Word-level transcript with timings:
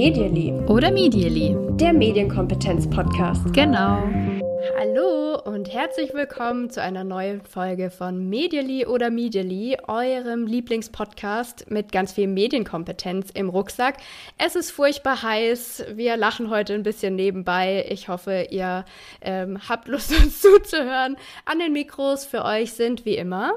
Medially. 0.00 0.50
Oder 0.66 0.90
Medially. 0.90 1.54
Der 1.72 1.92
Medienkompetenz-Podcast. 1.92 3.52
Genau. 3.52 4.02
Hallo 4.78 5.38
und 5.44 5.70
herzlich 5.74 6.14
willkommen 6.14 6.70
zu 6.70 6.80
einer 6.80 7.04
neuen 7.04 7.42
Folge 7.42 7.90
von 7.90 8.30
Medially 8.30 8.86
oder 8.86 9.10
Medially, 9.10 9.76
eurem 9.88 10.46
Lieblingspodcast 10.46 11.70
mit 11.70 11.92
ganz 11.92 12.14
viel 12.14 12.28
Medienkompetenz 12.28 13.28
im 13.34 13.50
Rucksack. 13.50 13.98
Es 14.38 14.56
ist 14.56 14.70
furchtbar 14.70 15.22
heiß. 15.22 15.84
Wir 15.92 16.16
lachen 16.16 16.48
heute 16.48 16.72
ein 16.72 16.82
bisschen 16.82 17.14
nebenbei. 17.14 17.84
Ich 17.90 18.08
hoffe, 18.08 18.46
ihr 18.48 18.86
ähm, 19.20 19.58
habt 19.68 19.86
Lust, 19.86 20.18
uns 20.18 20.40
zuzuhören. 20.40 21.18
An 21.44 21.58
den 21.58 21.74
Mikros 21.74 22.24
für 22.24 22.46
euch 22.46 22.72
sind 22.72 23.04
wie 23.04 23.18
immer. 23.18 23.52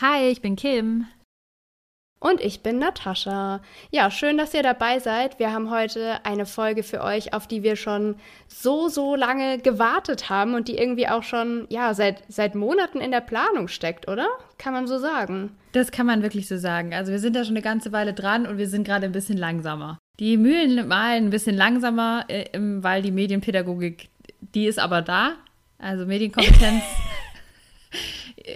Hi, 0.00 0.30
ich 0.30 0.40
bin 0.40 0.56
Kim. 0.56 1.04
Und 2.22 2.40
ich 2.40 2.62
bin 2.62 2.78
Natascha. 2.78 3.60
Ja, 3.90 4.08
schön, 4.12 4.38
dass 4.38 4.54
ihr 4.54 4.62
dabei 4.62 5.00
seid. 5.00 5.40
Wir 5.40 5.52
haben 5.52 5.70
heute 5.70 6.24
eine 6.24 6.46
Folge 6.46 6.84
für 6.84 7.02
euch, 7.02 7.34
auf 7.34 7.48
die 7.48 7.64
wir 7.64 7.74
schon 7.74 8.14
so, 8.46 8.88
so 8.88 9.16
lange 9.16 9.58
gewartet 9.58 10.30
haben 10.30 10.54
und 10.54 10.68
die 10.68 10.78
irgendwie 10.78 11.08
auch 11.08 11.24
schon, 11.24 11.66
ja, 11.68 11.94
seit, 11.94 12.22
seit 12.28 12.54
Monaten 12.54 13.00
in 13.00 13.10
der 13.10 13.22
Planung 13.22 13.66
steckt, 13.66 14.06
oder? 14.06 14.28
Kann 14.56 14.72
man 14.72 14.86
so 14.86 14.98
sagen. 14.98 15.50
Das 15.72 15.90
kann 15.90 16.06
man 16.06 16.22
wirklich 16.22 16.46
so 16.46 16.56
sagen. 16.58 16.94
Also 16.94 17.10
wir 17.10 17.18
sind 17.18 17.34
da 17.34 17.42
schon 17.42 17.56
eine 17.56 17.62
ganze 17.62 17.90
Weile 17.90 18.12
dran 18.12 18.46
und 18.46 18.56
wir 18.56 18.68
sind 18.68 18.84
gerade 18.84 19.06
ein 19.06 19.12
bisschen 19.12 19.36
langsamer. 19.36 19.98
Die 20.20 20.36
Mühlen 20.36 20.86
malen 20.86 21.24
ein 21.24 21.30
bisschen 21.30 21.56
langsamer, 21.56 22.24
äh, 22.28 22.44
weil 22.54 23.02
die 23.02 23.10
Medienpädagogik, 23.10 24.10
die 24.54 24.66
ist 24.66 24.78
aber 24.78 25.02
da. 25.02 25.32
Also 25.78 26.06
Medienkompetenz. 26.06 26.84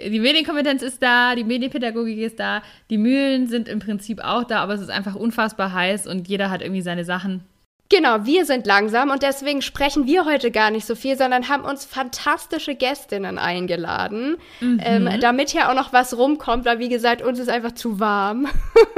die 0.05 0.19
Medienkompetenz 0.19 0.81
ist 0.81 1.01
da, 1.01 1.35
die 1.35 1.43
Medienpädagogik 1.43 2.17
ist 2.19 2.39
da, 2.39 2.61
die 2.89 2.97
Mühlen 2.97 3.47
sind 3.47 3.67
im 3.67 3.79
Prinzip 3.79 4.19
auch 4.23 4.43
da, 4.43 4.59
aber 4.59 4.73
es 4.73 4.81
ist 4.81 4.89
einfach 4.89 5.15
unfassbar 5.15 5.73
heiß 5.73 6.07
und 6.07 6.27
jeder 6.27 6.49
hat 6.49 6.61
irgendwie 6.61 6.81
seine 6.81 7.05
Sachen. 7.05 7.43
Genau, 7.89 8.25
wir 8.25 8.45
sind 8.45 8.67
langsam 8.67 9.11
und 9.11 9.23
deswegen 9.23 9.61
sprechen 9.61 10.07
wir 10.07 10.25
heute 10.25 10.51
gar 10.51 10.71
nicht 10.71 10.85
so 10.85 10.93
viel, 10.93 11.17
sondern 11.17 11.47
haben 11.47 11.63
uns 11.63 11.85
fantastische 11.85 12.75
Gästinnen 12.75 13.37
eingeladen, 13.37 14.35
mhm. 14.59 14.81
ähm, 14.83 15.09
damit 15.21 15.51
hier 15.51 15.69
auch 15.69 15.73
noch 15.73 15.93
was 15.93 16.17
rumkommt, 16.17 16.65
weil 16.65 16.79
wie 16.79 16.89
gesagt, 16.89 17.21
uns 17.21 17.39
ist 17.39 17.47
einfach 17.49 17.71
zu 17.71 18.01
warm. 18.01 18.47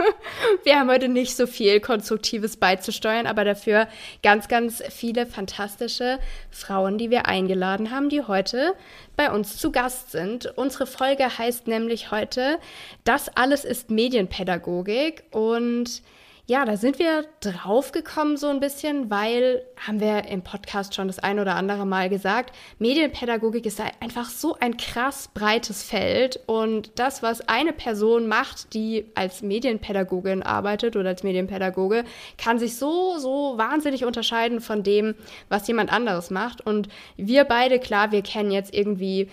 wir 0.64 0.80
haben 0.80 0.90
heute 0.90 1.08
nicht 1.08 1.36
so 1.36 1.46
viel 1.46 1.80
Konstruktives 1.80 2.58
beizusteuern, 2.58 3.28
aber 3.28 3.46
dafür 3.46 3.88
ganz, 4.24 4.48
ganz 4.48 4.82
viele 4.90 5.28
fantastische 5.28 6.18
Frauen, 6.50 6.98
die 6.98 7.12
wir 7.12 7.28
eingeladen 7.28 7.92
haben, 7.92 8.10
die 8.10 8.24
heute 8.24 8.74
bei 9.16 9.32
uns 9.32 9.58
zu 9.58 9.72
Gast 9.72 10.12
sind. 10.12 10.52
Unsere 10.56 10.88
Folge 10.88 11.38
heißt 11.38 11.68
nämlich 11.68 12.10
heute, 12.10 12.58
das 13.04 13.30
alles 13.30 13.66
ist 13.66 13.92
Medienpädagogik 13.92 15.26
und 15.30 16.02
ja, 16.50 16.66
da 16.66 16.78
sind 16.78 16.98
wir 16.98 17.26
draufgekommen 17.42 18.36
so 18.36 18.48
ein 18.48 18.60
bisschen, 18.60 19.12
weil, 19.12 19.62
haben 19.78 20.00
wir 20.00 20.26
im 20.26 20.42
Podcast 20.42 20.96
schon 20.96 21.06
das 21.06 21.20
ein 21.20 21.38
oder 21.40 21.54
andere 21.54 21.86
Mal 21.86 22.10
gesagt, 22.10 22.56
Medienpädagogik 22.80 23.68
ist 23.68 23.80
einfach 24.00 24.32
so 24.32 24.58
ein 24.60 24.76
krass 24.76 25.30
breites 25.32 25.84
Feld 25.84 26.40
und 26.48 26.98
das, 26.98 27.22
was 27.22 27.48
eine 27.48 27.72
Person 27.72 28.28
macht, 28.28 28.74
die 28.74 29.06
als 29.14 29.44
Medienpädagogin 29.44 30.42
arbeitet 30.42 30.96
oder 30.96 31.10
als 31.10 31.22
Medienpädagoge, 31.22 32.04
kann 32.40 32.58
sich 32.58 32.78
so, 32.78 33.20
so 33.20 33.60
wahnsinnig 33.60 34.04
unterscheiden 34.04 34.60
von 34.60 34.82
dem, 34.82 35.14
was 35.50 35.68
jemand 35.68 35.94
anderes 35.94 36.32
macht. 36.32 36.66
Und 36.66 36.90
wir 37.16 37.44
beide, 37.44 37.78
klar, 37.78 38.12
wir 38.12 38.24
kennen 38.24 38.50
jetzt 38.50 38.74
irgendwie 38.74 39.30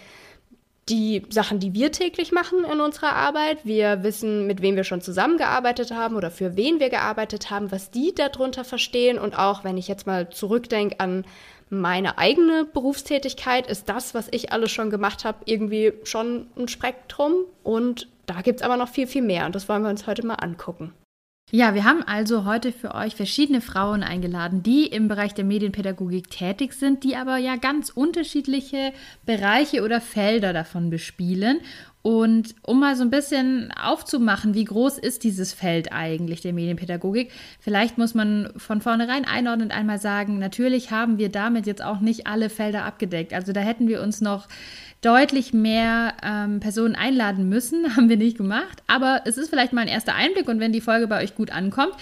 die 0.88 1.22
Sachen, 1.30 1.58
die 1.58 1.74
wir 1.74 1.90
täglich 1.90 2.30
machen 2.30 2.64
in 2.64 2.80
unserer 2.80 3.14
Arbeit. 3.14 3.64
Wir 3.64 4.02
wissen, 4.04 4.46
mit 4.46 4.62
wem 4.62 4.76
wir 4.76 4.84
schon 4.84 5.00
zusammengearbeitet 5.00 5.90
haben 5.90 6.14
oder 6.14 6.30
für 6.30 6.56
wen 6.56 6.78
wir 6.78 6.90
gearbeitet 6.90 7.50
haben, 7.50 7.72
was 7.72 7.90
die 7.90 8.14
darunter 8.14 8.64
verstehen. 8.64 9.18
Und 9.18 9.36
auch 9.36 9.64
wenn 9.64 9.78
ich 9.78 9.88
jetzt 9.88 10.06
mal 10.06 10.30
zurückdenke 10.30 11.00
an 11.00 11.24
meine 11.68 12.18
eigene 12.18 12.64
Berufstätigkeit, 12.64 13.66
ist 13.66 13.88
das, 13.88 14.14
was 14.14 14.28
ich 14.30 14.52
alles 14.52 14.70
schon 14.70 14.90
gemacht 14.90 15.24
habe, 15.24 15.38
irgendwie 15.46 15.92
schon 16.04 16.46
ein 16.56 16.68
Spektrum. 16.68 17.32
Und 17.64 18.08
da 18.26 18.40
gibt 18.42 18.60
es 18.60 18.64
aber 18.64 18.76
noch 18.76 18.88
viel, 18.88 19.08
viel 19.08 19.22
mehr. 19.22 19.46
Und 19.46 19.56
das 19.56 19.68
wollen 19.68 19.82
wir 19.82 19.90
uns 19.90 20.06
heute 20.06 20.24
mal 20.24 20.34
angucken. 20.34 20.92
Ja, 21.52 21.74
wir 21.74 21.84
haben 21.84 22.02
also 22.02 22.44
heute 22.44 22.72
für 22.72 22.92
euch 22.92 23.14
verschiedene 23.14 23.60
Frauen 23.60 24.02
eingeladen, 24.02 24.64
die 24.64 24.86
im 24.86 25.06
Bereich 25.06 25.32
der 25.32 25.44
Medienpädagogik 25.44 26.28
tätig 26.28 26.72
sind, 26.72 27.04
die 27.04 27.14
aber 27.14 27.36
ja 27.36 27.54
ganz 27.54 27.90
unterschiedliche 27.90 28.92
Bereiche 29.26 29.84
oder 29.84 30.00
Felder 30.00 30.52
davon 30.52 30.90
bespielen. 30.90 31.60
Und 32.02 32.56
um 32.62 32.80
mal 32.80 32.96
so 32.96 33.02
ein 33.02 33.10
bisschen 33.10 33.72
aufzumachen, 33.72 34.54
wie 34.54 34.64
groß 34.64 34.98
ist 34.98 35.22
dieses 35.22 35.52
Feld 35.52 35.92
eigentlich 35.92 36.40
der 36.40 36.52
Medienpädagogik, 36.52 37.30
vielleicht 37.60 37.96
muss 37.96 38.14
man 38.14 38.52
von 38.56 38.80
vornherein 38.80 39.24
einordnend 39.24 39.72
einmal 39.72 40.00
sagen, 40.00 40.40
natürlich 40.40 40.90
haben 40.90 41.18
wir 41.18 41.28
damit 41.28 41.66
jetzt 41.66 41.82
auch 41.82 42.00
nicht 42.00 42.26
alle 42.26 42.50
Felder 42.50 42.84
abgedeckt. 42.84 43.32
Also 43.32 43.52
da 43.52 43.60
hätten 43.60 43.86
wir 43.86 44.02
uns 44.02 44.20
noch 44.20 44.48
deutlich 45.02 45.52
mehr 45.52 46.14
ähm, 46.22 46.60
Personen 46.60 46.96
einladen 46.96 47.48
müssen. 47.48 47.96
Haben 47.96 48.08
wir 48.08 48.16
nicht 48.16 48.36
gemacht. 48.36 48.82
Aber 48.86 49.22
es 49.24 49.36
ist 49.36 49.50
vielleicht 49.50 49.72
mal 49.72 49.82
ein 49.82 49.88
erster 49.88 50.14
Einblick 50.14 50.48
und 50.48 50.60
wenn 50.60 50.72
die 50.72 50.80
Folge 50.80 51.06
bei 51.06 51.22
euch 51.22 51.34
gut 51.34 51.50
ankommt, 51.50 51.94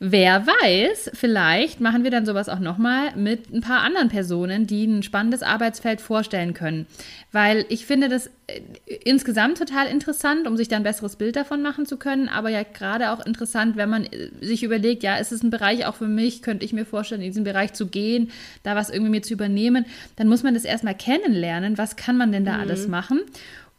wer 0.00 0.46
weiß, 0.46 1.10
vielleicht 1.14 1.80
machen 1.80 2.04
wir 2.04 2.10
dann 2.10 2.26
sowas 2.26 2.48
auch 2.48 2.60
nochmal 2.60 3.14
mit 3.16 3.52
ein 3.52 3.60
paar 3.60 3.82
anderen 3.82 4.08
Personen, 4.08 4.66
die 4.66 4.86
ein 4.86 5.02
spannendes 5.02 5.42
Arbeitsfeld 5.42 6.00
vorstellen 6.00 6.54
können. 6.54 6.86
Weil 7.30 7.66
ich 7.68 7.84
finde 7.84 8.08
das 8.08 8.30
äh, 8.46 8.62
insgesamt 9.04 9.58
total 9.58 9.86
interessant, 9.86 10.46
um 10.46 10.56
sich 10.56 10.68
dann 10.68 10.80
ein 10.80 10.84
besseres 10.84 11.16
Bild 11.16 11.36
davon 11.36 11.60
machen 11.60 11.84
zu 11.84 11.98
können. 11.98 12.28
Aber 12.28 12.48
ja 12.48 12.62
gerade 12.62 13.10
auch 13.12 13.24
interessant, 13.24 13.76
wenn 13.76 13.90
man 13.90 14.04
äh, 14.04 14.30
sich 14.40 14.62
überlegt, 14.62 15.02
ja, 15.02 15.16
ist 15.16 15.32
es 15.32 15.42
ein 15.42 15.50
Bereich 15.50 15.84
auch 15.84 15.96
für 15.96 16.06
mich, 16.06 16.42
könnte 16.42 16.64
ich 16.64 16.72
mir 16.72 16.86
vorstellen, 16.86 17.20
in 17.20 17.28
diesen 17.28 17.44
Bereich 17.44 17.74
zu 17.74 17.86
gehen, 17.86 18.30
da 18.62 18.76
was 18.76 18.88
irgendwie 18.88 19.10
mir 19.10 19.22
zu 19.22 19.34
übernehmen, 19.34 19.84
dann 20.16 20.28
muss 20.28 20.42
man 20.42 20.54
das 20.54 20.64
erstmal 20.64 20.94
kennenlernen. 20.94 21.76
Was 21.76 21.96
kann 21.96 22.16
man 22.16 22.32
denn 22.32 22.37
da 22.44 22.54
mhm. 22.54 22.60
alles 22.60 22.88
machen? 22.88 23.20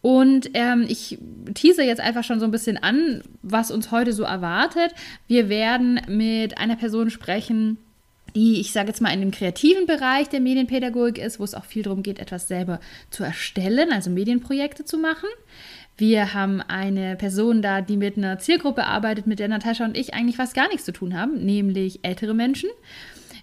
Und 0.02 0.52
ähm, 0.54 0.86
ich 0.88 1.18
tease 1.56 1.84
jetzt 1.84 2.00
einfach 2.00 2.24
schon 2.24 2.40
so 2.40 2.46
ein 2.46 2.52
bisschen 2.52 2.78
an, 2.78 3.22
was 3.42 3.70
uns 3.70 3.92
heute 3.92 4.14
so 4.14 4.24
erwartet. 4.24 4.94
Wir 5.28 5.50
werden 5.50 6.00
mit 6.08 6.58
einer 6.58 6.78
Person 6.78 7.10
sprechen, 7.10 7.78
die, 8.36 8.62
ich 8.62 8.72
sage 8.72 8.88
jetzt 8.90 9.02
mal, 9.02 9.14
in 9.14 9.20
dem 9.20 9.32
kreativen 9.32 9.86
Bereich 9.86 10.30
der 10.30 10.40
Medienpädagogik 10.40 11.18
ist, 11.18 11.40
wo 11.40 11.44
es 11.44 11.56
auch 11.56 11.66
viel 11.66 11.84
darum 11.84 12.04
geht, 12.04 12.20
etwas 12.20 12.48
selber 12.48 12.80
zu 13.10 13.24
erstellen, 13.24 13.92
also 13.92 14.10
Medienprojekte 14.10 14.86
zu 14.86 14.98
machen. 14.98 15.28
Wir 15.98 16.34
haben 16.34 16.62
eine 16.62 17.18
Person 17.18 17.62
da, 17.62 17.82
die 17.82 17.98
mit 17.98 18.16
einer 18.16 18.40
Zielgruppe 18.40 18.86
arbeitet, 18.86 19.28
mit 19.28 19.40
der 19.40 19.50
Natascha 19.50 19.84
und 19.84 19.98
ich 19.98 20.14
eigentlich 20.14 20.38
fast 20.38 20.54
gar 20.54 20.70
nichts 20.70 20.86
zu 20.86 20.94
tun 20.94 21.18
haben, 21.18 21.44
nämlich 21.44 22.00
ältere 22.04 22.34
Menschen. 22.34 22.70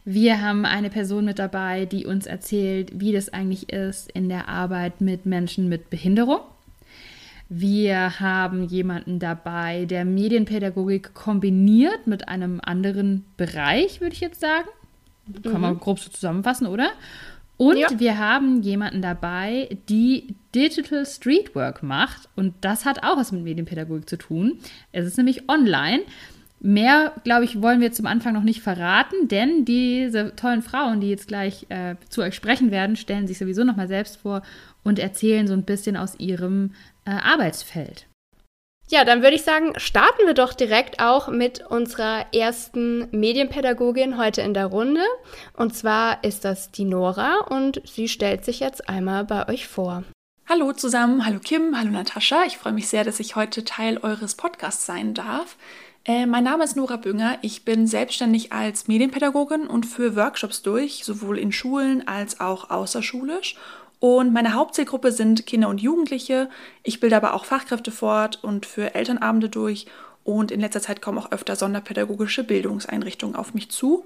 Wir 0.09 0.41
haben 0.41 0.65
eine 0.65 0.89
Person 0.89 1.25
mit 1.25 1.41
dabei, 1.41 1.85
die 1.85 2.07
uns 2.07 2.27
erzählt, 2.27 2.93
wie 2.95 3.11
das 3.11 3.29
eigentlich 3.33 3.71
ist 3.71 4.09
in 4.13 4.29
der 4.29 4.49
Arbeit 4.49 5.01
mit 5.01 5.27
Menschen 5.27 5.69
mit 5.69 5.91
Behinderung. 5.91 6.43
Wir 7.49 8.21
haben 8.21 8.63
jemanden 8.69 9.19
dabei, 9.19 9.85
der 9.85 10.05
Medienpädagogik 10.05 11.13
kombiniert 11.13 12.07
mit 12.07 12.29
einem 12.29 12.61
anderen 12.63 13.25
Bereich, 13.37 14.01
würde 14.01 14.15
ich 14.15 14.21
jetzt 14.21 14.41
sagen. 14.41 14.69
Kann 15.43 15.55
mhm. 15.55 15.61
man 15.61 15.81
grob 15.81 15.99
so 15.99 16.09
zusammenfassen, 16.09 16.69
oder? 16.69 16.91
Und 17.57 17.79
ja. 17.79 17.89
wir 17.99 18.17
haben 18.17 18.63
jemanden 18.63 19.03
dabei, 19.03 19.77
die 19.89 20.37
Digital 20.55 21.05
Streetwork 21.05 21.83
macht. 21.83 22.29
Und 22.37 22.55
das 22.61 22.85
hat 22.85 23.03
auch 23.03 23.17
was 23.17 23.33
mit 23.33 23.43
Medienpädagogik 23.43 24.09
zu 24.09 24.19
tun. 24.19 24.61
Es 24.93 25.05
ist 25.05 25.17
nämlich 25.17 25.49
online. 25.49 26.03
Mehr, 26.67 27.13
glaube 27.23 27.45
ich, 27.45 27.63
wollen 27.63 27.81
wir 27.81 27.93
zum 27.93 28.07
Anfang 28.07 28.35
noch 28.35 28.43
nicht 28.43 28.61
verraten, 28.61 29.29
denn 29.29 29.65
diese 29.65 30.35
tollen 30.35 30.63
Frauen, 30.63 31.01
die 31.01 31.09
jetzt 31.09 31.29
gleich 31.29 31.67
äh, 31.69 31.95
zu 32.09 32.23
euch 32.23 32.35
sprechen 32.35 32.73
werden, 32.73 32.97
stellen 32.97 33.29
sich 33.29 33.39
sowieso 33.39 33.63
nochmal 33.63 33.87
selbst 33.87 34.17
vor 34.17 34.43
und 34.83 34.99
erzählen 34.99 35.47
so 35.47 35.53
ein 35.53 35.63
bisschen 35.63 35.97
aus 35.97 36.19
ihrem 36.19 36.75
äh, 37.05 37.11
Arbeitsfeld. 37.11 38.09
Ja, 38.89 39.05
dann 39.05 39.23
würde 39.23 39.37
ich 39.37 39.43
sagen, 39.43 39.75
starten 39.77 40.27
wir 40.27 40.35
doch 40.35 40.55
direkt 40.55 40.99
auch 40.99 41.29
mit 41.29 41.65
unserer 41.65 42.27
ersten 42.35 43.07
Medienpädagogin 43.13 44.19
heute 44.19 44.43
in 44.43 44.53
der 44.53 44.67
Runde. 44.67 45.03
Und 45.53 45.73
zwar 45.73 46.25
ist 46.25 46.45
das 46.45 46.73
die 46.73 46.85
Nora 46.85 47.43
und 47.49 47.81
sie 47.85 48.09
stellt 48.09 48.45
sich 48.45 48.59
jetzt 48.59 48.89
einmal 48.89 49.25
bei 49.25 49.49
euch 49.49 49.69
vor. 49.69 50.03
Hallo 50.49 50.73
zusammen, 50.73 51.27
hallo 51.27 51.41
Kim, 51.41 51.77
hallo 51.77 51.91
Natascha. 51.91 52.45
Ich 52.47 52.57
freue 52.57 52.73
mich 52.73 52.89
sehr, 52.89 53.03
dass 53.03 53.19
ich 53.19 53.35
heute 53.35 53.65
Teil 53.65 53.99
eures 53.99 54.37
Podcasts 54.37 54.87
sein 54.87 55.13
darf. 55.13 55.57
Äh, 56.07 56.27
mein 56.27 56.45
Name 56.45 56.63
ist 56.63 56.77
Nora 56.77 56.97
Bünger. 56.97 57.37
Ich 57.43 57.65
bin 57.65 57.89
selbstständig 57.89 58.53
als 58.53 58.87
Medienpädagogin 58.87 59.67
und 59.67 59.87
führe 59.87 60.15
Workshops 60.15 60.63
durch, 60.63 61.05
sowohl 61.05 61.37
in 61.37 61.51
Schulen 61.51 62.07
als 62.07 62.39
auch 62.39 62.71
außerschulisch. 62.71 63.57
Und 63.99 64.33
meine 64.33 64.55
Hauptzielgruppe 64.55 65.11
sind 65.11 65.47
Kinder 65.47 65.69
und 65.69 65.81
Jugendliche. 65.81 66.49
Ich 66.85 67.01
bilde 67.01 67.17
aber 67.17 67.35
auch 67.35 67.45
Fachkräfte 67.45 67.91
fort 67.91 68.39
und 68.45 68.67
für 68.67 68.95
Elternabende 68.95 69.49
durch. 69.49 69.87
Und 70.23 70.53
in 70.53 70.61
letzter 70.61 70.81
Zeit 70.81 71.03
kommen 71.03 71.19
auch 71.19 71.33
öfter 71.33 71.57
sonderpädagogische 71.57 72.45
Bildungseinrichtungen 72.45 73.35
auf 73.35 73.53
mich 73.53 73.73
zu. 73.73 74.05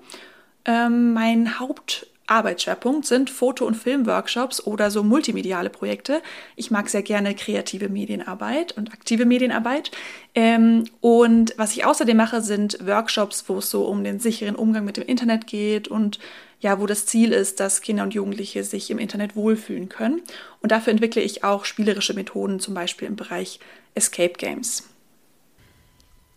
Ähm, 0.65 1.13
mein 1.13 1.61
Haupt 1.61 2.07
Arbeitsschwerpunkt 2.31 3.07
sind 3.07 3.29
Foto- 3.29 3.67
und 3.67 3.75
Filmworkshops 3.75 4.65
oder 4.65 4.91
so 4.91 5.03
multimediale 5.03 5.69
Projekte. 5.69 6.23
Ich 6.57 6.71
mag 6.71 6.89
sehr 6.89 7.03
gerne 7.03 7.35
kreative 7.35 7.89
Medienarbeit 7.89 8.73
und 8.73 8.93
aktive 8.93 9.27
Medienarbeit. 9.27 9.91
Ähm, 10.35 10.85
und 11.01 11.55
was 11.57 11.73
ich 11.73 11.85
außerdem 11.85 12.17
mache, 12.17 12.41
sind 12.41 12.79
Workshops, 12.87 13.45
wo 13.49 13.59
es 13.59 13.71
so 13.71 13.87
um 13.87 14.05
den 14.05 14.21
sicheren 14.21 14.55
Umgang 14.55 14.85
mit 14.85 14.97
dem 14.97 15.05
Internet 15.05 15.47
geht 15.47 15.89
und 15.89 16.19
ja, 16.61 16.79
wo 16.79 16.87
das 16.87 17.07
Ziel 17.07 17.33
ist, 17.33 17.59
dass 17.59 17.81
Kinder 17.81 18.03
und 18.03 18.15
Jugendliche 18.15 18.65
sich 18.65 18.91
im 18.91 18.99
Internet 18.99 19.35
wohlfühlen 19.35 19.89
können. 19.89 20.21
Und 20.61 20.73
dafür 20.73 20.93
entwickle 20.93 21.23
ich 21.23 21.43
auch 21.43 21.65
spielerische 21.65 22.15
Methoden, 22.15 22.61
zum 22.61 22.75
Beispiel 22.75 23.09
im 23.09 23.17
Bereich 23.17 23.61
Escape 23.95 24.35
Games. 24.35 24.89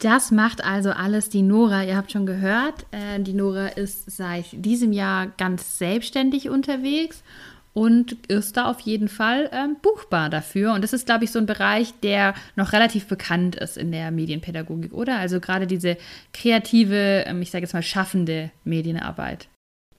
Das 0.04 0.32
macht 0.32 0.62
also 0.62 0.92
alles 0.92 1.30
die 1.30 1.42
Nora. 1.42 1.86
Ihr 1.86 1.96
habt 1.96 2.12
schon 2.12 2.26
gehört, 2.26 2.86
äh, 2.92 3.22
die 3.22 3.32
Nora 3.32 3.68
ist 3.68 4.12
seit 4.12 4.48
diesem 4.52 4.92
Jahr 4.92 5.28
ganz 5.38 5.78
selbstständig 5.78 6.50
unterwegs 6.50 7.24
und 7.72 8.12
ist 8.28 8.58
da 8.58 8.66
auf 8.66 8.82
jeden 8.82 9.08
Fall 9.08 9.50
ähm, 9.54 9.78
buchbar 9.82 10.30
dafür. 10.30 10.74
Und 10.74 10.84
das 10.84 10.92
ist, 10.92 11.06
glaube 11.06 11.24
ich, 11.24 11.32
so 11.32 11.40
ein 11.40 11.46
Bereich, 11.46 11.94
der 12.02 12.34
noch 12.58 12.74
relativ 12.74 13.08
bekannt 13.08 13.56
ist 13.56 13.78
in 13.78 13.94
der 13.94 14.12
Medienpädagogik, 14.12 14.92
oder? 14.92 15.20
Also 15.20 15.40
gerade 15.40 15.68
diese 15.68 15.96
kreative, 16.34 17.24
ähm, 17.26 17.42
ich 17.42 17.52
sage 17.52 17.64
jetzt 17.64 17.74
mal 17.74 17.82
schaffende 17.82 18.52
Medienarbeit 18.66 19.48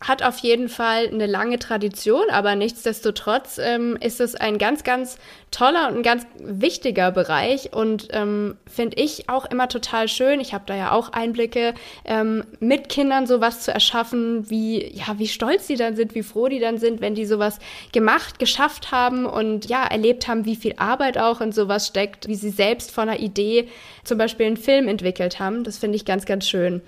hat 0.01 0.23
auf 0.23 0.39
jeden 0.39 0.69
Fall 0.69 1.09
eine 1.09 1.27
lange 1.27 1.59
Tradition, 1.59 2.25
aber 2.31 2.55
nichtsdestotrotz 2.57 3.59
ähm, 3.59 3.97
ist 4.01 4.21
es 4.21 4.35
ein 4.35 4.59
ganz, 4.59 4.85
ganz 4.85 5.19
toller 5.51 5.89
und 5.89 5.99
ein 5.99 6.03
ganz 6.03 6.27
wichtiger 6.39 7.11
Bereich 7.11 7.73
und 7.73 8.09
ähm, 8.11 8.57
finde 8.67 9.01
ich 9.01 9.29
auch 9.29 9.47
immer 9.47 9.69
total 9.69 10.09
schön. 10.09 10.41
Ich 10.41 10.53
habe 10.53 10.65
da 10.67 10.77
ja 10.77 10.93
auch 10.93 11.13
Einblicke, 11.13 11.75
ähm, 12.05 12.45
mit 12.61 12.89
Kindern 12.89 13.27
sowas 13.27 13.61
zu 13.61 13.73
erschaffen, 13.73 14.51
wie, 14.51 14.85
ja, 14.93 15.19
wie 15.19 15.29
stolz 15.29 15.69
die 15.69 15.77
dann 15.77 15.97
sind, 15.97 16.15
wie 16.15 16.23
froh 16.23 16.49
die 16.49 16.61
dann 16.61 16.79
sind, 16.79 17.01
wenn 17.01 17.15
die 17.15 17.25
sowas 17.25 17.59
gemacht, 17.93 18.39
geschafft 18.39 18.91
haben 18.91 19.27
und 19.27 19.67
ja, 19.67 19.85
erlebt 19.85 20.29
haben, 20.29 20.45
wie 20.45 20.57
viel 20.57 20.75
Arbeit 20.77 21.19
auch 21.19 21.41
in 21.41 21.53
sowas 21.53 21.87
steckt, 21.87 22.29
wie 22.29 22.35
sie 22.35 22.51
selbst 22.51 22.91
von 22.91 23.09
einer 23.09 23.21
Idee 23.21 23.69
zum 24.03 24.19
Beispiel 24.19 24.47
einen 24.47 24.57
Film 24.57 24.89
entwickelt 24.89 25.39
haben. 25.39 25.65
Das 25.65 25.79
finde 25.79 25.97
ich 25.97 26.05
ganz, 26.05 26.27
ganz 26.27 26.49
schön. 26.49 26.83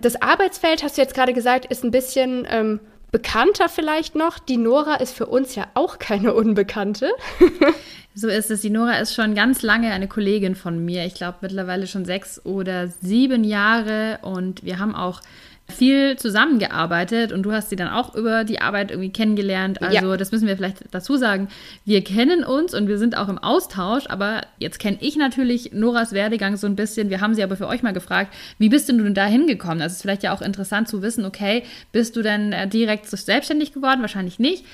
Das 0.00 0.20
Arbeitsfeld, 0.20 0.82
hast 0.82 0.96
du 0.96 1.02
jetzt 1.02 1.14
gerade 1.14 1.32
gesagt, 1.32 1.66
ist 1.66 1.84
ein 1.84 1.90
bisschen 1.90 2.46
ähm, 2.50 2.80
bekannter 3.14 3.68
vielleicht 3.68 4.16
noch. 4.16 4.38
Die 4.40 4.56
Nora 4.56 4.96
ist 4.96 5.14
für 5.14 5.26
uns 5.26 5.54
ja 5.54 5.68
auch 5.74 6.00
keine 6.00 6.34
Unbekannte. 6.34 7.12
so 8.14 8.28
ist 8.28 8.50
es. 8.50 8.62
Die 8.62 8.70
Nora 8.70 8.98
ist 8.98 9.14
schon 9.14 9.36
ganz 9.36 9.62
lange 9.62 9.92
eine 9.92 10.08
Kollegin 10.08 10.56
von 10.56 10.84
mir. 10.84 11.04
Ich 11.04 11.14
glaube 11.14 11.38
mittlerweile 11.42 11.86
schon 11.86 12.04
sechs 12.04 12.44
oder 12.44 12.88
sieben 12.88 13.44
Jahre. 13.44 14.18
Und 14.22 14.64
wir 14.64 14.80
haben 14.80 14.96
auch 14.96 15.20
viel 15.68 16.16
zusammengearbeitet 16.16 17.32
und 17.32 17.42
du 17.42 17.52
hast 17.52 17.70
sie 17.70 17.76
dann 17.76 17.88
auch 17.88 18.14
über 18.14 18.44
die 18.44 18.60
Arbeit 18.60 18.90
irgendwie 18.90 19.10
kennengelernt. 19.10 19.82
Also 19.82 20.10
ja. 20.10 20.16
das 20.16 20.30
müssen 20.30 20.46
wir 20.46 20.56
vielleicht 20.56 20.84
dazu 20.90 21.16
sagen. 21.16 21.48
Wir 21.84 22.04
kennen 22.04 22.44
uns 22.44 22.74
und 22.74 22.86
wir 22.86 22.98
sind 22.98 23.16
auch 23.16 23.28
im 23.28 23.38
Austausch, 23.38 24.04
aber 24.08 24.42
jetzt 24.58 24.78
kenne 24.78 24.98
ich 25.00 25.16
natürlich 25.16 25.72
Noras 25.72 26.12
Werdegang 26.12 26.56
so 26.56 26.66
ein 26.66 26.76
bisschen. 26.76 27.08
Wir 27.08 27.20
haben 27.20 27.34
sie 27.34 27.42
aber 27.42 27.56
für 27.56 27.66
euch 27.66 27.82
mal 27.82 27.92
gefragt, 27.92 28.34
wie 28.58 28.68
bist 28.68 28.88
denn 28.88 28.98
du 28.98 29.04
denn 29.04 29.14
da 29.14 29.26
hingekommen? 29.26 29.78
Das 29.78 29.92
ist 29.92 30.02
vielleicht 30.02 30.22
ja 30.22 30.34
auch 30.34 30.42
interessant 30.42 30.88
zu 30.88 31.02
wissen, 31.02 31.24
okay, 31.24 31.64
bist 31.92 32.14
du 32.16 32.22
denn 32.22 32.52
äh, 32.52 32.68
direkt 32.68 33.06
selbstständig 33.06 33.72
geworden? 33.72 34.02
Wahrscheinlich 34.02 34.38
nicht. 34.38 34.64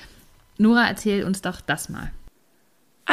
Nora, 0.57 0.87
erzähl 0.87 1.23
uns 1.23 1.41
doch 1.41 1.61
das 1.61 1.89
mal. 1.89 2.11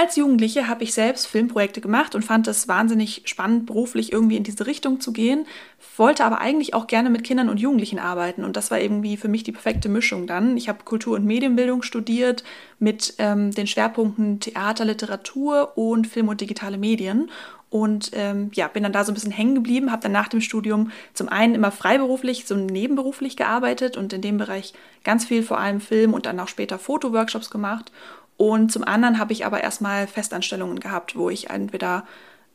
Als 0.01 0.15
Jugendliche 0.15 0.69
habe 0.69 0.85
ich 0.85 0.95
selbst 0.95 1.27
Filmprojekte 1.27 1.81
gemacht 1.81 2.15
und 2.15 2.25
fand 2.25 2.47
es 2.47 2.69
wahnsinnig 2.69 3.23
spannend, 3.25 3.67
beruflich 3.67 4.13
irgendwie 4.13 4.37
in 4.37 4.45
diese 4.45 4.65
Richtung 4.65 5.01
zu 5.01 5.13
gehen, 5.13 5.45
wollte 5.97 6.25
aber 6.25 6.41
eigentlich 6.41 6.73
auch 6.73 6.87
gerne 6.87 7.11
mit 7.11 7.25
Kindern 7.25 7.49
und 7.49 7.59
Jugendlichen 7.59 7.99
arbeiten 7.99 8.45
und 8.45 8.57
das 8.57 8.71
war 8.71 8.79
irgendwie 8.79 9.17
für 9.17 9.27
mich 9.27 9.43
die 9.43 9.51
perfekte 9.51 9.89
Mischung 9.89 10.29
dann. 10.29 10.57
Ich 10.57 10.69
habe 10.69 10.85
Kultur- 10.85 11.17
und 11.17 11.25
Medienbildung 11.25 11.83
studiert 11.83 12.45
mit 12.79 13.15
ähm, 13.19 13.51
den 13.51 13.67
Schwerpunkten 13.67 14.39
Theater, 14.39 14.85
Literatur 14.85 15.77
und 15.77 16.07
Film 16.07 16.29
und 16.29 16.41
digitale 16.41 16.79
Medien 16.79 17.29
und 17.69 18.13
ähm, 18.15 18.53
ja, 18.55 18.69
bin 18.69 18.85
dann 18.85 18.93
da 18.93 19.03
so 19.03 19.11
ein 19.11 19.15
bisschen 19.15 19.33
hängen 19.33 19.57
geblieben, 19.57 19.91
habe 19.91 20.03
dann 20.03 20.13
nach 20.13 20.29
dem 20.29 20.41
Studium 20.41 20.93
zum 21.13 21.29
einen 21.29 21.57
immer 21.57 21.73
freiberuflich, 21.73 22.47
so 22.47 22.55
nebenberuflich 22.55 23.37
gearbeitet 23.37 23.97
und 23.97 24.13
in 24.13 24.23
dem 24.23 24.39
Bereich 24.39 24.75
ganz 25.03 25.25
viel 25.25 25.43
vor 25.43 25.59
allem 25.59 25.81
Film 25.81 26.15
und 26.15 26.27
dann 26.27 26.39
auch 26.39 26.47
später 26.47 26.79
Fotoworkshops 26.79 27.51
gemacht 27.51 27.91
und 28.39 28.73
zum 28.73 28.85
anderen 28.85 29.19
habe 29.19 29.33
ich 29.33 29.45
aber 29.45 29.63
erstmal 29.63 30.07
Festanstellungen 30.07 30.79
gehabt, 30.79 31.17
wo 31.17 31.29
ich 31.29 31.51
entweder 31.51 32.05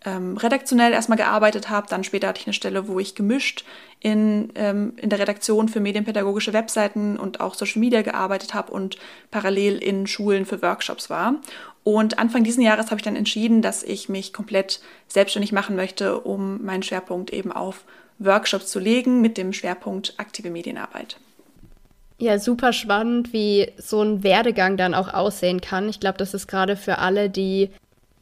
ähm, 0.06 0.38
redaktionell 0.38 0.94
erstmal 0.94 1.18
gearbeitet 1.18 1.69
habe, 1.69 1.88
dann 1.89 2.06
später 2.06 2.30
hatte 2.30 2.39
ich 2.39 2.47
eine 2.47 2.53
Stelle, 2.53 2.88
wo 2.88 3.00
ich 3.00 3.15
gemischt 3.15 3.65
in, 4.00 4.50
ähm, 4.56 4.94
in 4.95 5.09
der 5.09 5.19
Redaktion 5.19 5.68
für 5.68 5.81
medienpädagogische 5.81 6.53
Webseiten 6.53 7.18
und 7.18 7.41
auch 7.41 7.53
Social 7.53 7.81
Media 7.81 8.01
gearbeitet 8.01 8.53
habe 8.53 8.71
und 8.71 8.97
parallel 9.30 9.77
in 9.77 10.07
Schulen 10.07 10.45
für 10.45 10.62
Workshops 10.62 11.09
war. 11.09 11.35
Und 11.83 12.18
Anfang 12.18 12.45
diesen 12.45 12.63
Jahres 12.63 12.85
habe 12.88 13.00
ich 13.00 13.03
dann 13.03 13.18
entschieden, 13.18 13.62
dass 13.62 13.83
ich 13.83 14.07
mich 14.07 14.31
komplett 14.31 14.80
selbstständig 15.09 15.51
machen 15.51 15.75
möchte, 15.75 16.21
um 16.21 16.63
meinen 16.63 16.83
Schwerpunkt 16.83 17.31
eben 17.31 17.51
auf 17.51 17.83
Workshops 18.19 18.68
zu 18.68 18.80
legen 18.80 19.19
mit 19.19 19.38
dem 19.38 19.51
Schwerpunkt 19.51 20.13
aktive 20.18 20.50
Medienarbeit. 20.50 21.18
Ja, 22.18 22.39
super 22.39 22.74
spannend, 22.74 23.33
wie 23.33 23.71
so 23.77 24.01
ein 24.01 24.24
Werdegang 24.24 24.77
dann 24.77 24.94
auch 24.94 25.13
aussehen 25.13 25.62
kann. 25.62 25.89
Ich 25.89 26.00
glaube, 26.00 26.18
das 26.18 26.33
ist 26.33 26.48
gerade 26.48 26.75
für 26.75 27.00
alle, 27.00 27.30
die 27.30 27.69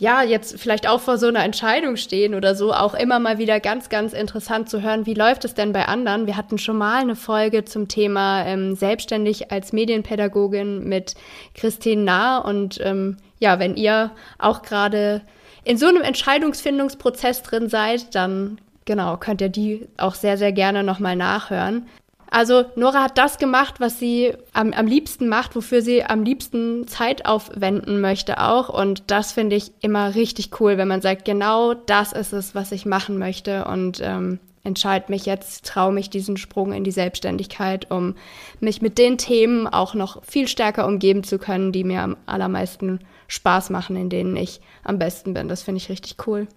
ja 0.02 0.24
jetzt 0.24 0.60
vielleicht 0.60 0.90
auch 0.90 1.00
vor 1.00 1.20
so 1.20 1.28
einer 1.28 1.44
Entscheidung 1.44 1.96
stehen 1.96 2.34
oder 2.34 2.56
so, 2.56 2.74
auch 2.74 2.96
immer 2.96 3.20
mal 3.20 3.38
wieder 3.38 3.60
ganz, 3.60 3.88
ganz 3.90 4.14
interessant 4.14 4.68
zu 4.68 4.82
hören, 4.82 5.06
wie 5.06 5.14
läuft 5.14 5.46
es 5.46 5.54
denn 5.54 5.74
bei 5.74 5.86
anderen. 5.86 6.26
Wir 6.26 6.38
hatten 6.38 6.58
schon 6.58 6.78
mal 6.78 7.02
eine 7.02 7.16
Folge 7.16 7.66
zum 7.66 7.88
Thema 7.88 8.44
ähm, 8.48 8.76
Selbstständig 8.76 9.52
als 9.52 9.74
Medienpädagogin 9.74 10.84
mit 10.90 11.14
Christine 11.54 12.02
Nahr. 12.02 12.46
Und 12.46 12.80
ähm, 12.84 13.18
ja, 13.40 13.60
wenn 13.60 13.76
ihr 13.76 14.10
auch 14.40 14.64
gerade 14.64 15.22
in 15.64 15.78
so 15.78 15.86
einem 15.86 16.02
Entscheidungsfindungsprozess 16.02 17.44
drin 17.44 17.70
seid, 17.70 18.16
dann 18.16 18.58
genau, 18.86 19.18
könnt 19.18 19.42
ihr 19.42 19.50
die 19.50 19.88
auch 19.98 20.16
sehr, 20.16 20.40
sehr 20.40 20.52
gerne 20.52 20.84
nochmal 20.84 21.16
nachhören. 21.16 21.88
Also 22.32 22.64
Nora 22.78 23.04
hat 23.04 23.18
das 23.18 23.38
gemacht, 23.40 23.82
was 23.82 24.00
sie 24.00 24.34
am, 24.54 24.72
am 24.72 24.88
liebsten 24.88 25.28
macht, 25.28 25.54
wofür 25.54 25.82
sie 25.82 26.06
am 26.06 26.24
liebsten 26.24 26.88
Zeit 26.88 27.26
aufwenden 27.26 28.00
möchte 28.00 28.40
auch. 28.40 28.70
Und 28.70 29.04
das 29.08 29.34
finde 29.34 29.58
ich 29.58 29.74
immer 29.82 30.16
richtig 30.16 30.62
cool, 30.62 30.78
wenn 30.78 30.88
man 30.88 31.02
sagt, 31.02 31.26
genau 31.26 31.74
das 31.74 32.14
ist 32.14 32.32
es, 32.32 32.56
was 32.56 32.72
ich 32.72 32.86
machen 32.86 33.18
möchte. 33.18 33.66
Und 33.66 34.00
ähm, 34.02 34.40
entscheide 34.64 35.08
mich 35.10 35.26
jetzt, 35.26 35.66
traue 35.66 35.92
mich 35.92 36.10
diesen 36.10 36.38
Sprung 36.38 36.72
in 36.72 36.86
die 36.86 36.92
Selbstständigkeit, 36.92 37.92
um 37.92 38.16
mich 38.62 38.82
mit 38.82 38.98
den 38.98 39.18
Themen 39.18 39.68
auch 39.68 39.94
noch 39.94 40.24
viel 40.24 40.48
stärker 40.48 40.88
umgeben 40.88 41.26
zu 41.26 41.38
können, 41.38 41.74
die 41.74 41.84
mir 41.84 42.02
am 42.02 42.16
allermeisten 42.28 43.00
Spaß 43.28 43.72
machen, 43.72 43.98
in 43.98 44.10
denen 44.10 44.38
ich 44.38 44.62
am 44.86 45.00
besten 45.00 45.34
bin. 45.34 45.50
Das 45.50 45.64
finde 45.64 45.80
ich 45.80 45.90
richtig 45.90 46.16
cool. 46.26 46.48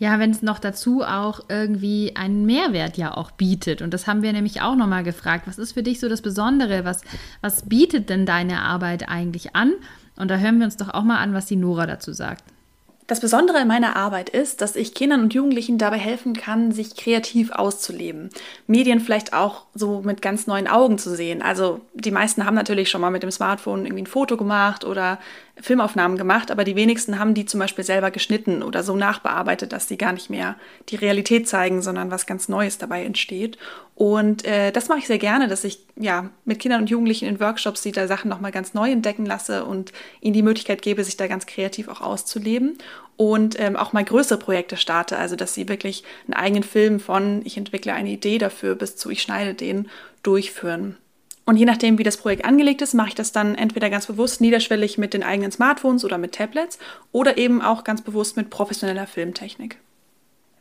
Ja, 0.00 0.18
wenn 0.18 0.32
es 0.32 0.42
noch 0.42 0.58
dazu 0.58 1.02
auch 1.02 1.44
irgendwie 1.48 2.16
einen 2.16 2.44
Mehrwert 2.46 2.96
ja 2.96 3.16
auch 3.16 3.30
bietet. 3.30 3.80
Und 3.80 3.94
das 3.94 4.08
haben 4.08 4.22
wir 4.22 4.32
nämlich 4.32 4.60
auch 4.60 4.74
nochmal 4.74 5.04
gefragt. 5.04 5.46
Was 5.46 5.56
ist 5.58 5.72
für 5.72 5.84
dich 5.84 6.00
so 6.00 6.08
das 6.08 6.20
Besondere? 6.20 6.84
Was, 6.84 7.02
was 7.42 7.68
bietet 7.68 8.10
denn 8.10 8.26
deine 8.26 8.62
Arbeit 8.62 9.08
eigentlich 9.08 9.54
an? 9.54 9.72
Und 10.16 10.32
da 10.32 10.38
hören 10.38 10.58
wir 10.58 10.64
uns 10.64 10.76
doch 10.76 10.92
auch 10.92 11.04
mal 11.04 11.18
an, 11.18 11.32
was 11.32 11.46
die 11.46 11.56
Nora 11.56 11.86
dazu 11.86 12.12
sagt. 12.12 12.42
Das 13.06 13.20
Besondere 13.20 13.60
in 13.60 13.68
meiner 13.68 13.96
Arbeit 13.96 14.30
ist, 14.30 14.62
dass 14.62 14.76
ich 14.76 14.94
Kindern 14.94 15.20
und 15.20 15.34
Jugendlichen 15.34 15.76
dabei 15.76 15.98
helfen 15.98 16.32
kann, 16.32 16.72
sich 16.72 16.96
kreativ 16.96 17.52
auszuleben. 17.52 18.30
Medien 18.66 18.98
vielleicht 18.98 19.34
auch 19.34 19.66
so 19.74 20.00
mit 20.00 20.22
ganz 20.22 20.46
neuen 20.46 20.66
Augen 20.66 20.96
zu 20.96 21.14
sehen. 21.14 21.42
Also 21.42 21.82
die 21.92 22.10
meisten 22.10 22.46
haben 22.46 22.54
natürlich 22.54 22.88
schon 22.88 23.02
mal 23.02 23.10
mit 23.10 23.22
dem 23.22 23.30
Smartphone 23.30 23.84
irgendwie 23.84 24.04
ein 24.04 24.06
Foto 24.06 24.38
gemacht 24.38 24.86
oder 24.86 25.18
Filmaufnahmen 25.60 26.18
gemacht, 26.18 26.50
aber 26.50 26.64
die 26.64 26.74
wenigsten 26.74 27.18
haben 27.18 27.32
die 27.32 27.46
zum 27.46 27.60
Beispiel 27.60 27.84
selber 27.84 28.10
geschnitten 28.10 28.62
oder 28.62 28.82
so 28.82 28.96
nachbearbeitet, 28.96 29.72
dass 29.72 29.86
sie 29.86 29.96
gar 29.96 30.12
nicht 30.12 30.28
mehr 30.28 30.56
die 30.88 30.96
Realität 30.96 31.48
zeigen, 31.48 31.80
sondern 31.80 32.10
was 32.10 32.26
ganz 32.26 32.48
Neues 32.48 32.78
dabei 32.78 33.04
entsteht. 33.04 33.56
Und 33.94 34.44
äh, 34.44 34.72
das 34.72 34.88
mache 34.88 34.98
ich 34.98 35.06
sehr 35.06 35.18
gerne, 35.18 35.46
dass 35.46 35.62
ich 35.62 35.86
ja 35.94 36.30
mit 36.44 36.58
Kindern 36.58 36.80
und 36.80 36.90
Jugendlichen 36.90 37.28
in 37.28 37.38
Workshops 37.38 37.82
die 37.82 37.92
da 37.92 38.08
Sachen 38.08 38.28
nochmal 38.28 38.50
ganz 38.50 38.74
neu 38.74 38.90
entdecken 38.90 39.26
lasse 39.26 39.64
und 39.64 39.92
ihnen 40.20 40.34
die 40.34 40.42
Möglichkeit 40.42 40.82
gebe, 40.82 41.04
sich 41.04 41.16
da 41.16 41.28
ganz 41.28 41.46
kreativ 41.46 41.86
auch 41.86 42.00
auszuleben 42.00 42.76
und 43.16 43.58
ähm, 43.60 43.76
auch 43.76 43.92
mal 43.92 44.04
größere 44.04 44.38
Projekte 44.38 44.76
starte, 44.76 45.16
also 45.18 45.36
dass 45.36 45.54
sie 45.54 45.68
wirklich 45.68 46.02
einen 46.26 46.34
eigenen 46.34 46.64
Film 46.64 46.98
von 46.98 47.42
ich 47.44 47.56
entwickle 47.56 47.92
eine 47.92 48.10
Idee 48.10 48.38
dafür 48.38 48.74
bis 48.74 48.96
zu 48.96 49.10
ich 49.10 49.22
schneide 49.22 49.54
den 49.54 49.88
durchführen. 50.24 50.96
Und 51.44 51.56
je 51.56 51.66
nachdem, 51.66 51.98
wie 51.98 52.02
das 52.02 52.16
Projekt 52.16 52.44
angelegt 52.44 52.80
ist, 52.80 52.94
mache 52.94 53.08
ich 53.08 53.14
das 53.14 53.32
dann 53.32 53.54
entweder 53.54 53.90
ganz 53.90 54.06
bewusst 54.06 54.40
niederschwellig 54.40 54.96
mit 54.96 55.12
den 55.12 55.22
eigenen 55.22 55.52
Smartphones 55.52 56.04
oder 56.04 56.16
mit 56.16 56.32
Tablets 56.32 56.78
oder 57.12 57.36
eben 57.36 57.60
auch 57.60 57.84
ganz 57.84 58.00
bewusst 58.02 58.36
mit 58.36 58.50
professioneller 58.50 59.06
Filmtechnik. 59.06 59.78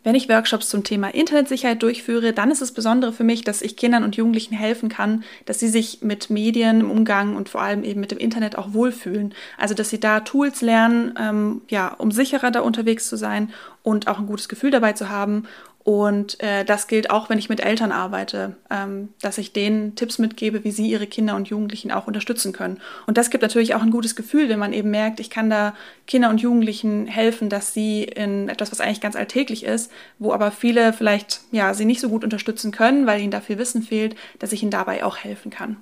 Wenn 0.03 0.15
ich 0.15 0.27
Workshops 0.27 0.67
zum 0.67 0.83
Thema 0.83 1.13
Internetsicherheit 1.13 1.81
durchführe, 1.81 2.33
dann 2.33 2.51
ist 2.51 2.61
es 2.61 2.73
Besondere 2.73 3.13
für 3.13 3.23
mich, 3.23 3.45
dass 3.45 3.61
ich 3.61 3.77
Kindern 3.77 4.03
und 4.03 4.17
Jugendlichen 4.17 4.53
helfen 4.53 4.89
kann, 4.89 5.23
dass 5.45 5.61
sie 5.61 5.69
sich 5.69 6.01
mit 6.01 6.29
Medien 6.29 6.81
im 6.81 6.91
Umgang 6.91 7.37
und 7.37 7.47
vor 7.47 7.61
allem 7.61 7.85
eben 7.85 8.01
mit 8.01 8.11
dem 8.11 8.17
Internet 8.17 8.57
auch 8.57 8.73
wohlfühlen. 8.73 9.33
Also 9.57 9.73
dass 9.73 9.89
sie 9.89 10.01
da 10.01 10.19
Tools 10.19 10.61
lernen, 10.61 11.13
ähm, 11.17 11.61
ja, 11.69 11.87
um 11.87 12.11
sicherer 12.11 12.51
da 12.51 12.59
unterwegs 12.59 13.07
zu 13.07 13.15
sein 13.15 13.53
und 13.81 14.09
auch 14.09 14.19
ein 14.19 14.27
gutes 14.27 14.49
Gefühl 14.49 14.71
dabei 14.71 14.91
zu 14.91 15.07
haben 15.07 15.45
Und 15.83 16.41
äh, 16.41 16.63
das 16.63 16.87
gilt 16.87 17.09
auch, 17.09 17.29
wenn 17.29 17.37
ich 17.37 17.49
mit 17.49 17.59
Eltern 17.59 17.91
arbeite, 17.91 18.55
ähm, 18.69 19.09
dass 19.21 19.37
ich 19.37 19.51
denen 19.51 19.95
Tipps 19.95 20.17
mitgebe, 20.17 20.63
wie 20.63 20.71
sie 20.71 20.89
ihre 20.89 21.07
Kinder 21.07 21.35
und 21.35 21.49
Jugendlichen 21.49 21.91
auch 21.91 22.07
unterstützen 22.07 22.53
können. 22.53 22.79
Und 23.05 23.17
das 23.17 23.29
gibt 23.29 23.41
natürlich 23.41 23.75
auch 23.75 23.81
ein 23.81 23.91
gutes 23.91 24.15
Gefühl, 24.15 24.47
wenn 24.47 24.59
man 24.59 24.71
eben 24.71 24.91
merkt, 24.91 25.19
ich 25.19 25.29
kann 25.29 25.49
da 25.49 25.75
Kinder 26.07 26.29
und 26.29 26.39
Jugendlichen 26.39 27.07
helfen, 27.07 27.49
dass 27.49 27.73
sie 27.73 28.03
in 28.03 28.47
etwas, 28.47 28.71
was 28.71 28.79
eigentlich 28.79 29.01
ganz 29.01 29.17
alltäglich 29.17 29.65
ist, 29.65 29.91
wo 30.19 30.31
aber 30.31 30.51
viele 30.51 30.93
vielleicht 30.93 31.41
ja 31.51 31.73
sie 31.73 31.85
nicht 31.85 31.99
so 31.99 32.07
gut 32.07 32.23
unterstützen 32.23 32.71
können, 32.71 33.05
weil 33.05 33.21
ihnen 33.21 33.31
da 33.31 33.41
viel 33.41 33.57
Wissen 33.57 33.83
fehlt, 33.83 34.15
dass 34.39 34.53
ich 34.53 34.61
ihnen 34.61 34.71
dabei 34.71 35.03
auch 35.03 35.17
helfen 35.17 35.51
kann. 35.51 35.77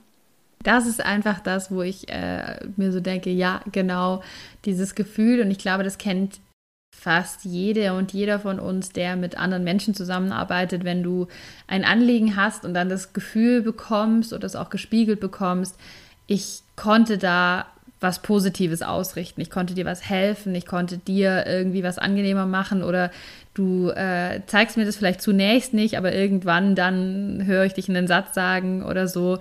Das 0.63 0.88
ist 0.88 1.03
einfach 1.03 1.39
das, 1.39 1.72
wo 1.72 1.81
ich 1.81 2.10
äh, 2.10 2.60
mir 2.75 2.91
so 2.91 3.00
denke, 3.00 3.29
ja, 3.29 3.62
genau, 3.72 4.22
dieses 4.65 4.96
Gefühl. 4.96 5.41
Und 5.41 5.51
ich 5.51 5.58
glaube, 5.58 5.84
das 5.84 5.98
kennt 5.98 6.39
fast 7.01 7.46
jede 7.46 7.96
und 7.96 8.13
jeder 8.13 8.39
von 8.39 8.60
uns, 8.60 8.91
der 8.91 9.15
mit 9.15 9.36
anderen 9.36 9.63
Menschen 9.63 9.96
zusammenarbeitet, 9.96 10.84
wenn 10.84 11.01
du 11.01 11.27
ein 11.65 11.84
Anliegen 11.84 12.36
hast 12.36 12.63
und 12.63 12.75
dann 12.75 12.89
das 12.89 13.12
Gefühl 13.12 13.63
bekommst 13.63 14.34
oder 14.34 14.46
es 14.46 14.55
auch 14.55 14.70
gespiegelt 14.70 15.20
bekommst, 15.20 15.75
ich 16.27 16.62
konnte 16.75 17.17
da 17.17 17.65
was 18.00 18.22
Positives 18.22 18.84
ausrichten, 18.84 19.41
ich 19.41 19.50
konnte 19.50 19.74
dir 19.74 19.86
was 19.86 20.08
helfen, 20.08 20.53
ich 20.53 20.67
konnte 20.67 21.00
dir 21.00 21.48
irgendwie 21.48 21.81
was 21.81 21.98
angenehmer 21.98 22.46
machen 22.46 22.84
oder 22.84 23.10
du 23.55 23.89
äh, 23.89 24.41
zeigst 24.46 24.77
mir 24.77 24.86
das 24.86 24.96
vielleicht 24.96 25.24
zunächst 25.24 25.74
nicht, 25.74 25.98
aber 25.98 26.13
irgendwann 26.13 26.75
dann 26.75 27.48
höre 27.48 27.65
ich 27.65 27.74
dich 27.74 27.89
einen 27.89 28.05
Satz 28.05 28.36
sagen 28.36 28.84
oder 28.84 29.08
so 29.08 29.39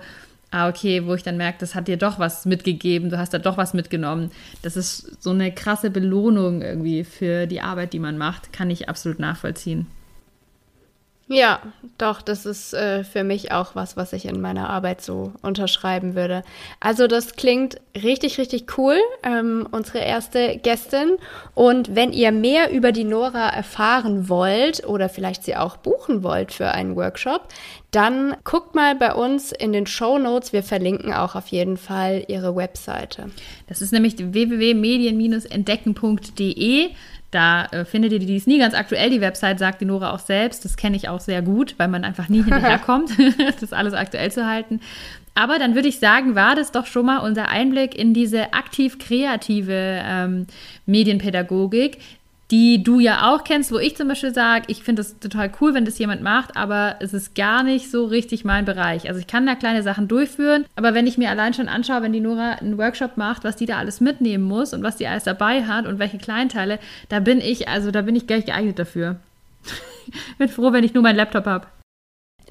ah, 0.51 0.69
okay, 0.69 1.05
wo 1.05 1.15
ich 1.15 1.23
dann 1.23 1.37
merke, 1.37 1.59
das 1.59 1.75
hat 1.75 1.87
dir 1.87 1.97
doch 1.97 2.19
was 2.19 2.45
mitgegeben, 2.45 3.09
du 3.09 3.17
hast 3.17 3.33
da 3.33 3.39
doch 3.39 3.57
was 3.57 3.73
mitgenommen. 3.73 4.31
Das 4.61 4.75
ist 4.75 5.21
so 5.23 5.31
eine 5.31 5.51
krasse 5.51 5.89
Belohnung 5.89 6.61
irgendwie 6.61 7.03
für 7.03 7.47
die 7.47 7.61
Arbeit, 7.61 7.93
die 7.93 7.99
man 7.99 8.17
macht, 8.17 8.53
kann 8.53 8.69
ich 8.69 8.89
absolut 8.89 9.19
nachvollziehen. 9.19 9.87
Ja, 11.33 11.61
doch, 11.97 12.21
das 12.21 12.45
ist 12.45 12.73
äh, 12.73 13.05
für 13.05 13.23
mich 13.23 13.53
auch 13.53 13.73
was, 13.73 13.95
was 13.95 14.11
ich 14.11 14.25
in 14.25 14.41
meiner 14.41 14.69
Arbeit 14.69 15.01
so 15.01 15.31
unterschreiben 15.41 16.13
würde. 16.13 16.43
Also 16.81 17.07
das 17.07 17.37
klingt 17.37 17.79
richtig, 17.95 18.37
richtig 18.37 18.77
cool, 18.77 18.97
ähm, 19.23 19.65
unsere 19.71 19.99
erste 19.99 20.57
Gästin. 20.57 21.11
Und 21.55 21.95
wenn 21.95 22.11
ihr 22.11 22.33
mehr 22.33 22.73
über 22.73 22.91
die 22.91 23.05
Nora 23.05 23.47
erfahren 23.47 24.27
wollt 24.27 24.85
oder 24.85 25.07
vielleicht 25.07 25.45
sie 25.45 25.55
auch 25.55 25.77
buchen 25.77 26.21
wollt 26.21 26.51
für 26.51 26.71
einen 26.71 26.97
Workshop, 26.97 27.47
dann 27.91 28.35
guckt 28.43 28.75
mal 28.75 28.95
bei 28.95 29.13
uns 29.13 29.53
in 29.53 29.71
den 29.71 29.87
Show 29.87 30.17
Notes. 30.17 30.51
Wir 30.51 30.63
verlinken 30.63 31.13
auch 31.13 31.35
auf 31.35 31.47
jeden 31.47 31.77
Fall 31.77 32.25
ihre 32.27 32.57
Webseite. 32.57 33.31
Das 33.67 33.81
ist 33.81 33.93
nämlich 33.93 34.17
www.medien-entdecken.de. 34.17 36.89
Da 37.31 37.65
äh, 37.67 37.85
findet 37.85 38.11
ihr 38.11 38.19
die, 38.19 38.25
die 38.25 38.35
ist 38.35 38.47
nie 38.47 38.59
ganz 38.59 38.73
aktuell. 38.73 39.09
Die 39.09 39.21
Website 39.21 39.57
sagt 39.57 39.81
die 39.81 39.85
Nora 39.85 40.11
auch 40.11 40.19
selbst. 40.19 40.65
Das 40.65 40.75
kenne 40.75 40.97
ich 40.97 41.07
auch 41.07 41.21
sehr 41.21 41.41
gut, 41.41 41.75
weil 41.77 41.87
man 41.87 42.03
einfach 42.03 42.29
nie 42.29 42.43
hinterherkommt, 42.43 43.11
das 43.61 43.73
alles 43.73 43.93
aktuell 43.93 44.31
zu 44.31 44.45
halten. 44.45 44.81
Aber 45.33 45.59
dann 45.59 45.75
würde 45.75 45.87
ich 45.87 45.99
sagen, 45.99 46.35
war 46.35 46.55
das 46.55 46.73
doch 46.73 46.85
schon 46.85 47.05
mal 47.05 47.19
unser 47.19 47.47
Einblick 47.47 47.97
in 47.97 48.13
diese 48.13 48.53
aktiv-kreative 48.53 50.01
ähm, 50.03 50.47
Medienpädagogik, 50.85 51.99
die 52.51 52.83
du 52.83 52.99
ja 52.99 53.31
auch 53.31 53.45
kennst, 53.45 53.71
wo 53.71 53.77
ich 53.77 53.95
zum 53.95 54.09
Beispiel 54.09 54.33
sage, 54.33 54.65
ich 54.67 54.83
finde 54.83 55.01
das 55.01 55.17
total 55.19 55.49
cool, 55.61 55.73
wenn 55.73 55.85
das 55.85 55.97
jemand 55.97 56.21
macht, 56.21 56.57
aber 56.57 56.97
es 56.99 57.13
ist 57.13 57.33
gar 57.33 57.63
nicht 57.63 57.89
so 57.89 58.05
richtig 58.05 58.43
mein 58.43 58.65
Bereich. 58.65 59.07
Also 59.07 59.21
ich 59.21 59.27
kann 59.27 59.45
da 59.45 59.55
kleine 59.55 59.83
Sachen 59.83 60.09
durchführen, 60.09 60.65
aber 60.75 60.93
wenn 60.93 61.07
ich 61.07 61.17
mir 61.17 61.29
allein 61.29 61.53
schon 61.53 61.69
anschaue, 61.69 62.01
wenn 62.01 62.13
die 62.13 62.19
Nora 62.19 62.53
einen 62.53 62.77
Workshop 62.77 63.15
macht, 63.15 63.45
was 63.45 63.55
die 63.55 63.65
da 63.65 63.77
alles 63.77 64.01
mitnehmen 64.01 64.43
muss 64.43 64.73
und 64.73 64.83
was 64.83 64.97
die 64.97 65.07
alles 65.07 65.23
dabei 65.23 65.63
hat 65.63 65.87
und 65.87 65.97
welche 65.97 66.17
Kleinteile, 66.17 66.79
da 67.07 67.21
bin 67.21 67.39
ich, 67.39 67.69
also 67.69 67.89
da 67.89 68.01
bin 68.01 68.15
ich 68.15 68.27
gleich 68.27 68.45
geeignet 68.45 68.77
dafür. 68.77 69.15
bin 70.37 70.49
froh, 70.49 70.73
wenn 70.73 70.83
ich 70.83 70.93
nur 70.93 71.03
meinen 71.03 71.15
Laptop 71.15 71.45
habe. 71.45 71.67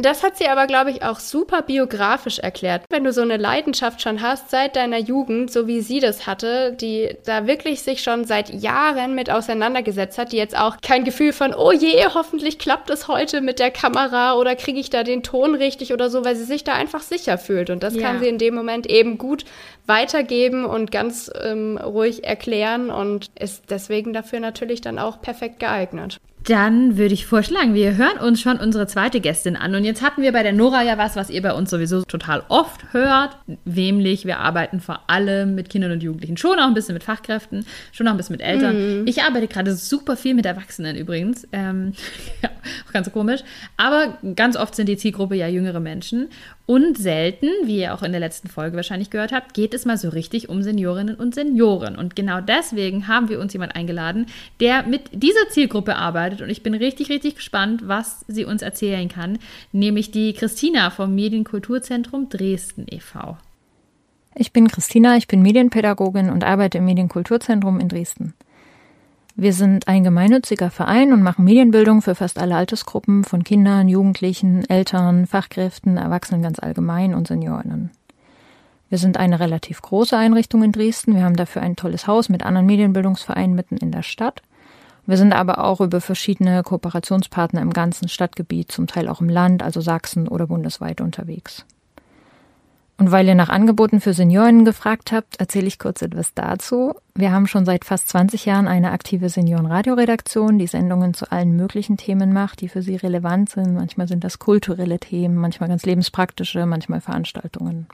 Das 0.01 0.23
hat 0.23 0.39
sie 0.39 0.49
aber, 0.49 0.67
glaube 0.67 0.91
ich, 0.91 1.03
auch 1.03 1.21
super 1.21 1.61
biografisch 1.61 2.39
erklärt. 2.39 2.85
Wenn 2.89 3.05
du 3.05 3.13
so 3.13 3.21
eine 3.21 3.37
Leidenschaft 3.37 4.01
schon 4.01 4.23
hast 4.23 4.51
seit 4.51 4.75
deiner 4.75 4.97
Jugend, 4.97 5.53
so 5.53 5.67
wie 5.67 5.83
sie 5.83 6.01
das 6.01 6.27
hatte, 6.27 6.73
die 6.73 7.19
da 7.27 7.47
wirklich 7.47 7.83
sich 7.83 8.03
schon 8.03 8.25
seit 8.25 8.49
Jahren 8.49 9.15
mit 9.15 9.29
auseinandergesetzt 9.31 10.17
hat, 10.17 10.33
die 10.33 10.39
jetzt 10.39 10.57
auch 10.57 10.79
kein 10.81 11.05
Gefühl 11.05 11.35
von, 11.35 11.55
oh 11.55 11.73
je, 11.73 12.03
hoffentlich 12.15 12.59
klappt 12.59 12.89
es 12.89 13.09
heute 13.09 13.43
mit 13.43 13.59
der 13.59 13.71
Kamera 13.71 14.37
oder 14.37 14.57
kriege 14.57 14.81
ich 14.81 14.89
da 14.89 15.03
den 15.03 15.23
Ton 15.23 15.55
richtig 15.55 15.93
oder 15.93 16.09
so, 16.09 16.25
weil 16.25 16.35
sie 16.35 16.45
sich 16.45 16.65
da 16.65 16.73
einfach 16.73 17.03
sicher 17.03 17.37
fühlt. 17.37 17.69
Und 17.69 17.83
das 17.83 17.95
ja. 17.95 18.01
kann 18.01 18.21
sie 18.21 18.29
in 18.29 18.39
dem 18.39 18.55
Moment 18.55 18.87
eben 18.87 19.19
gut 19.19 19.45
weitergeben 19.87 20.65
und 20.65 20.91
ganz 20.91 21.31
ähm, 21.43 21.77
ruhig 21.77 22.25
erklären 22.25 22.91
und 22.91 23.27
ist 23.39 23.65
deswegen 23.69 24.15
dafür 24.15 24.41
natürlich 24.41 24.81
dann 24.81 24.99
auch 24.99 25.21
perfekt 25.21 25.61
geeignet. 25.61 26.21
Dann 26.45 26.97
würde 26.97 27.13
ich 27.13 27.27
vorschlagen, 27.27 27.75
wir 27.75 27.97
hören 27.97 28.19
uns 28.19 28.41
schon 28.41 28.57
unsere 28.59 28.87
zweite 28.87 29.21
Gästin 29.21 29.57
an. 29.57 29.75
Und 29.75 29.85
jetzt 29.85 30.03
hatten 30.03 30.23
wir 30.23 30.33
bei 30.33 30.43
der 30.43 30.53
Nora 30.53 30.83
ja 30.83 30.97
was, 30.97 31.15
was 31.15 31.29
ihr 31.29 31.43
bei 31.43 31.53
uns 31.53 31.71
sowieso 31.71 32.03
total 32.03 32.43
oft 32.49 32.93
hört. 32.93 33.37
Nämlich, 33.65 34.25
wir 34.25 34.39
arbeiten 34.39 34.81
vor 34.81 35.01
allem 35.09 35.55
mit 35.55 35.69
Kindern 35.69 35.93
und 35.93 36.03
Jugendlichen. 36.03 36.37
Schon 36.37 36.59
auch 36.59 36.67
ein 36.67 36.75
bisschen 36.75 36.95
mit 36.95 37.05
Fachkräften, 37.05 37.67
schon 37.93 38.09
auch 38.09 38.13
ein 38.13 38.17
bisschen 38.17 38.35
mit 38.35 38.43
Eltern. 38.43 39.01
Mhm. 39.01 39.07
Ich 39.07 39.23
arbeite 39.23 39.49
gerade 39.49 39.75
super 39.75 40.17
viel 40.17 40.35
mit 40.35 40.47
Erwachsenen 40.47 40.97
übrigens. 40.97 41.47
Ähm, 41.53 41.93
ja, 42.43 42.51
auch 42.89 42.93
ganz 42.93 43.13
komisch. 43.13 43.41
Aber 43.77 44.19
ganz 44.35 44.57
oft 44.57 44.75
sind 44.75 44.89
die 44.89 44.97
Zielgruppe 44.97 45.37
ja 45.37 45.47
jüngere 45.47 45.81
Menschen. 45.81 46.29
Und 46.67 46.97
selten, 46.97 47.49
wie 47.65 47.81
ihr 47.81 47.95
auch 47.95 48.03
in 48.03 48.13
der 48.13 48.21
letzten 48.21 48.49
Folge 48.49 48.77
wahrscheinlich 48.77 49.11
gehört 49.11 49.33
habt, 49.33 49.55
geht 49.55 49.75
es 49.75 49.87
mal 49.87 49.97
so 49.97 50.09
richtig 50.09 50.49
um 50.49 50.63
Seniorinnen 50.63 51.17
und 51.17 51.35
Senioren. 51.35 51.97
Und 51.97 52.15
genau 52.15 52.41
deswegen 52.41 53.09
haben 53.09 53.29
wir 53.29 53.41
uns 53.41 53.53
jemand 53.53 53.75
eingeladen, 53.75 54.27
der 54.61 54.85
mit 54.85 55.11
dieser 55.13 55.49
Zielgruppe 55.49 55.97
arbeitet. 55.97 56.43
Und 56.43 56.51
ich 56.51 56.63
bin 56.63 56.75
richtig, 56.75 57.09
richtig 57.11 57.37
gespannt, 57.37 57.83
was 57.89 58.25
sie 58.29 58.45
uns 58.45 58.63
erzählen 58.63 59.09
kann. 59.09 59.39
Nämlich 59.73 60.13
die 60.13 60.33
Christina 60.33 60.91
vom 60.91 61.15
Medienkulturzentrum 61.15 62.29
Dresden 62.29 62.87
e.V. 62.89 63.37
Ich 64.37 64.53
bin 64.53 64.69
Christina, 64.69 65.17
ich 65.17 65.27
bin 65.27 65.43
Medienpädagogin 65.43 66.31
und 66.31 66.45
arbeite 66.45 66.79
im 66.79 66.85
Medienkulturzentrum 66.85 67.81
in 67.81 67.89
Dresden. 67.89 68.35
Wir 69.41 69.55
sind 69.55 69.89
ein 69.89 70.05
gemeinnütziger 70.05 70.71
Verein 70.71 71.15
und 71.15 71.23
machen 71.23 71.47
Medienbildung 71.47 72.03
für 72.03 72.15
fast 72.15 72.39
alle 72.39 72.57
Altersgruppen 72.57 73.25
von 73.25 73.43
Kindern, 73.43 73.89
Jugendlichen, 73.89 74.69
Eltern, 74.69 75.27
Fachkräften, 75.27 75.97
Erwachsenen 75.97 76.43
ganz 76.43 76.59
allgemein 76.59 77.15
und 77.15 77.27
Seniorinnen. 77.27 77.91
Wir 78.91 78.99
sind 78.99 79.17
eine 79.17 79.41
relativ 79.41 79.81
große 79.81 80.15
Einrichtung 80.15 80.63
in 80.63 80.73
Dresden. 80.73 81.15
Wir 81.15 81.25
haben 81.25 81.37
dafür 81.37 81.63
ein 81.63 81.75
tolles 81.75 82.07
Haus 82.07 82.29
mit 82.29 82.45
anderen 82.45 82.67
Medienbildungsvereinen 82.67 83.57
mitten 83.57 83.79
in 83.79 83.93
der 83.93 84.03
Stadt. 84.03 84.43
Wir 85.07 85.17
sind 85.17 85.33
aber 85.33 85.65
auch 85.65 85.81
über 85.81 86.03
verschiedene 86.03 86.63
Kooperationspartner 86.63 87.63
im 87.63 87.73
ganzen 87.73 88.11
Stadtgebiet, 88.11 88.71
zum 88.71 88.89
Teil 88.89 89.09
auch 89.09 89.23
im 89.23 89.31
Land, 89.31 89.63
also 89.63 89.81
Sachsen 89.81 90.29
oder 90.29 90.49
bundesweit 90.49 91.01
unterwegs. 91.01 91.65
Und 93.01 93.11
weil 93.13 93.27
ihr 93.27 93.35
nach 93.35 93.49
Angeboten 93.49 94.03
für 94.03 94.13
Senioren 94.13 94.67
gefragt 94.67 95.11
habt, 95.11 95.41
erzähle 95.41 95.69
ich 95.69 95.79
kurz 95.79 96.03
etwas 96.03 96.35
dazu. 96.35 96.93
Wir 97.15 97.33
haben 97.33 97.47
schon 97.47 97.65
seit 97.65 97.87
fast 97.87 98.11
20 98.11 98.45
Jahren 98.45 98.69
eine 98.69 98.91
aktive 98.91 99.31
Seniorenradioredaktion, 99.31 100.59
die 100.59 100.67
Sendungen 100.67 101.15
zu 101.15 101.33
allen 101.33 101.57
möglichen 101.57 101.97
Themen 101.97 102.35
macht, 102.35 102.61
die 102.61 102.69
für 102.69 102.83
sie 102.83 102.97
relevant 102.97 103.49
sind. 103.49 103.73
Manchmal 103.73 104.07
sind 104.07 104.23
das 104.23 104.39
kulturelle 104.39 104.99
Themen, 104.99 105.37
manchmal 105.37 105.71
ganz 105.71 105.87
lebenspraktische, 105.87 106.67
manchmal 106.67 107.01
Veranstaltungen. 107.01 107.87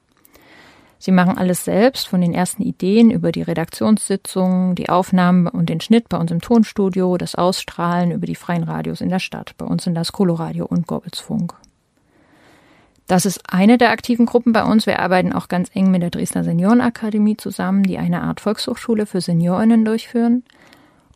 Sie 0.99 1.13
machen 1.13 1.39
alles 1.39 1.65
selbst, 1.65 2.09
von 2.09 2.21
den 2.21 2.35
ersten 2.35 2.63
Ideen 2.63 3.13
über 3.13 3.31
die 3.31 3.43
Redaktionssitzungen, 3.43 4.75
die 4.75 4.89
Aufnahmen 4.89 5.47
und 5.47 5.69
den 5.69 5.81
Schnitt 5.81 6.09
bei 6.09 6.17
uns 6.17 6.33
im 6.33 6.41
Tonstudio, 6.41 7.17
das 7.17 7.37
Ausstrahlen 7.37 8.11
über 8.11 8.27
die 8.27 8.35
freien 8.35 8.65
Radios 8.65 9.01
in 9.01 9.11
der 9.11 9.21
Stadt. 9.21 9.55
Bei 9.57 9.67
uns 9.67 9.85
sind 9.85 9.95
das 9.95 10.11
Coloradio 10.11 10.67
und 10.67 10.89
Gorbelsfunk. 10.89 11.55
Das 13.07 13.25
ist 13.25 13.53
eine 13.53 13.79
der 13.79 13.91
aktiven 13.91 14.27
Gruppen 14.27 14.53
bei 14.53 14.65
uns. 14.65 14.87
Wir 14.87 14.99
arbeiten 14.99 15.33
auch 15.33 15.49
ganz 15.49 15.71
eng 15.73 15.91
mit 15.91 16.03
der 16.03 16.11
Dresdner 16.11 16.43
Seniorenakademie 16.43 17.37
zusammen, 17.37 17.85
die 17.85 17.99
eine 17.99 18.23
Art 18.23 18.41
Volkshochschule 18.41 19.07
für 19.07 19.21
Seniorinnen 19.21 19.85
durchführen 19.85 20.43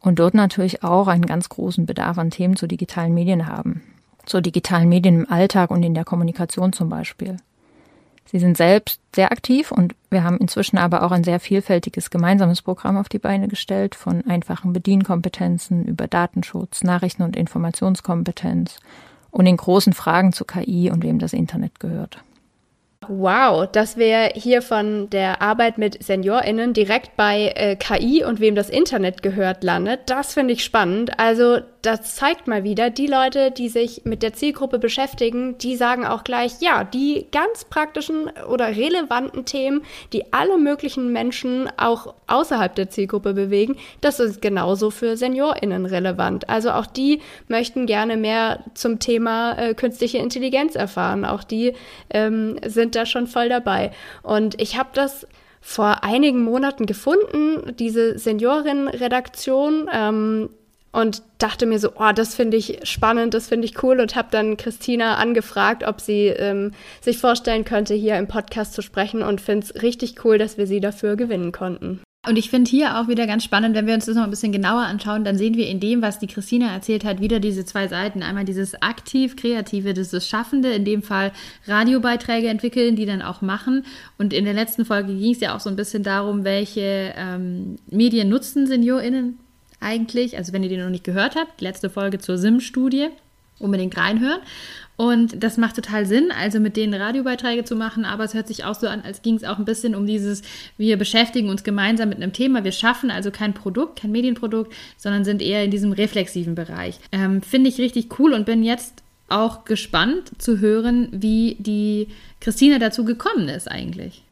und 0.00 0.18
dort 0.18 0.34
natürlich 0.34 0.84
auch 0.84 1.08
einen 1.08 1.26
ganz 1.26 1.48
großen 1.48 1.86
Bedarf 1.86 2.18
an 2.18 2.30
Themen 2.30 2.56
zu 2.56 2.68
digitalen 2.68 3.12
Medien 3.12 3.46
haben. 3.48 3.82
Zu 4.24 4.40
digitalen 4.40 4.88
Medien 4.88 5.20
im 5.20 5.30
Alltag 5.30 5.70
und 5.70 5.82
in 5.82 5.94
der 5.94 6.04
Kommunikation 6.04 6.72
zum 6.72 6.88
Beispiel. 6.88 7.38
Sie 8.26 8.38
sind 8.38 8.56
selbst 8.56 9.00
sehr 9.16 9.32
aktiv 9.32 9.72
und 9.72 9.96
wir 10.08 10.22
haben 10.22 10.38
inzwischen 10.38 10.78
aber 10.78 11.02
auch 11.02 11.10
ein 11.10 11.24
sehr 11.24 11.40
vielfältiges 11.40 12.10
gemeinsames 12.10 12.62
Programm 12.62 12.96
auf 12.96 13.08
die 13.08 13.18
Beine 13.18 13.48
gestellt, 13.48 13.96
von 13.96 14.24
einfachen 14.24 14.72
Bedienkompetenzen 14.72 15.84
über 15.84 16.06
Datenschutz, 16.06 16.84
Nachrichten- 16.84 17.24
und 17.24 17.34
Informationskompetenz 17.34 18.78
und 19.30 19.44
den 19.44 19.56
großen 19.56 19.92
Fragen 19.92 20.32
zu 20.32 20.44
KI 20.44 20.90
und 20.90 21.02
wem 21.02 21.18
das 21.18 21.32
Internet 21.32 21.80
gehört. 21.80 22.18
Wow, 23.08 23.66
dass 23.66 23.96
wir 23.96 24.30
hier 24.34 24.60
von 24.60 25.08
der 25.10 25.40
Arbeit 25.40 25.78
mit 25.78 26.02
SeniorInnen 26.02 26.74
direkt 26.74 27.16
bei 27.16 27.52
äh, 27.56 27.74
KI 27.74 28.24
und 28.24 28.40
wem 28.40 28.54
das 28.54 28.68
Internet 28.68 29.22
gehört 29.22 29.64
landet, 29.64 30.00
das 30.06 30.34
finde 30.34 30.52
ich 30.52 30.62
spannend. 30.62 31.18
Also 31.18 31.58
das 31.82 32.16
zeigt 32.16 32.46
mal 32.46 32.62
wieder, 32.62 32.90
die 32.90 33.06
Leute, 33.06 33.50
die 33.50 33.68
sich 33.68 34.02
mit 34.04 34.22
der 34.22 34.34
Zielgruppe 34.34 34.78
beschäftigen, 34.78 35.56
die 35.58 35.76
sagen 35.76 36.04
auch 36.04 36.24
gleich, 36.24 36.60
ja, 36.60 36.84
die 36.84 37.26
ganz 37.32 37.64
praktischen 37.64 38.30
oder 38.48 38.68
relevanten 38.68 39.46
Themen, 39.46 39.82
die 40.12 40.32
alle 40.32 40.58
möglichen 40.58 41.12
Menschen 41.12 41.68
auch 41.78 42.14
außerhalb 42.26 42.74
der 42.74 42.90
Zielgruppe 42.90 43.32
bewegen, 43.32 43.76
das 44.00 44.20
ist 44.20 44.42
genauso 44.42 44.90
für 44.90 45.16
SeniorInnen 45.16 45.86
relevant. 45.86 46.48
Also 46.48 46.70
auch 46.72 46.86
die 46.86 47.20
möchten 47.48 47.86
gerne 47.86 48.16
mehr 48.16 48.64
zum 48.74 48.98
Thema 48.98 49.58
äh, 49.58 49.74
künstliche 49.74 50.18
Intelligenz 50.18 50.74
erfahren. 50.74 51.24
Auch 51.24 51.44
die 51.44 51.74
ähm, 52.10 52.58
sind 52.66 52.94
da 52.94 53.06
schon 53.06 53.26
voll 53.26 53.48
dabei. 53.48 53.90
Und 54.22 54.60
ich 54.60 54.78
habe 54.78 54.90
das 54.92 55.26
vor 55.62 56.04
einigen 56.04 56.42
Monaten 56.42 56.86
gefunden, 56.86 57.74
diese 57.76 58.18
Seniorenredaktion. 58.18 59.88
Ähm, 59.92 60.50
und 60.92 61.22
dachte 61.38 61.66
mir 61.66 61.78
so, 61.78 61.92
oh, 61.96 62.12
das 62.14 62.34
finde 62.34 62.56
ich 62.56 62.80
spannend, 62.84 63.34
das 63.34 63.48
finde 63.48 63.66
ich 63.66 63.82
cool 63.82 64.00
und 64.00 64.16
habe 64.16 64.28
dann 64.30 64.56
Christina 64.56 65.16
angefragt, 65.16 65.84
ob 65.86 66.00
sie 66.00 66.26
ähm, 66.26 66.72
sich 67.00 67.18
vorstellen 67.18 67.64
könnte, 67.64 67.94
hier 67.94 68.18
im 68.18 68.28
Podcast 68.28 68.74
zu 68.74 68.82
sprechen 68.82 69.22
und 69.22 69.40
finde 69.40 69.66
es 69.66 69.82
richtig 69.82 70.24
cool, 70.24 70.38
dass 70.38 70.58
wir 70.58 70.66
sie 70.66 70.80
dafür 70.80 71.16
gewinnen 71.16 71.52
konnten. 71.52 72.00
Und 72.28 72.36
ich 72.36 72.50
finde 72.50 72.70
hier 72.70 72.98
auch 73.00 73.08
wieder 73.08 73.26
ganz 73.26 73.44
spannend, 73.44 73.74
wenn 73.74 73.86
wir 73.86 73.94
uns 73.94 74.04
das 74.04 74.14
noch 74.14 74.24
ein 74.24 74.30
bisschen 74.30 74.52
genauer 74.52 74.82
anschauen, 74.82 75.24
dann 75.24 75.38
sehen 75.38 75.56
wir 75.56 75.68
in 75.68 75.80
dem, 75.80 76.02
was 76.02 76.18
die 76.18 76.26
Christina 76.26 76.70
erzählt 76.70 77.02
hat, 77.02 77.22
wieder 77.22 77.40
diese 77.40 77.64
zwei 77.64 77.88
Seiten. 77.88 78.22
Einmal 78.22 78.44
dieses 78.44 78.82
aktiv-kreative, 78.82 79.94
dieses 79.94 80.28
Schaffende, 80.28 80.70
in 80.70 80.84
dem 80.84 81.02
Fall 81.02 81.32
Radiobeiträge 81.66 82.48
entwickeln, 82.48 82.94
die 82.94 83.06
dann 83.06 83.22
auch 83.22 83.40
machen. 83.40 83.86
Und 84.18 84.34
in 84.34 84.44
der 84.44 84.52
letzten 84.52 84.84
Folge 84.84 85.14
ging 85.14 85.32
es 85.32 85.40
ja 85.40 85.56
auch 85.56 85.60
so 85.60 85.70
ein 85.70 85.76
bisschen 85.76 86.02
darum, 86.02 86.44
welche 86.44 87.14
ähm, 87.16 87.76
Medien 87.90 88.28
nutzen 88.28 88.66
SeniorInnen 88.66 89.38
eigentlich. 89.80 90.36
Also 90.36 90.52
wenn 90.52 90.62
ihr 90.62 90.68
den 90.68 90.80
noch 90.80 90.90
nicht 90.90 91.04
gehört 91.04 91.34
habt, 91.36 91.60
letzte 91.60 91.90
Folge 91.90 92.18
zur 92.18 92.38
SIM-Studie, 92.38 93.08
unbedingt 93.58 93.96
reinhören. 93.96 94.40
Und 94.96 95.42
das 95.42 95.56
macht 95.56 95.76
total 95.76 96.04
Sinn, 96.04 96.30
also 96.30 96.60
mit 96.60 96.76
denen 96.76 96.92
Radiobeiträge 96.92 97.64
zu 97.64 97.74
machen, 97.74 98.04
aber 98.04 98.24
es 98.24 98.34
hört 98.34 98.48
sich 98.48 98.64
auch 98.64 98.74
so 98.74 98.86
an, 98.86 99.00
als 99.00 99.22
ging 99.22 99.34
es 99.34 99.44
auch 99.44 99.58
ein 99.58 99.64
bisschen 99.64 99.94
um 99.94 100.06
dieses, 100.06 100.42
wir 100.76 100.98
beschäftigen 100.98 101.48
uns 101.48 101.64
gemeinsam 101.64 102.10
mit 102.10 102.18
einem 102.18 102.34
Thema, 102.34 102.64
wir 102.64 102.72
schaffen 102.72 103.10
also 103.10 103.30
kein 103.30 103.54
Produkt, 103.54 104.00
kein 104.00 104.12
Medienprodukt, 104.12 104.74
sondern 104.98 105.24
sind 105.24 105.40
eher 105.40 105.64
in 105.64 105.70
diesem 105.70 105.92
reflexiven 105.92 106.54
Bereich. 106.54 106.98
Ähm, 107.12 107.40
Finde 107.40 107.70
ich 107.70 107.78
richtig 107.78 108.18
cool 108.18 108.34
und 108.34 108.44
bin 108.44 108.62
jetzt 108.62 109.02
auch 109.30 109.64
gespannt 109.64 110.32
zu 110.36 110.58
hören, 110.58 111.08
wie 111.12 111.56
die 111.58 112.08
Christine 112.40 112.78
dazu 112.78 113.04
gekommen 113.04 113.48
ist 113.48 113.70
eigentlich. 113.70 114.22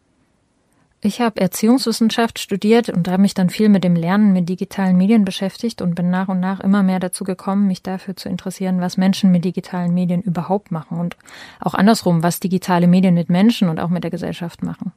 Ich 1.00 1.20
habe 1.20 1.40
Erziehungswissenschaft 1.40 2.40
studiert 2.40 2.88
und 2.88 3.06
habe 3.06 3.22
mich 3.22 3.32
dann 3.32 3.50
viel 3.50 3.68
mit 3.68 3.84
dem 3.84 3.94
Lernen 3.94 4.32
mit 4.32 4.48
digitalen 4.48 4.96
Medien 4.96 5.24
beschäftigt 5.24 5.80
und 5.80 5.94
bin 5.94 6.10
nach 6.10 6.26
und 6.26 6.40
nach 6.40 6.58
immer 6.58 6.82
mehr 6.82 6.98
dazu 6.98 7.22
gekommen, 7.22 7.68
mich 7.68 7.84
dafür 7.84 8.16
zu 8.16 8.28
interessieren, 8.28 8.80
was 8.80 8.96
Menschen 8.96 9.30
mit 9.30 9.44
digitalen 9.44 9.94
Medien 9.94 10.22
überhaupt 10.22 10.72
machen 10.72 10.98
und 10.98 11.16
auch 11.60 11.74
andersrum, 11.74 12.24
was 12.24 12.40
digitale 12.40 12.88
Medien 12.88 13.14
mit 13.14 13.28
Menschen 13.30 13.68
und 13.68 13.78
auch 13.78 13.90
mit 13.90 14.02
der 14.02 14.10
Gesellschaft 14.10 14.64
machen. 14.64 14.90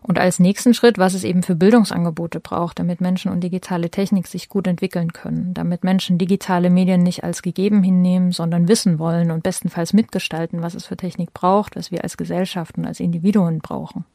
Und 0.00 0.18
als 0.18 0.40
nächsten 0.40 0.72
Schritt, 0.72 0.96
was 0.96 1.12
es 1.12 1.24
eben 1.24 1.42
für 1.42 1.54
Bildungsangebote 1.54 2.40
braucht, 2.40 2.78
damit 2.78 3.02
Menschen 3.02 3.30
und 3.30 3.40
digitale 3.42 3.90
Technik 3.90 4.26
sich 4.26 4.48
gut 4.48 4.66
entwickeln 4.66 5.12
können, 5.12 5.52
damit 5.52 5.84
Menschen 5.84 6.16
digitale 6.16 6.70
Medien 6.70 7.02
nicht 7.02 7.24
als 7.24 7.42
gegeben 7.42 7.82
hinnehmen, 7.82 8.32
sondern 8.32 8.68
wissen 8.68 8.98
wollen 8.98 9.30
und 9.30 9.42
bestenfalls 9.42 9.92
mitgestalten, 9.92 10.62
was 10.62 10.74
es 10.74 10.86
für 10.86 10.96
Technik 10.96 11.34
braucht, 11.34 11.76
was 11.76 11.90
wir 11.90 12.02
als 12.04 12.16
Gesellschaft 12.16 12.78
und 12.78 12.86
als 12.86 13.00
Individuen 13.00 13.58
brauchen. 13.58 14.06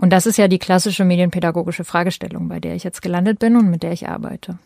Und 0.00 0.10
das 0.10 0.24
ist 0.24 0.38
ja 0.38 0.48
die 0.48 0.58
klassische 0.58 1.04
medienpädagogische 1.04 1.84
Fragestellung, 1.84 2.48
bei 2.48 2.58
der 2.58 2.74
ich 2.74 2.84
jetzt 2.84 3.02
gelandet 3.02 3.38
bin 3.38 3.54
und 3.56 3.68
mit 3.68 3.82
der 3.82 3.92
ich 3.92 4.08
arbeite. 4.08 4.58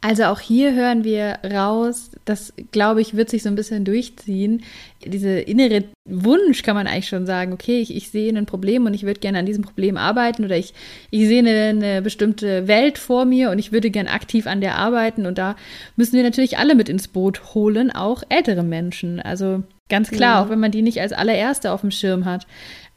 Also 0.00 0.24
auch 0.24 0.40
hier 0.40 0.74
hören 0.74 1.04
wir 1.04 1.38
raus, 1.44 2.10
das 2.24 2.52
glaube 2.72 3.00
ich, 3.00 3.16
wird 3.16 3.30
sich 3.30 3.42
so 3.42 3.48
ein 3.48 3.54
bisschen 3.54 3.84
durchziehen. 3.84 4.62
Diese 5.04 5.38
innere 5.38 5.84
Wunsch 6.08 6.62
kann 6.62 6.74
man 6.74 6.88
eigentlich 6.88 7.08
schon 7.08 7.26
sagen, 7.26 7.52
okay, 7.52 7.80
ich, 7.80 7.94
ich 7.94 8.10
sehe 8.10 8.36
ein 8.36 8.46
Problem 8.46 8.86
und 8.86 8.94
ich 8.94 9.04
würde 9.04 9.20
gerne 9.20 9.38
an 9.38 9.46
diesem 9.46 9.62
Problem 9.62 9.96
arbeiten 9.96 10.44
oder 10.44 10.56
ich, 10.56 10.74
ich 11.10 11.28
sehe 11.28 11.38
eine, 11.38 11.68
eine 11.68 12.02
bestimmte 12.02 12.66
Welt 12.66 12.98
vor 12.98 13.24
mir 13.24 13.50
und 13.50 13.60
ich 13.60 13.70
würde 13.70 13.90
gerne 13.90 14.10
aktiv 14.10 14.48
an 14.48 14.60
der 14.60 14.76
arbeiten 14.76 15.24
und 15.24 15.38
da 15.38 15.54
müssen 15.94 16.14
wir 16.14 16.24
natürlich 16.24 16.58
alle 16.58 16.74
mit 16.74 16.88
ins 16.88 17.06
Boot 17.06 17.54
holen, 17.54 17.92
auch 17.92 18.24
ältere 18.28 18.64
Menschen. 18.64 19.20
Also 19.20 19.62
ganz 19.88 20.10
klar, 20.10 20.40
ja. 20.40 20.44
auch 20.44 20.50
wenn 20.50 20.58
man 20.58 20.72
die 20.72 20.82
nicht 20.82 21.00
als 21.00 21.12
allererste 21.12 21.70
auf 21.70 21.82
dem 21.82 21.92
Schirm 21.92 22.24
hat. 22.24 22.46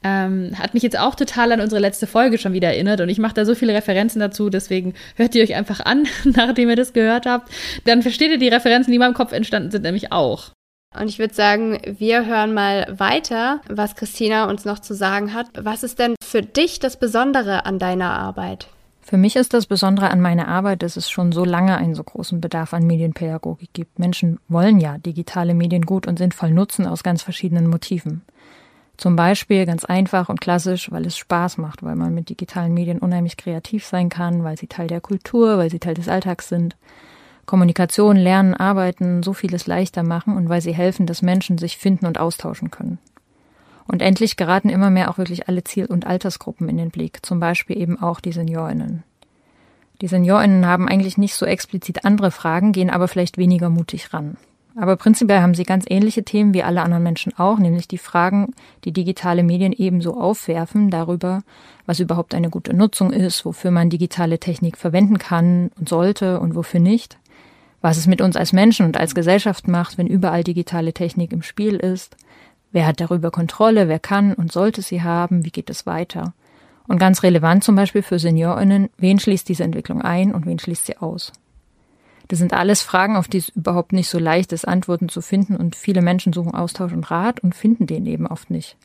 Ähm, 0.08 0.52
hat 0.60 0.76
mich 0.76 0.84
jetzt 0.84 1.00
auch 1.00 1.16
total 1.16 1.52
an 1.52 1.62
unsere 1.62 1.82
letzte 1.82 2.06
Folge 2.06 2.38
schon 2.38 2.54
wieder 2.54 2.68
erinnert 2.68 3.02
und 3.02 3.10
ich 3.10 3.18
mache 3.18 3.34
da 3.34 3.44
so 3.44 3.56
viele 3.56 3.74
Referenzen 3.74 4.20
dazu, 4.20 4.52
deswegen 4.52 4.94
hört 5.16 5.34
ihr 5.34 5.44
euch 5.44 5.56
einfach 5.56 5.80
an, 5.80 6.06
nachdem 6.26 6.70
ihr 6.70 6.76
das 6.76 6.94
gehört 6.94 7.26
habt. 7.26 7.52
Dann 7.86 8.04
versteht 8.04 8.30
ihr 8.30 8.38
die 8.38 8.50
Referenzen, 8.50 8.92
die 8.92 8.98
in 8.98 9.00
meinem 9.00 9.16
Kopf 9.16 9.32
entstanden 9.32 9.72
sind, 9.72 9.82
nämlich 9.82 10.12
auch. 10.12 10.52
Und 10.96 11.08
ich 11.08 11.18
würde 11.18 11.34
sagen, 11.34 11.80
wir 11.98 12.28
hören 12.28 12.54
mal 12.54 12.86
weiter, 13.00 13.62
was 13.68 13.96
Christina 13.96 14.48
uns 14.48 14.64
noch 14.64 14.78
zu 14.78 14.94
sagen 14.94 15.34
hat. 15.34 15.48
Was 15.58 15.82
ist 15.82 15.98
denn 15.98 16.14
für 16.24 16.44
dich 16.44 16.80
das 16.80 17.00
Besondere 17.00 17.66
an 17.66 17.80
deiner 17.80 18.12
Arbeit? 18.12 18.68
Für 19.02 19.18
mich 19.18 19.36
ist 19.36 19.56
das 19.56 19.66
Besondere 19.66 20.12
an 20.12 20.22
meiner 20.22 20.48
Arbeit, 20.48 20.84
dass 20.84 20.98
es 20.98 21.10
schon 21.10 21.32
so 21.32 21.46
lange 21.46 21.78
einen 21.78 21.96
so 21.96 22.04
großen 22.04 22.42
Bedarf 22.42 22.76
an 22.76 22.86
Medienpädagogik 22.86 23.74
gibt. 23.74 23.98
Menschen 23.98 24.40
wollen 24.48 24.80
ja 24.80 25.00
digitale 25.00 25.56
Medien 25.56 25.84
gut 25.84 26.08
und 26.08 26.18
sinnvoll 26.18 26.52
nutzen 26.52 26.86
aus 26.86 27.04
ganz 27.04 27.24
verschiedenen 27.24 27.68
Motiven. 27.68 28.22
Zum 28.98 29.16
Beispiel 29.16 29.66
ganz 29.66 29.84
einfach 29.84 30.30
und 30.30 30.40
klassisch, 30.40 30.92
weil 30.92 31.06
es 31.06 31.18
Spaß 31.18 31.58
macht, 31.58 31.84
weil 31.84 31.96
man 31.96 32.14
mit 32.14 32.30
digitalen 32.30 32.74
Medien 32.74 33.00
unheimlich 33.00 33.36
kreativ 33.36 33.86
sein 33.86 34.10
kann, 34.10 34.44
weil 34.44 34.58
sie 34.58 34.68
Teil 34.68 34.88
der 34.88 35.02
Kultur, 35.02 35.58
weil 35.58 35.70
sie 35.70 35.80
Teil 35.80 35.96
des 35.96 36.08
Alltags 36.08 36.48
sind. 36.48 36.78
Kommunikation, 37.46 38.16
Lernen, 38.16 38.54
Arbeiten 38.54 39.22
so 39.22 39.34
vieles 39.34 39.68
leichter 39.68 40.04
machen 40.04 40.36
und 40.36 40.50
weil 40.50 40.62
sie 40.62 40.74
helfen, 40.74 41.06
dass 41.06 41.22
Menschen 41.22 41.58
sich 41.58 41.78
finden 41.78 42.06
und 42.06 42.18
austauschen 42.20 42.72
können. 42.72 42.98
Und 43.88 44.02
endlich 44.02 44.36
geraten 44.36 44.70
immer 44.70 44.90
mehr 44.90 45.12
auch 45.12 45.18
wirklich 45.18 45.48
alle 45.48 45.64
Ziel- 45.64 45.86
und 45.86 46.08
Altersgruppen 46.08 46.70
in 46.70 46.78
den 46.78 46.90
Blick, 46.90 47.24
zum 47.24 47.40
Beispiel 47.40 47.78
eben 47.78 48.02
auch 48.02 48.20
die 48.20 48.32
Seniorinnen. 48.32 49.04
Die 50.02 50.08
Seniorinnen 50.08 50.66
haben 50.66 50.88
eigentlich 50.88 51.18
nicht 51.18 51.36
so 51.36 51.46
explizit 51.46 52.04
andere 52.04 52.32
Fragen, 52.32 52.72
gehen 52.72 52.90
aber 52.90 53.08
vielleicht 53.08 53.38
weniger 53.38 53.70
mutig 53.70 54.14
ran. 54.14 54.38
Aber 54.78 54.98
prinzipiell 54.98 55.40
haben 55.40 55.54
sie 55.54 55.64
ganz 55.64 55.86
ähnliche 55.88 56.24
Themen 56.24 56.54
wie 56.54 56.64
alle 56.64 56.82
anderen 56.82 57.04
Menschen 57.04 57.32
auch, 57.38 57.58
nämlich 57.60 57.88
die 57.88 57.98
Fragen, 57.98 58.54
die 58.84 58.92
digitale 58.92 59.42
Medien 59.42 59.72
ebenso 59.72 60.20
aufwerfen 60.20 60.90
darüber, 60.90 61.44
was 61.86 62.02
überhaupt 62.02 62.36
eine 62.36 62.50
gute 62.50 62.74
Nutzung 62.74 63.14
ist, 63.14 63.46
wofür 63.46 63.72
man 63.72 63.90
digitale 63.90 64.38
Technik 64.38 64.78
verwenden 64.78 65.18
kann 65.18 65.72
und 65.80 65.88
sollte 65.88 66.42
und 66.42 66.56
wofür 66.56 66.82
nicht, 66.82 67.18
was 67.82 67.96
es 67.96 68.06
mit 68.06 68.20
uns 68.20 68.36
als 68.36 68.52
Menschen 68.52 68.86
und 68.86 68.98
als 68.98 69.16
Gesellschaft 69.16 69.70
macht, 69.70 69.98
wenn 69.98 70.08
überall 70.08 70.44
digitale 70.44 70.92
Technik 70.92 71.32
im 71.32 71.42
Spiel 71.42 71.78
ist, 71.78 72.18
wer 72.74 72.86
hat 72.86 73.00
darüber 73.00 73.32
Kontrolle, 73.32 73.88
wer 73.88 74.00
kann 74.00 74.34
und 74.34 74.52
sollte 74.52 74.82
sie 74.82 75.04
haben, 75.04 75.46
wie 75.46 75.52
geht 75.52 75.70
es 75.70 75.86
weiter. 75.86 76.34
Und 76.88 77.00
ganz 77.00 77.24
relevant 77.24 77.64
zum 77.64 77.78
Beispiel 77.78 78.04
für 78.04 78.20
Seniorinnen, 78.20 78.90
wen 78.98 79.20
schließt 79.20 79.48
diese 79.48 79.64
Entwicklung 79.64 80.02
ein 80.02 80.36
und 80.36 80.46
wen 80.46 80.60
schließt 80.60 80.86
sie 80.86 80.98
aus. 80.98 81.32
Das 82.28 82.40
sind 82.40 82.54
alles 82.54 82.82
Fragen, 82.82 83.16
auf 83.16 83.28
die 83.28 83.38
es 83.38 83.50
überhaupt 83.50 83.94
nicht 83.94 84.10
so 84.10 84.18
leicht 84.20 84.52
ist, 84.52 84.68
Antworten 84.68 85.10
zu 85.10 85.22
finden. 85.22 85.56
Und 85.56 85.76
viele 85.76 86.02
Menschen 86.02 86.34
suchen 86.34 86.54
Austausch 86.54 86.94
und 86.94 87.10
Rat 87.12 87.40
und 87.42 87.56
finden 87.56 87.88
den 87.88 88.06
eben 88.06 88.28
oft 88.28 88.50
nicht. 88.50 88.78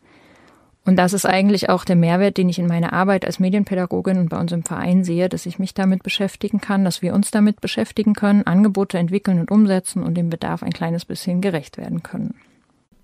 Und 0.85 0.96
das 0.96 1.12
ist 1.12 1.26
eigentlich 1.26 1.68
auch 1.68 1.85
der 1.85 1.96
Mehrwert, 1.96 2.38
den 2.38 2.48
ich 2.48 2.59
in 2.59 2.66
meiner 2.66 2.92
Arbeit 2.92 3.26
als 3.26 3.38
Medienpädagogin 3.38 4.18
und 4.18 4.31
bei 4.31 4.38
uns 4.40 4.50
im 4.53 4.64
Verein 4.64 5.05
sehe, 5.05 5.29
dass 5.29 5.46
ich 5.46 5.59
mich 5.59 5.74
damit 5.74 6.03
beschäftigen 6.03 6.61
kann, 6.61 6.85
dass 6.85 7.03
wir 7.03 7.14
uns 7.14 7.31
damit 7.31 7.61
beschäftigen 7.61 8.14
können, 8.14 8.46
Angebote 8.46 8.96
entwickeln 8.96 9.40
und 9.40 9.50
umsetzen 9.50 10.03
und 10.03 10.14
dem 10.14 10.31
Bedarf 10.31 10.62
ein 10.62 10.72
kleines 10.72 11.05
bisschen 11.05 11.42
gerecht 11.42 11.76
werden 11.76 12.03
können 12.03 12.35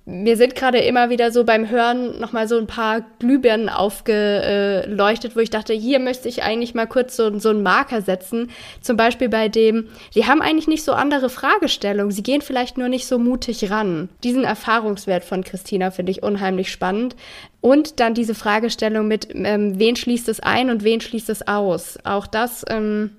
mir 0.08 0.36
sind 0.36 0.54
gerade 0.54 0.78
immer 0.78 1.10
wieder 1.10 1.32
so 1.32 1.42
beim 1.42 1.68
Hören 1.68 2.20
nochmal 2.20 2.46
so 2.46 2.56
ein 2.56 2.68
paar 2.68 3.04
Glühbirnen 3.18 3.68
aufgeleuchtet, 3.68 5.34
wo 5.34 5.40
ich 5.40 5.50
dachte, 5.50 5.74
hier 5.74 5.98
möchte 5.98 6.28
ich 6.28 6.44
eigentlich 6.44 6.74
mal 6.74 6.86
kurz 6.86 7.16
so, 7.16 7.36
so 7.40 7.48
einen 7.48 7.64
Marker 7.64 8.02
setzen. 8.02 8.50
Zum 8.80 8.96
Beispiel 8.96 9.28
bei 9.28 9.48
dem, 9.48 9.88
die 10.14 10.24
haben 10.26 10.42
eigentlich 10.42 10.68
nicht 10.68 10.84
so 10.84 10.92
andere 10.92 11.28
Fragestellungen. 11.28 12.12
Sie 12.12 12.22
gehen 12.22 12.40
vielleicht 12.40 12.78
nur 12.78 12.88
nicht 12.88 13.06
so 13.08 13.18
mutig 13.18 13.68
ran. 13.68 14.08
Diesen 14.22 14.44
Erfahrungswert 14.44 15.24
von 15.24 15.42
Christina 15.42 15.90
finde 15.90 16.12
ich 16.12 16.22
unheimlich 16.22 16.70
spannend. 16.70 17.16
Und 17.60 17.98
dann 17.98 18.14
diese 18.14 18.36
Fragestellung 18.36 19.08
mit, 19.08 19.26
ähm, 19.34 19.76
wen 19.80 19.96
schließt 19.96 20.28
es 20.28 20.38
ein 20.38 20.70
und 20.70 20.84
wen 20.84 21.00
schließt 21.00 21.30
es 21.30 21.48
aus? 21.48 21.98
Auch 22.04 22.28
das, 22.28 22.64
ähm, 22.70 23.10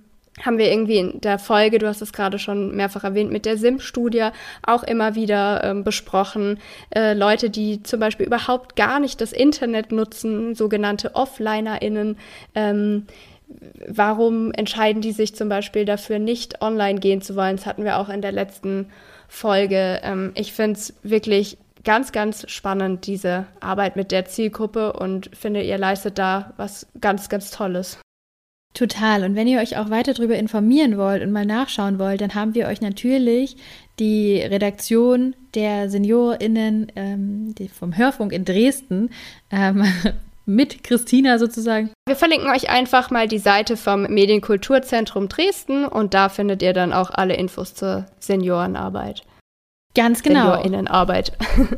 haben 0.46 0.58
wir 0.58 0.72
irgendwie 0.72 0.98
in 0.98 1.22
der 1.22 1.40
Folge, 1.40 1.80
du 1.80 1.88
hast 1.88 2.02
es 2.02 2.14
gerade 2.14 2.40
schon 2.40 2.76
mehrfach 2.76 3.04
erwähnt, 3.04 3.32
mit 3.32 3.46
der 3.46 3.58
SIM-Studie 3.58 4.30
auch 4.66 4.84
immer 4.84 5.16
wieder 5.16 5.64
ähm, 5.64 5.84
besprochen. 5.84 6.60
Äh, 6.92 7.14
Leute, 7.14 7.50
die 7.50 7.82
zum 7.84 8.00
Beispiel 8.00 8.28
überhaupt 8.28 8.76
gar 8.76 9.00
nicht 9.00 9.20
das 9.20 9.34
Internet 9.34 9.92
nutzen, 9.92 10.54
sogenannte 10.54 11.16
OfflinerInnen. 11.16 12.18
Ähm, 12.54 13.08
warum 13.88 14.52
entscheiden 14.52 15.02
die 15.02 15.12
sich 15.12 15.36
zum 15.36 15.50
Beispiel 15.50 15.86
dafür, 15.86 16.20
nicht 16.20 16.62
online 16.62 17.00
gehen 17.00 17.22
zu 17.22 17.36
wollen? 17.36 17.56
Das 17.56 17.66
hatten 17.66 17.84
wir 17.84 17.98
auch 17.98 18.10
in 18.10 18.22
der 18.22 18.32
letzten 18.32 18.90
Folge. 19.28 20.00
Ähm, 20.04 20.32
ich 20.36 20.54
finde 20.54 20.80
es 20.80 20.94
wirklich 21.04 21.58
ganz, 21.84 22.12
ganz 22.12 22.50
spannend, 22.52 23.08
diese 23.08 23.46
Arbeit 23.60 23.96
mit 23.96 24.12
der 24.12 24.26
Zielgruppe 24.26 24.94
und 24.94 25.30
finde, 25.36 25.64
ihr 25.64 25.78
leistet 25.78 26.18
da 26.20 26.54
was 26.58 26.86
ganz, 27.00 27.30
ganz 27.30 27.50
Tolles. 27.50 27.98
Total. 28.78 29.24
Und 29.24 29.36
wenn 29.36 29.48
ihr 29.48 29.60
euch 29.60 29.76
auch 29.78 29.90
weiter 29.90 30.14
darüber 30.14 30.36
informieren 30.36 31.00
wollt 31.00 31.24
und 31.24 31.32
mal 31.32 31.48
nachschauen 31.48 31.98
wollt, 31.98 32.22
dann 32.22 32.36
haben 32.36 32.54
wir 32.54 32.68
euch 32.68 32.80
natürlich 32.80 33.58
die 33.98 34.40
Redaktion 34.40 35.36
der 35.56 35.90
SeniorInnen 35.90 36.92
ähm, 36.96 37.56
vom 37.74 37.98
Hörfunk 37.98 38.32
in 38.34 38.46
Dresden 38.46 39.10
ähm, 39.50 39.84
mit 40.46 40.84
Christina 40.84 41.40
sozusagen. 41.40 41.90
Wir 42.08 42.16
verlinken 42.16 42.52
euch 42.52 42.70
einfach 42.70 43.10
mal 43.10 43.28
die 43.28 43.40
Seite 43.40 43.78
vom 43.78 44.04
Medienkulturzentrum 44.04 45.28
Dresden 45.28 45.86
und 45.86 46.14
da 46.14 46.30
findet 46.30 46.62
ihr 46.62 46.74
dann 46.74 46.94
auch 46.94 47.10
alle 47.10 47.36
Infos 47.36 47.74
zur 47.74 48.06
Seniorenarbeit. 48.20 49.24
Ganz 49.96 50.22
genau. 50.22 50.52
Seniorinnenarbeit. 50.52 51.32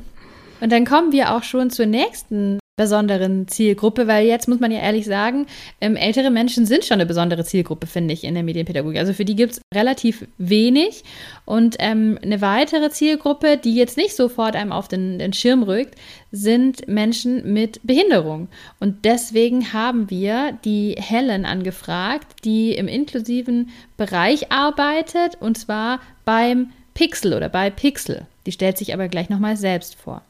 Und 0.61 0.73
dann 0.73 0.83
kommen 0.83 1.13
wir 1.13 1.33
auch 1.33 1.43
schon 1.43 1.69
zur 1.69 1.85
nächsten 1.85 2.58
besonderen 2.79 3.49
Zielgruppe, 3.49 4.07
weil 4.07 4.25
jetzt 4.25 4.47
muss 4.47 4.61
man 4.61 4.71
ja 4.71 4.79
ehrlich 4.79 5.03
sagen, 5.05 5.47
ähm, 5.81 5.97
ältere 5.97 6.29
Menschen 6.29 6.65
sind 6.65 6.85
schon 6.85 6.95
eine 6.95 7.05
besondere 7.05 7.43
Zielgruppe, 7.43 7.87
finde 7.87 8.13
ich, 8.13 8.23
in 8.23 8.35
der 8.35 8.43
Medienpädagogik. 8.43 8.97
Also 8.97 9.11
für 9.11 9.25
die 9.25 9.35
gibt 9.35 9.51
es 9.51 9.61
relativ 9.75 10.25
wenig. 10.37 11.03
Und 11.43 11.75
ähm, 11.79 12.17
eine 12.23 12.39
weitere 12.39 12.89
Zielgruppe, 12.89 13.57
die 13.57 13.75
jetzt 13.75 13.97
nicht 13.97 14.15
sofort 14.15 14.55
einem 14.55 14.71
auf 14.71 14.87
den, 14.87 15.19
den 15.19 15.33
Schirm 15.33 15.63
rückt, 15.63 15.95
sind 16.31 16.87
Menschen 16.87 17.51
mit 17.51 17.81
Behinderung. 17.83 18.47
Und 18.79 19.03
deswegen 19.03 19.73
haben 19.73 20.09
wir 20.09 20.57
die 20.63 20.95
Helen 20.97 21.43
angefragt, 21.43 22.45
die 22.45 22.71
im 22.71 22.87
inklusiven 22.87 23.71
Bereich 23.97 24.53
arbeitet, 24.53 25.35
und 25.41 25.57
zwar 25.57 25.99
beim 26.23 26.69
Pixel 26.93 27.33
oder 27.33 27.49
bei 27.49 27.69
Pixel. 27.71 28.25
Die 28.45 28.53
stellt 28.53 28.77
sich 28.77 28.93
aber 28.93 29.09
gleich 29.09 29.27
nochmal 29.27 29.57
selbst 29.57 29.95
vor. 29.95 30.21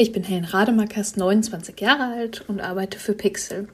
Ich 0.00 0.12
bin 0.12 0.22
Helen 0.22 0.46
Rademackers, 0.46 1.16
29 1.16 1.78
Jahre 1.78 2.04
alt 2.04 2.42
und 2.48 2.62
arbeite 2.62 2.98
für 2.98 3.12
Pixel. 3.12 3.68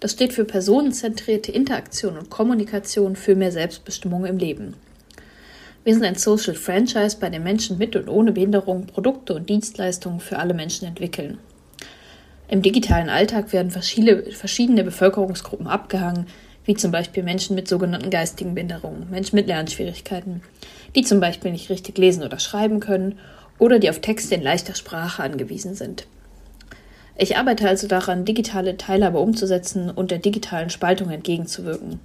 Das 0.00 0.12
steht 0.12 0.32
für 0.32 0.46
personenzentrierte 0.46 1.52
Interaktion 1.52 2.16
und 2.16 2.30
Kommunikation 2.30 3.16
für 3.16 3.34
mehr 3.34 3.52
Selbstbestimmung 3.52 4.24
im 4.24 4.38
Leben. 4.38 4.76
Wir 5.84 5.92
sind 5.92 6.06
ein 6.06 6.14
Social 6.14 6.54
Franchise, 6.54 7.18
bei 7.20 7.28
dem 7.28 7.42
Menschen 7.42 7.76
mit 7.76 7.96
und 7.96 8.08
ohne 8.08 8.32
Behinderung 8.32 8.86
Produkte 8.86 9.34
und 9.34 9.50
Dienstleistungen 9.50 10.20
für 10.20 10.38
alle 10.38 10.54
Menschen 10.54 10.88
entwickeln. 10.88 11.36
Im 12.48 12.62
digitalen 12.62 13.10
Alltag 13.10 13.52
werden 13.52 13.70
verschiedene 13.70 14.84
Bevölkerungsgruppen 14.84 15.66
abgehangen, 15.66 16.28
wie 16.64 16.76
zum 16.76 16.92
Beispiel 16.92 17.22
Menschen 17.22 17.54
mit 17.54 17.68
sogenannten 17.68 18.08
geistigen 18.08 18.54
Behinderungen, 18.54 19.10
Menschen 19.10 19.36
mit 19.36 19.46
Lernschwierigkeiten, 19.46 20.40
die 20.94 21.02
zum 21.02 21.20
Beispiel 21.20 21.52
nicht 21.52 21.68
richtig 21.68 21.98
lesen 21.98 22.22
oder 22.22 22.38
schreiben 22.38 22.80
können 22.80 23.18
oder 23.58 23.78
die 23.78 23.90
auf 23.90 24.00
Texte 24.00 24.34
in 24.34 24.42
leichter 24.42 24.74
Sprache 24.74 25.22
angewiesen 25.22 25.74
sind. 25.74 26.06
Ich 27.16 27.36
arbeite 27.36 27.68
also 27.68 27.88
daran, 27.88 28.24
digitale 28.24 28.76
Teilhabe 28.76 29.18
umzusetzen 29.18 29.90
und 29.90 30.10
der 30.10 30.18
digitalen 30.18 30.70
Spaltung 30.70 31.10
entgegenzuwirken. 31.10 31.98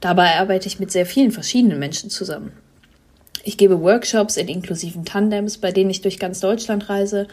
Dabei 0.00 0.36
arbeite 0.36 0.68
ich 0.68 0.78
mit 0.78 0.92
sehr 0.92 1.06
vielen 1.06 1.32
verschiedenen 1.32 1.78
Menschen 1.78 2.10
zusammen. 2.10 2.52
Ich 3.44 3.56
gebe 3.56 3.80
Workshops 3.80 4.36
in 4.36 4.46
inklusiven 4.46 5.04
Tandems, 5.04 5.58
bei 5.58 5.72
denen 5.72 5.90
ich 5.90 6.00
durch 6.00 6.20
ganz 6.20 6.38
Deutschland 6.38 6.88
reise 6.88 7.26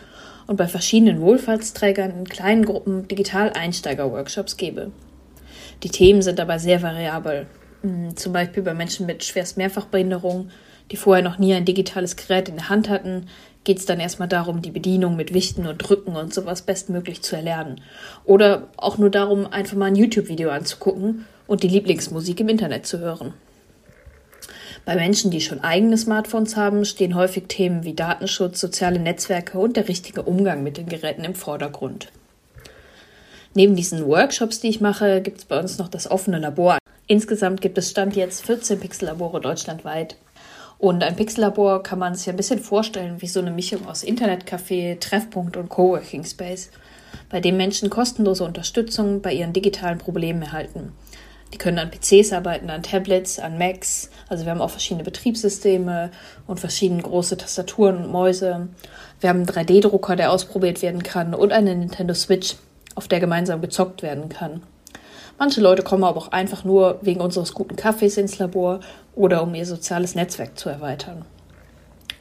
und 0.47 0.57
bei 0.57 0.67
verschiedenen 0.67 1.21
Wohlfahrtsträgern 1.21 2.11
in 2.11 2.27
kleinen 2.27 2.65
Gruppen 2.65 3.07
Digital-Einsteiger-Workshops 3.07 4.57
gebe. 4.57 4.91
Die 5.83 5.89
Themen 5.89 6.23
sind 6.23 6.39
dabei 6.39 6.57
sehr 6.57 6.81
variabel. 6.81 7.45
Hm, 7.83 8.17
zum 8.17 8.33
Beispiel 8.33 8.63
bei 8.63 8.73
Menschen 8.73 9.05
mit 9.05 9.23
schwerst 9.23 9.57
Mehrfachbehinderung, 9.57 10.49
die 10.91 10.97
vorher 10.97 11.23
noch 11.23 11.37
nie 11.37 11.53
ein 11.53 11.65
digitales 11.65 12.15
Gerät 12.15 12.49
in 12.49 12.55
der 12.55 12.69
Hand 12.69 12.89
hatten, 12.89 13.27
geht 13.63 13.77
es 13.77 13.85
dann 13.85 13.99
erstmal 13.99 14.27
darum, 14.27 14.61
die 14.61 14.71
Bedienung 14.71 15.15
mit 15.15 15.33
Wichten 15.33 15.67
und 15.67 15.77
Drücken 15.77 16.15
und 16.15 16.33
sowas 16.33 16.61
bestmöglich 16.61 17.21
zu 17.21 17.35
erlernen. 17.35 17.81
Oder 18.25 18.67
auch 18.77 18.97
nur 18.97 19.09
darum, 19.09 19.45
einfach 19.51 19.77
mal 19.77 19.85
ein 19.85 19.95
YouTube-Video 19.95 20.49
anzugucken 20.49 21.25
und 21.45 21.63
die 21.63 21.67
Lieblingsmusik 21.67 22.39
im 22.39 22.49
Internet 22.49 22.85
zu 22.85 22.99
hören. 22.99 23.33
Bei 24.85 24.95
Menschen, 24.95 25.29
die 25.29 25.41
schon 25.41 25.59
eigene 25.59 25.97
Smartphones 25.97 26.55
haben, 26.55 26.85
stehen 26.85 27.15
häufig 27.15 27.45
Themen 27.47 27.83
wie 27.83 27.93
Datenschutz, 27.93 28.59
soziale 28.59 28.99
Netzwerke 28.99 29.59
und 29.59 29.77
der 29.77 29.87
richtige 29.87 30.23
Umgang 30.23 30.63
mit 30.63 30.77
den 30.77 30.87
Geräten 30.87 31.23
im 31.23 31.35
Vordergrund. 31.35 32.11
Neben 33.53 33.75
diesen 33.75 34.05
Workshops, 34.07 34.61
die 34.61 34.69
ich 34.69 34.79
mache, 34.81 35.21
gibt 35.21 35.39
es 35.39 35.45
bei 35.45 35.59
uns 35.59 35.77
noch 35.77 35.89
das 35.89 36.09
offene 36.09 36.39
Labor. 36.39 36.77
Insgesamt 37.07 37.61
gibt 37.61 37.77
es 37.77 37.89
Stand 37.89 38.15
jetzt 38.15 38.45
14 38.45 38.79
Pixel-Labore 38.79 39.41
deutschlandweit. 39.41 40.15
Und 40.79 41.03
ein 41.03 41.17
Pixellabor 41.17 41.83
kann 41.83 41.99
man 41.99 42.15
sich 42.15 42.29
ein 42.29 42.37
bisschen 42.37 42.59
vorstellen 42.59 43.21
wie 43.21 43.27
so 43.27 43.41
eine 43.41 43.51
Mischung 43.51 43.85
aus 43.85 44.03
Internetcafé, 44.03 44.97
Treffpunkt 44.99 45.57
und 45.57 45.67
Coworking 45.67 46.23
Space, 46.23 46.71
bei 47.29 47.41
dem 47.41 47.57
Menschen 47.57 47.89
kostenlose 47.89 48.45
Unterstützung 48.45 49.21
bei 49.21 49.33
ihren 49.33 49.51
digitalen 49.51 49.97
Problemen 49.97 50.41
erhalten. 50.41 50.93
Die 51.53 51.57
können 51.57 51.79
an 51.79 51.91
PCs 51.91 52.31
arbeiten, 52.31 52.69
an 52.69 52.81
Tablets, 52.81 53.39
an 53.39 53.57
Macs. 53.57 54.09
Also 54.29 54.45
wir 54.45 54.51
haben 54.51 54.61
auch 54.61 54.69
verschiedene 54.69 55.03
Betriebssysteme 55.03 56.11
und 56.47 56.61
verschiedene 56.61 57.01
große 57.01 57.35
Tastaturen 57.35 57.97
und 57.97 58.11
Mäuse. 58.11 58.69
Wir 59.19 59.29
haben 59.29 59.39
einen 59.39 59.47
3D-Drucker, 59.49 60.15
der 60.15 60.31
ausprobiert 60.31 60.81
werden 60.81 61.03
kann 61.03 61.33
und 61.33 61.51
eine 61.51 61.75
Nintendo 61.75 62.13
Switch, 62.13 62.55
auf 62.95 63.09
der 63.09 63.19
gemeinsam 63.19 63.61
gezockt 63.61 64.01
werden 64.01 64.29
kann. 64.29 64.63
Manche 65.39 65.61
Leute 65.61 65.83
kommen 65.83 66.03
aber 66.03 66.17
auch 66.17 66.31
einfach 66.33 66.65
nur 66.65 66.99
wegen 67.01 67.21
unseres 67.21 67.53
guten 67.53 67.77
Kaffees 67.77 68.17
ins 68.17 68.37
Labor 68.39 68.81
oder 69.15 69.41
um 69.41 69.55
ihr 69.55 69.65
soziales 69.65 70.13
Netzwerk 70.13 70.59
zu 70.59 70.67
erweitern. 70.67 71.23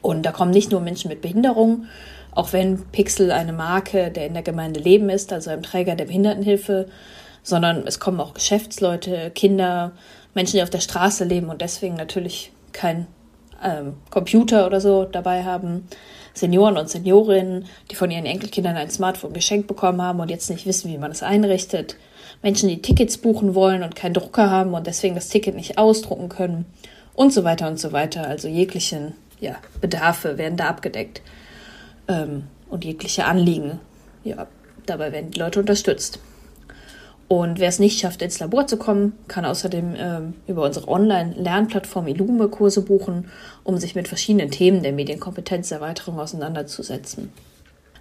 Und 0.01 0.23
da 0.23 0.31
kommen 0.31 0.53
nicht 0.53 0.71
nur 0.71 0.81
Menschen 0.81 1.09
mit 1.09 1.21
Behinderung, 1.21 1.87
auch 2.31 2.53
wenn 2.53 2.85
Pixel 2.93 3.33
eine 3.33 3.53
Marke, 3.53 4.13
der 4.13 4.27
in 4.27 4.35
der 4.35 4.45
Gemeinde 4.45 4.79
Leben 4.79 5.11
ist, 5.11 5.33
also 5.33 5.51
ein 5.51 5.65
Träger 5.65 5.97
der 5.97 6.05
Behindertenhilfe, 6.05 6.87
sondern 7.43 7.87
es 7.89 7.99
kommen 7.99 8.21
auch 8.21 8.35
Geschäftsleute, 8.35 9.33
Kinder, 9.35 9.93
Menschen, 10.35 10.59
die 10.59 10.63
auf 10.63 10.71
der 10.71 10.81
Straße 10.81 11.25
leben 11.25 11.49
und 11.49 11.61
deswegen 11.61 11.97
natürlich 11.97 12.53
kein 12.73 13.09
ähm, 13.65 13.95
Computer 14.11 14.67
oder 14.67 14.81
so 14.81 15.05
dabei 15.05 15.43
haben. 15.43 15.89
Senioren 16.35 16.77
und 16.77 16.89
Seniorinnen, 16.89 17.65
die 17.91 17.97
von 17.97 18.13
ihren 18.13 18.27
Enkelkindern 18.27 18.77
ein 18.77 18.91
Smartphone 18.91 19.33
geschenkt 19.33 19.67
bekommen 19.67 20.01
haben 20.01 20.21
und 20.21 20.31
jetzt 20.31 20.49
nicht 20.51 20.67
wissen, 20.67 20.93
wie 20.93 20.99
man 20.99 21.11
es 21.11 21.25
einrichtet. 21.25 21.97
Menschen, 22.43 22.69
die 22.69 22.83
Tickets 22.83 23.19
buchen 23.19 23.55
wollen 23.55 23.83
und 23.83 23.97
keinen 23.97 24.15
Drucker 24.15 24.51
haben 24.51 24.75
und 24.75 24.87
deswegen 24.87 25.15
das 25.15 25.29
Ticket 25.29 25.57
nicht 25.57 25.79
ausdrucken 25.79 26.29
können 26.29 26.67
und 27.15 27.33
so 27.33 27.45
weiter 27.45 27.69
und 27.69 27.81
so 27.81 27.93
weiter. 27.93 28.27
Also 28.27 28.49
jeglichen 28.49 29.15
ja, 29.41 29.57
Bedarfe 29.81 30.39
werden 30.39 30.57
da 30.57 30.69
abgedeckt 30.69 31.23
ähm, 32.07 32.45
und 32.69 32.85
jegliche 32.85 33.25
Anliegen. 33.25 33.81
Ja, 34.25 34.47
dabei 34.87 35.13
werden 35.13 35.31
die 35.31 35.39
Leute 35.39 35.61
unterstützt. 35.61 36.21
Und 37.29 37.61
wer 37.61 37.69
es 37.69 37.79
nicht 37.79 38.01
schafft, 38.01 38.23
ins 38.23 38.39
Labor 38.39 38.67
zu 38.67 38.79
kommen, 38.79 39.13
kann 39.29 39.45
außerdem 39.45 39.95
ähm, 39.99 40.35
über 40.47 40.65
unsere 40.65 40.89
Online-Lernplattform 40.89 42.07
Illume 42.07 42.49
Kurse 42.49 42.81
buchen, 42.81 43.31
um 43.65 43.77
sich 43.77 43.95
mit 43.95 44.09
verschiedenen 44.09 44.51
Themen 44.51 44.83
der 44.83 44.93
Medienkompetenzerweiterung 44.93 46.19
auseinanderzusetzen. 46.19 47.31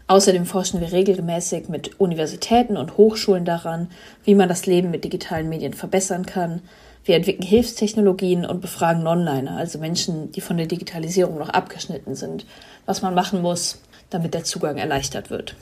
Außerdem 0.07 0.45
forschen 0.45 0.79
wir 0.79 0.93
regelmäßig 0.93 1.67
mit 1.67 1.99
Universitäten 1.99 2.77
und 2.77 2.95
Hochschulen 2.95 3.43
daran, 3.43 3.89
wie 4.23 4.35
man 4.35 4.47
das 4.47 4.65
Leben 4.65 4.89
mit 4.89 5.03
digitalen 5.03 5.49
Medien 5.49 5.73
verbessern 5.73 6.25
kann. 6.25 6.61
Wir 7.03 7.17
entwickeln 7.17 7.47
Hilfstechnologien 7.47 8.45
und 8.45 8.61
befragen 8.61 9.05
Onliner, 9.05 9.57
also 9.57 9.79
Menschen, 9.79 10.31
die 10.31 10.41
von 10.41 10.57
der 10.57 10.67
Digitalisierung 10.67 11.37
noch 11.37 11.49
abgeschnitten 11.49 12.15
sind, 12.15 12.45
was 12.85 13.01
man 13.01 13.15
machen 13.15 13.41
muss, 13.41 13.81
damit 14.09 14.33
der 14.33 14.45
Zugang 14.45 14.77
erleichtert 14.77 15.29
wird. 15.29 15.55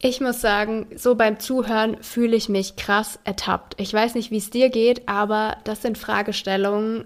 Ich 0.00 0.20
muss 0.20 0.40
sagen, 0.40 0.86
so 0.94 1.16
beim 1.16 1.40
Zuhören 1.40 2.00
fühle 2.02 2.36
ich 2.36 2.48
mich 2.48 2.76
krass 2.76 3.18
ertappt. 3.24 3.80
Ich 3.80 3.92
weiß 3.92 4.14
nicht, 4.14 4.30
wie 4.30 4.36
es 4.36 4.50
dir 4.50 4.70
geht, 4.70 5.08
aber 5.08 5.56
das 5.64 5.82
sind 5.82 5.98
Fragestellungen, 5.98 7.04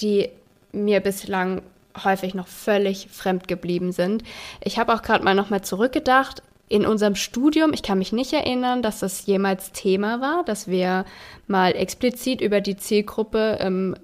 die 0.00 0.30
mir 0.72 0.98
bislang 0.98 1.62
häufig 2.02 2.34
noch 2.34 2.48
völlig 2.48 3.08
fremd 3.10 3.48
geblieben 3.48 3.92
sind. 3.92 4.24
Ich 4.62 4.78
habe 4.78 4.94
auch 4.94 5.02
gerade 5.02 5.24
mal 5.24 5.34
nochmal 5.34 5.62
zurückgedacht. 5.62 6.42
In 6.68 6.86
unserem 6.86 7.14
Studium, 7.14 7.72
ich 7.72 7.82
kann 7.82 7.98
mich 7.98 8.12
nicht 8.12 8.32
erinnern, 8.32 8.82
dass 8.82 9.00
das 9.00 9.26
jemals 9.26 9.72
Thema 9.72 10.20
war, 10.20 10.44
dass 10.44 10.66
wir 10.66 11.04
mal 11.46 11.72
explizit 11.72 12.40
über 12.40 12.60
die 12.60 12.76
Zielgruppe 12.76 13.58
ähm, 13.60 13.94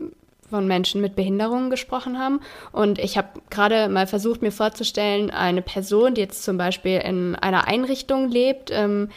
von 0.50 0.66
Menschen 0.66 1.00
mit 1.00 1.16
Behinderungen 1.16 1.70
gesprochen 1.70 2.18
haben. 2.18 2.40
Und 2.72 2.98
ich 2.98 3.16
habe 3.16 3.28
gerade 3.48 3.88
mal 3.88 4.06
versucht, 4.06 4.42
mir 4.42 4.52
vorzustellen, 4.52 5.30
eine 5.30 5.62
Person, 5.62 6.14
die 6.14 6.20
jetzt 6.20 6.42
zum 6.42 6.58
Beispiel 6.58 6.98
in 6.98 7.36
einer 7.36 7.66
Einrichtung 7.66 8.28
lebt, 8.28 8.70
ähm, 8.72 9.08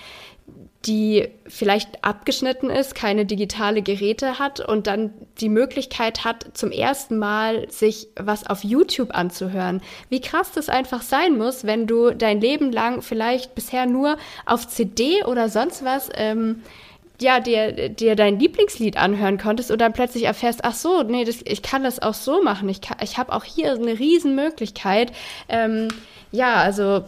die 0.85 1.29
vielleicht 1.47 2.03
abgeschnitten 2.03 2.69
ist, 2.69 2.93
keine 2.93 3.25
digitale 3.25 3.81
Geräte 3.81 4.37
hat 4.37 4.59
und 4.59 4.87
dann 4.87 5.13
die 5.39 5.49
Möglichkeit 5.49 6.25
hat, 6.25 6.45
zum 6.53 6.71
ersten 6.71 7.17
Mal 7.17 7.69
sich 7.71 8.07
was 8.19 8.47
auf 8.47 8.63
YouTube 8.63 9.15
anzuhören. 9.15 9.81
Wie 10.09 10.19
krass 10.19 10.51
das 10.51 10.67
einfach 10.67 11.01
sein 11.01 11.37
muss, 11.37 11.63
wenn 11.63 11.87
du 11.87 12.11
dein 12.11 12.41
Leben 12.41 12.71
lang 12.71 13.01
vielleicht 13.01 13.55
bisher 13.55 13.85
nur 13.85 14.17
auf 14.45 14.67
CD 14.67 15.23
oder 15.23 15.47
sonst 15.47 15.85
was 15.85 16.09
ähm, 16.15 16.61
ja, 17.21 17.39
dir, 17.39 17.89
dir 17.89 18.15
dein 18.15 18.39
Lieblingslied 18.39 18.97
anhören 18.97 19.37
konntest 19.37 19.71
und 19.71 19.79
dann 19.79 19.93
plötzlich 19.93 20.23
erfährst, 20.23 20.63
ach 20.63 20.73
so, 20.73 21.03
nee, 21.03 21.23
das, 21.23 21.37
ich 21.45 21.61
kann 21.61 21.83
das 21.83 22.01
auch 22.01 22.13
so 22.13 22.43
machen. 22.43 22.67
Ich, 22.69 22.81
ich 23.01 23.17
habe 23.17 23.31
auch 23.31 23.43
hier 23.43 23.71
eine 23.73 23.97
Riesenmöglichkeit. 23.97 25.13
Ähm, 25.47 25.87
ja, 26.31 26.55
also 26.55 27.05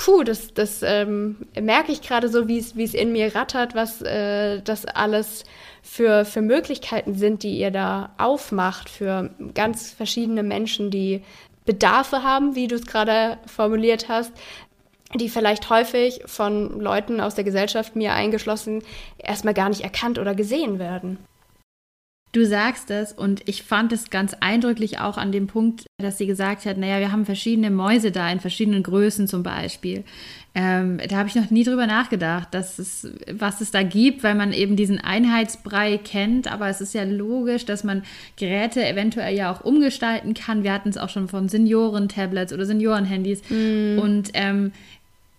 puh, 0.00 0.24
das, 0.24 0.54
das 0.54 0.82
ähm, 0.82 1.36
merke 1.60 1.92
ich 1.92 2.00
gerade 2.00 2.30
so, 2.30 2.48
wie 2.48 2.58
es 2.58 2.94
in 2.94 3.12
mir 3.12 3.34
rattert, 3.34 3.74
was 3.74 4.00
äh, 4.00 4.62
das 4.62 4.86
alles 4.86 5.44
für, 5.82 6.24
für 6.24 6.40
Möglichkeiten 6.40 7.14
sind, 7.14 7.42
die 7.42 7.58
ihr 7.58 7.70
da 7.70 8.10
aufmacht 8.16 8.88
für 8.88 9.30
ganz 9.54 9.92
verschiedene 9.92 10.42
Menschen, 10.42 10.90
die 10.90 11.22
Bedarfe 11.66 12.22
haben, 12.22 12.54
wie 12.54 12.66
du 12.66 12.76
es 12.76 12.86
gerade 12.86 13.36
formuliert 13.46 14.08
hast, 14.08 14.32
die 15.14 15.28
vielleicht 15.28 15.68
häufig 15.68 16.22
von 16.24 16.80
Leuten 16.80 17.20
aus 17.20 17.34
der 17.34 17.44
Gesellschaft, 17.44 17.94
mir 17.94 18.14
eingeschlossen, 18.14 18.82
erstmal 19.18 19.54
gar 19.54 19.68
nicht 19.68 19.82
erkannt 19.82 20.18
oder 20.18 20.34
gesehen 20.34 20.78
werden. 20.78 21.18
Du 22.32 22.46
sagst 22.46 22.92
es 22.92 23.12
und 23.12 23.42
ich 23.48 23.64
fand 23.64 23.92
es 23.92 24.08
ganz 24.08 24.36
eindrücklich 24.38 25.00
auch 25.00 25.16
an 25.16 25.32
dem 25.32 25.48
Punkt, 25.48 25.86
dass 25.98 26.16
sie 26.16 26.26
gesagt 26.26 26.64
hat, 26.64 26.78
naja, 26.78 27.00
wir 27.00 27.10
haben 27.10 27.24
verschiedene 27.24 27.70
Mäuse 27.70 28.12
da 28.12 28.30
in 28.30 28.38
verschiedenen 28.38 28.84
Größen 28.84 29.26
zum 29.26 29.42
Beispiel. 29.42 30.04
Ähm, 30.54 31.00
da 31.08 31.16
habe 31.16 31.28
ich 31.28 31.34
noch 31.34 31.50
nie 31.50 31.64
drüber 31.64 31.86
nachgedacht, 31.88 32.48
dass 32.52 32.78
es, 32.78 33.08
was 33.32 33.60
es 33.60 33.72
da 33.72 33.82
gibt, 33.82 34.22
weil 34.22 34.36
man 34.36 34.52
eben 34.52 34.76
diesen 34.76 35.00
Einheitsbrei 35.00 35.98
kennt. 35.98 36.50
Aber 36.50 36.68
es 36.68 36.80
ist 36.80 36.94
ja 36.94 37.02
logisch, 37.02 37.64
dass 37.64 37.82
man 37.82 38.02
Geräte 38.36 38.86
eventuell 38.86 39.36
ja 39.36 39.52
auch 39.52 39.64
umgestalten 39.64 40.34
kann. 40.34 40.62
Wir 40.62 40.72
hatten 40.72 40.88
es 40.88 40.98
auch 40.98 41.08
schon 41.08 41.28
von 41.28 41.48
Senioren-Tablets 41.48 42.52
oder 42.52 42.64
Senioren-Handys. 42.64 43.42
Mm. 43.48 43.98
Und 43.98 44.30
ähm, 44.34 44.72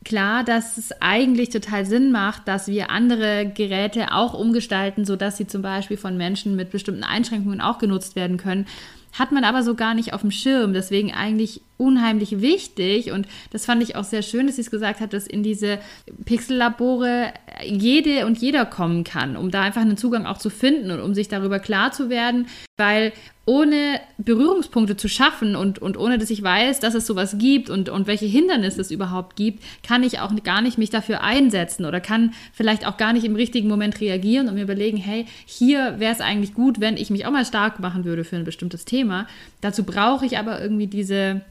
klar, 0.04 0.44
dass 0.44 0.78
es 0.78 0.92
eigentlich 1.02 1.50
total 1.50 1.86
Sinn 1.86 2.12
macht, 2.12 2.48
dass 2.48 2.68
wir 2.68 2.90
andere 2.90 3.52
Geräte 3.54 4.14
auch 4.14 4.34
umgestalten, 4.34 5.06
sodass 5.06 5.38
sie 5.38 5.48
zum 5.48 5.62
Beispiel 5.62 5.98
von 5.98 6.18
Menschen 6.18 6.56
mit 6.56 6.72
bestimmten 6.72 7.04
Einschränkungen 7.04 7.62
auch 7.62 7.78
genutzt 7.78 8.16
werden 8.16 8.38
können. 8.38 8.66
Hat 9.14 9.32
man 9.34 9.44
aber 9.44 9.62
so 9.62 9.76
gar 9.76 9.94
nicht 9.94 10.14
auf 10.14 10.22
dem 10.22 10.32
Schirm. 10.32 10.74
Deswegen 10.74 11.14
eigentlich 11.14 11.62
unheimlich 11.78 12.40
wichtig 12.42 13.12
und 13.12 13.28
das 13.52 13.66
fand 13.66 13.84
ich 13.84 13.96
auch 13.96 14.04
sehr 14.04 14.22
schön, 14.22 14.48
dass 14.48 14.56
sie 14.56 14.62
es 14.62 14.72
gesagt 14.72 15.02
hat, 15.02 15.14
dass 15.14 15.28
in 15.28 15.44
diese 15.44 15.80
Pixellabore 16.26 17.34
jede 17.64 18.26
und 18.26 18.38
jeder 18.38 18.66
kommen 18.66 19.04
kann, 19.04 19.36
um 19.36 19.52
da 19.52 19.62
einfach 19.62 19.82
einen 19.82 19.98
Zugang 19.98 20.26
auch 20.26 20.38
zu 20.38 20.50
finden 20.50 20.92
und 20.92 21.02
um 21.02 21.14
sich 21.14 21.28
darüber 21.28 21.60
klar 21.60 21.92
zu 21.92 22.10
werden, 22.10 22.48
weil 22.78 23.12
ohne 23.46 24.00
Berührungspunkte 24.20 24.98
zu 24.98 25.10
schaffen 25.10 25.56
und, 25.56 25.80
und 25.80 25.98
ohne 25.98 26.20
dass 26.20 26.30
ich 26.30 26.44
weiß, 26.44 26.80
dass 26.80 26.94
es 26.94 27.08
sowas 27.08 27.38
gibt 27.40 27.72
und, 27.72 27.90
und 27.90 28.06
welche 28.06 28.28
Hindernisse 28.28 28.82
es 28.82 28.92
überhaupt 28.92 29.36
gibt, 29.36 29.64
kann 29.84 30.04
ich 30.04 30.20
auch 30.20 30.32
gar 30.44 30.62
nicht 30.62 30.78
mich 30.78 30.92
dafür 30.92 31.22
einsetzen 31.22 31.86
oder 31.86 32.00
kann 32.00 32.34
vielleicht 32.54 32.86
auch 32.86 32.98
gar 32.98 33.14
nicht 33.14 33.26
im 33.26 33.36
richtigen 33.36 33.68
Moment 33.68 34.00
reagieren 34.00 34.48
und 34.48 34.56
mir 34.56 34.64
überlegen, 34.64 34.98
hey, 34.98 35.26
hier 35.46 36.00
wäre 36.00 36.14
es 36.14 36.22
eigentlich 36.22 36.54
gut, 36.54 36.80
wenn 36.80 36.98
ich 36.98 37.10
mich 37.10 37.26
auch 37.26 37.32
mal 37.32 37.46
stark 37.46 37.80
machen 37.80 38.06
würde 38.06 38.24
für 38.24 38.36
ein 38.36 38.44
bestimmtes 38.44 38.86
Thema. 38.86 39.28
Dazu 39.60 39.84
brauche 39.84 40.26
ich 40.26 40.38
aber 40.38 40.62
irgendwie 40.62 40.88
diese 40.88 41.42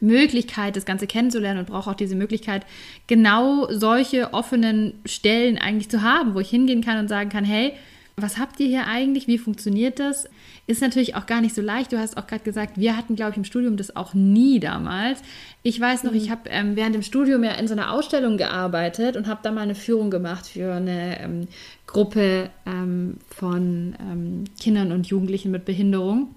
Möglichkeit, 0.00 0.76
das 0.76 0.86
Ganze 0.86 1.06
kennenzulernen 1.06 1.60
und 1.60 1.68
brauche 1.68 1.90
auch 1.90 1.94
diese 1.94 2.16
Möglichkeit, 2.16 2.64
genau 3.06 3.70
solche 3.70 4.32
offenen 4.32 4.94
Stellen 5.04 5.58
eigentlich 5.58 5.90
zu 5.90 6.02
haben, 6.02 6.34
wo 6.34 6.40
ich 6.40 6.48
hingehen 6.48 6.82
kann 6.82 6.98
und 6.98 7.08
sagen 7.08 7.28
kann, 7.28 7.44
hey, 7.44 7.74
was 8.16 8.38
habt 8.38 8.58
ihr 8.60 8.66
hier 8.66 8.86
eigentlich? 8.86 9.26
Wie 9.26 9.38
funktioniert 9.38 9.98
das? 9.98 10.28
Ist 10.68 10.82
natürlich 10.82 11.14
auch 11.14 11.24
gar 11.24 11.40
nicht 11.40 11.54
so 11.54 11.62
leicht. 11.62 11.92
Du 11.92 11.98
hast 11.98 12.18
auch 12.18 12.26
gerade 12.26 12.44
gesagt, 12.44 12.76
wir 12.76 12.94
hatten, 12.94 13.16
glaube 13.16 13.30
ich, 13.30 13.36
im 13.38 13.44
Studium 13.44 13.78
das 13.78 13.96
auch 13.96 14.12
nie 14.12 14.60
damals. 14.60 15.22
Ich 15.62 15.80
weiß 15.80 16.04
noch, 16.04 16.12
mhm. 16.12 16.18
ich 16.18 16.30
habe 16.30 16.42
ähm, 16.50 16.76
während 16.76 16.94
dem 16.94 17.00
Studium 17.00 17.42
ja 17.42 17.52
in 17.52 17.66
so 17.66 17.72
einer 17.72 17.90
Ausstellung 17.90 18.36
gearbeitet 18.36 19.16
und 19.16 19.28
habe 19.28 19.40
da 19.42 19.50
mal 19.50 19.62
eine 19.62 19.74
Führung 19.74 20.10
gemacht 20.10 20.46
für 20.46 20.74
eine 20.74 21.22
ähm, 21.22 21.48
Gruppe 21.86 22.50
ähm, 22.66 23.16
von 23.30 23.96
ähm, 23.98 24.44
Kindern 24.60 24.92
und 24.92 25.06
Jugendlichen 25.06 25.50
mit 25.50 25.64
Behinderung. 25.64 26.34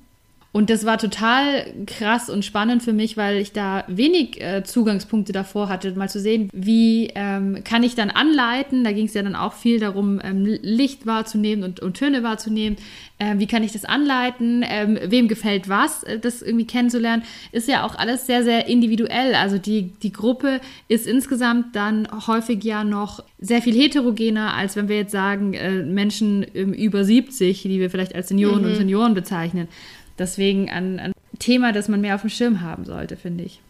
Und 0.54 0.70
das 0.70 0.86
war 0.86 0.98
total 0.98 1.66
krass 1.88 2.30
und 2.30 2.44
spannend 2.44 2.84
für 2.84 2.92
mich, 2.92 3.16
weil 3.16 3.38
ich 3.38 3.54
da 3.54 3.86
wenig 3.88 4.42
äh, 4.42 4.64
Zugangspunkte 4.66 5.32
davor 5.32 5.70
hatte, 5.70 5.94
mal 5.94 6.10
zu 6.10 6.20
sehen, 6.20 6.50
wie 6.52 7.10
ähm, 7.16 7.64
kann 7.64 7.84
ich 7.84 7.96
dann 7.96 8.10
anleiten. 8.10 8.84
Da 8.84 8.92
ging 8.92 9.06
es 9.06 9.14
ja 9.14 9.24
dann 9.24 9.36
auch 9.36 9.54
viel 9.54 9.80
darum, 9.80 10.20
ähm, 10.22 10.44
Licht 10.44 11.06
wahrzunehmen 11.06 11.64
und, 11.64 11.80
und 11.80 11.94
Töne 11.94 12.22
wahrzunehmen. 12.24 12.78
Ähm, 13.18 13.40
wie 13.40 13.48
kann 13.48 13.64
ich 13.64 13.72
das 13.72 13.86
anleiten? 13.86 14.66
Ähm, 14.68 15.00
wem 15.06 15.30
gefällt 15.30 15.70
was? 15.70 16.04
Äh, 16.04 16.20
das 16.20 16.42
irgendwie 16.42 16.68
kennenzulernen, 16.68 17.24
ist 17.54 17.70
ja 17.70 17.86
auch 17.86 17.96
alles 17.96 18.26
sehr, 18.26 18.44
sehr 18.44 18.68
individuell. 18.68 19.36
Also 19.36 19.58
die, 19.58 19.94
die 20.04 20.12
Gruppe 20.12 20.60
ist 20.90 21.08
insgesamt 21.08 21.78
dann 21.78 22.10
häufig 22.28 22.62
ja 22.66 22.84
noch 22.84 23.24
sehr 23.40 23.62
viel 23.62 23.76
heterogener, 23.76 24.54
als 24.54 24.76
wenn 24.76 24.90
wir 24.90 24.98
jetzt 24.98 25.14
sagen, 25.14 25.54
äh, 25.54 25.84
Menschen 25.84 26.44
über 26.44 27.06
70, 27.06 27.62
die 27.62 27.80
wir 27.80 27.90
vielleicht 27.90 28.16
als 28.16 28.28
Senioren 28.28 28.64
mhm. 28.64 28.68
und 28.68 28.76
Senioren 28.76 29.14
bezeichnen. 29.14 29.70
Deswegen 30.18 30.70
ein, 30.70 31.00
ein 31.00 31.12
Thema, 31.40 31.72
das 31.72 31.88
man 31.88 32.02
mehr 32.02 32.16
auf 32.16 32.22
dem 32.22 32.30
Schirm 32.30 32.62
haben 32.62 32.86
sollte, 32.86 33.18
finde 33.18 33.44
ich. 33.44 33.62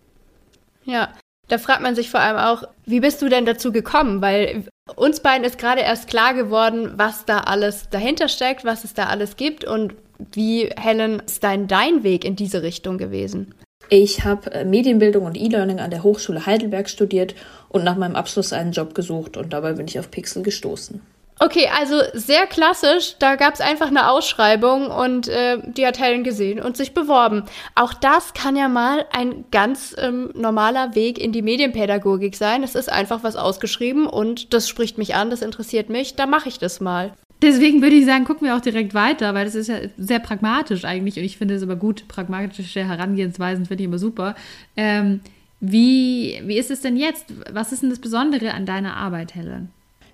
Ja, 0.84 1.10
da 1.48 1.58
fragt 1.58 1.82
man 1.82 1.96
sich 1.96 2.10
vor 2.10 2.20
allem 2.20 2.38
auch, 2.38 2.64
wie 2.86 3.00
bist 3.00 3.22
du 3.22 3.30
denn 3.30 3.46
dazu 3.46 3.72
gekommen? 3.72 4.22
Weil 4.22 4.66
uns 4.96 5.20
beiden 5.20 5.46
ist 5.46 5.58
gerade 5.58 5.82
erst 5.82 6.08
klar 6.08 6.34
geworden, 6.34 6.94
was 6.96 7.26
da 7.26 7.40
alles 7.40 7.90
dahinter 7.90 8.28
steckt, 8.28 8.66
was 8.66 8.84
es 8.84 8.94
da 8.94 9.08
alles 9.08 9.36
gibt 9.36 9.64
und 9.64 9.96
wie, 10.34 10.70
Helen, 10.78 11.22
ist 11.26 11.44
dein, 11.44 11.68
dein 11.68 12.04
Weg 12.04 12.26
in 12.26 12.36
diese 12.36 12.64
Richtung 12.64 12.98
gewesen? 12.98 13.54
Ich 13.90 14.24
habe 14.24 14.52
äh, 14.52 14.64
Medienbildung 14.64 15.26
und 15.26 15.36
E-Learning 15.36 15.80
an 15.80 15.92
der 15.92 16.04
Hochschule 16.04 16.46
Heidelberg 16.46 16.90
studiert 16.90 17.36
und 17.68 17.84
nach 17.84 17.98
meinem 17.98 18.16
Abschluss 18.16 18.54
einen 18.54 18.72
Job 18.72 18.94
gesucht 18.96 19.36
und 19.36 19.52
dabei 19.52 19.74
bin 19.74 19.88
ich 19.88 20.00
auf 20.00 20.12
Pixel 20.12 20.44
gestoßen. 20.44 21.02
Okay, 21.44 21.68
also 21.76 21.96
sehr 22.14 22.46
klassisch. 22.46 23.16
Da 23.18 23.36
gab 23.36 23.56
es 23.56 23.62
einfach 23.62 23.88
eine 23.88 24.12
Ausschreibung 24.12 24.92
und 24.92 25.28
äh, 25.28 25.58
die 25.72 25.88
hat 25.88 26.00
Helen 26.00 26.24
gesehen 26.24 26.60
und 26.60 26.78
sich 26.78 26.94
beworben. 26.94 27.46
Auch 27.74 27.96
das 27.96 28.36
kann 28.36 28.56
ja 28.56 28.68
mal 28.68 29.08
ein 29.12 29.46
ganz 29.50 29.96
ähm, 29.98 30.30
normaler 30.36 30.94
Weg 30.94 31.18
in 31.18 31.32
die 31.32 31.42
Medienpädagogik 31.42 32.36
sein. 32.36 32.62
Es 32.62 32.76
ist 32.76 32.92
einfach 32.92 33.24
was 33.24 33.36
ausgeschrieben 33.38 34.06
und 34.06 34.54
das 34.54 34.70
spricht 34.70 35.00
mich 35.00 35.16
an, 35.16 35.32
das 35.32 35.42
interessiert 35.42 35.90
mich, 35.90 36.16
da 36.16 36.28
mache 36.28 36.48
ich 36.48 36.60
das 36.60 36.80
mal. 36.80 37.12
Deswegen 37.42 37.82
würde 37.82 37.96
ich 37.96 38.06
sagen, 38.06 38.26
gucken 38.26 38.46
wir 38.46 38.56
auch 38.56 38.62
direkt 38.62 38.94
weiter, 38.94 39.34
weil 39.34 39.46
das 39.46 39.56
ist 39.56 39.68
ja 39.68 39.78
sehr 39.98 40.20
pragmatisch 40.20 40.86
eigentlich 40.86 41.18
und 41.18 41.24
ich 41.24 41.40
finde 41.40 41.56
es 41.56 41.64
aber 41.64 41.76
gut. 41.76 42.08
Pragmatische 42.08 42.88
Herangehensweisen 42.88 43.66
finde 43.66 43.82
ich 43.82 43.88
immer 43.88 43.98
super. 43.98 44.36
Ähm, 44.78 45.22
wie, 45.60 46.40
wie 46.46 46.60
ist 46.60 46.70
es 46.70 46.82
denn 46.82 46.98
jetzt? 46.98 47.34
Was 47.52 47.72
ist 47.72 47.82
denn 47.82 47.90
das 47.90 47.98
Besondere 47.98 48.54
an 48.54 48.68
deiner 48.68 48.96
Arbeit, 48.96 49.34
Helen? 49.34 49.70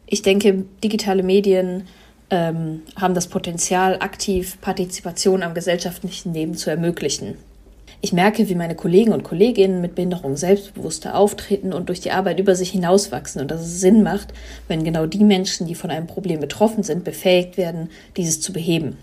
Ich 0.09 0.21
denke, 0.21 0.63
digitale 0.83 1.21
Medien 1.21 1.83
ähm, 2.29 2.81
haben 2.95 3.13
das 3.13 3.27
Potenzial, 3.27 3.97
aktiv 3.99 4.57
Partizipation 4.61 5.43
am 5.43 5.53
gesellschaftlichen 5.53 6.33
Leben 6.33 6.55
zu 6.55 6.69
ermöglichen. 6.69 7.35
Ich 7.99 8.13
merke, 8.13 8.47
wie 8.47 8.55
meine 8.55 8.75
Kollegen 8.75 9.11
und 9.11 9.23
Kolleginnen 9.23 9.81
mit 9.81 9.95
Behinderung 9.95 10.37
selbstbewusster 10.37 11.15
auftreten 11.15 11.73
und 11.73 11.89
durch 11.89 11.99
die 11.99 12.11
Arbeit 12.11 12.39
über 12.39 12.55
sich 12.55 12.69
hinauswachsen 12.69 13.41
und 13.41 13.51
dass 13.51 13.61
es 13.61 13.81
Sinn 13.81 14.01
macht, 14.01 14.33
wenn 14.67 14.83
genau 14.83 15.07
die 15.07 15.23
Menschen, 15.23 15.67
die 15.67 15.75
von 15.75 15.89
einem 15.89 16.07
Problem 16.07 16.39
betroffen 16.39 16.83
sind, 16.83 17.03
befähigt 17.03 17.57
werden, 17.57 17.89
dieses 18.15 18.39
zu 18.39 18.53
beheben. 18.53 18.97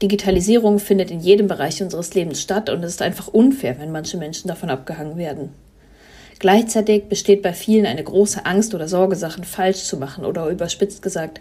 Digitalisierung 0.00 0.78
findet 0.78 1.10
in 1.10 1.20
jedem 1.20 1.46
Bereich 1.46 1.82
unseres 1.82 2.14
Lebens 2.14 2.40
statt 2.40 2.70
und 2.70 2.82
es 2.84 2.92
ist 2.92 3.02
einfach 3.02 3.28
unfair, 3.28 3.78
wenn 3.78 3.92
manche 3.92 4.16
Menschen 4.16 4.48
davon 4.48 4.70
abgehangen 4.70 5.18
werden. 5.18 5.50
Gleichzeitig 6.40 7.04
besteht 7.04 7.42
bei 7.42 7.52
vielen 7.52 7.84
eine 7.84 8.02
große 8.02 8.46
Angst 8.46 8.74
oder 8.74 8.88
Sorge, 8.88 9.14
Sachen 9.14 9.44
falsch 9.44 9.84
zu 9.84 9.98
machen 9.98 10.24
oder 10.24 10.48
überspitzt 10.48 11.02
gesagt, 11.02 11.38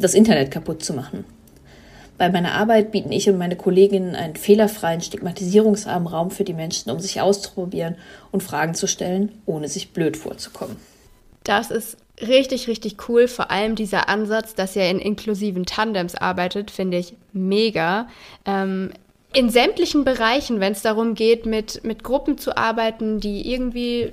das 0.00 0.12
Internet 0.12 0.50
kaputt 0.50 0.82
zu 0.82 0.92
machen. 0.92 1.24
Bei 2.18 2.28
meiner 2.28 2.52
Arbeit 2.52 2.90
bieten 2.90 3.12
ich 3.12 3.30
und 3.30 3.38
meine 3.38 3.54
Kolleginnen 3.54 4.16
einen 4.16 4.34
fehlerfreien, 4.34 5.00
stigmatisierungsarmen 5.00 6.08
Raum 6.08 6.32
für 6.32 6.42
die 6.42 6.52
Menschen, 6.52 6.90
um 6.90 6.98
sich 6.98 7.20
auszuprobieren 7.20 7.94
und 8.32 8.42
Fragen 8.42 8.74
zu 8.74 8.88
stellen, 8.88 9.30
ohne 9.46 9.68
sich 9.68 9.92
blöd 9.92 10.16
vorzukommen. 10.16 10.76
Das 11.44 11.70
ist 11.70 11.96
richtig, 12.20 12.66
richtig 12.66 13.08
cool. 13.08 13.28
Vor 13.28 13.52
allem 13.52 13.76
dieser 13.76 14.08
Ansatz, 14.08 14.54
dass 14.56 14.74
ihr 14.74 14.90
in 14.90 14.98
inklusiven 14.98 15.64
Tandems 15.64 16.16
arbeitet, 16.16 16.72
finde 16.72 16.98
ich 16.98 17.14
mega. 17.32 18.08
Ähm, 18.44 18.90
in 19.32 19.48
sämtlichen 19.48 20.04
Bereichen, 20.04 20.58
wenn 20.58 20.72
es 20.72 20.82
darum 20.82 21.14
geht, 21.14 21.46
mit, 21.46 21.84
mit 21.84 22.02
Gruppen 22.02 22.36
zu 22.36 22.56
arbeiten, 22.56 23.20
die 23.20 23.50
irgendwie 23.50 24.12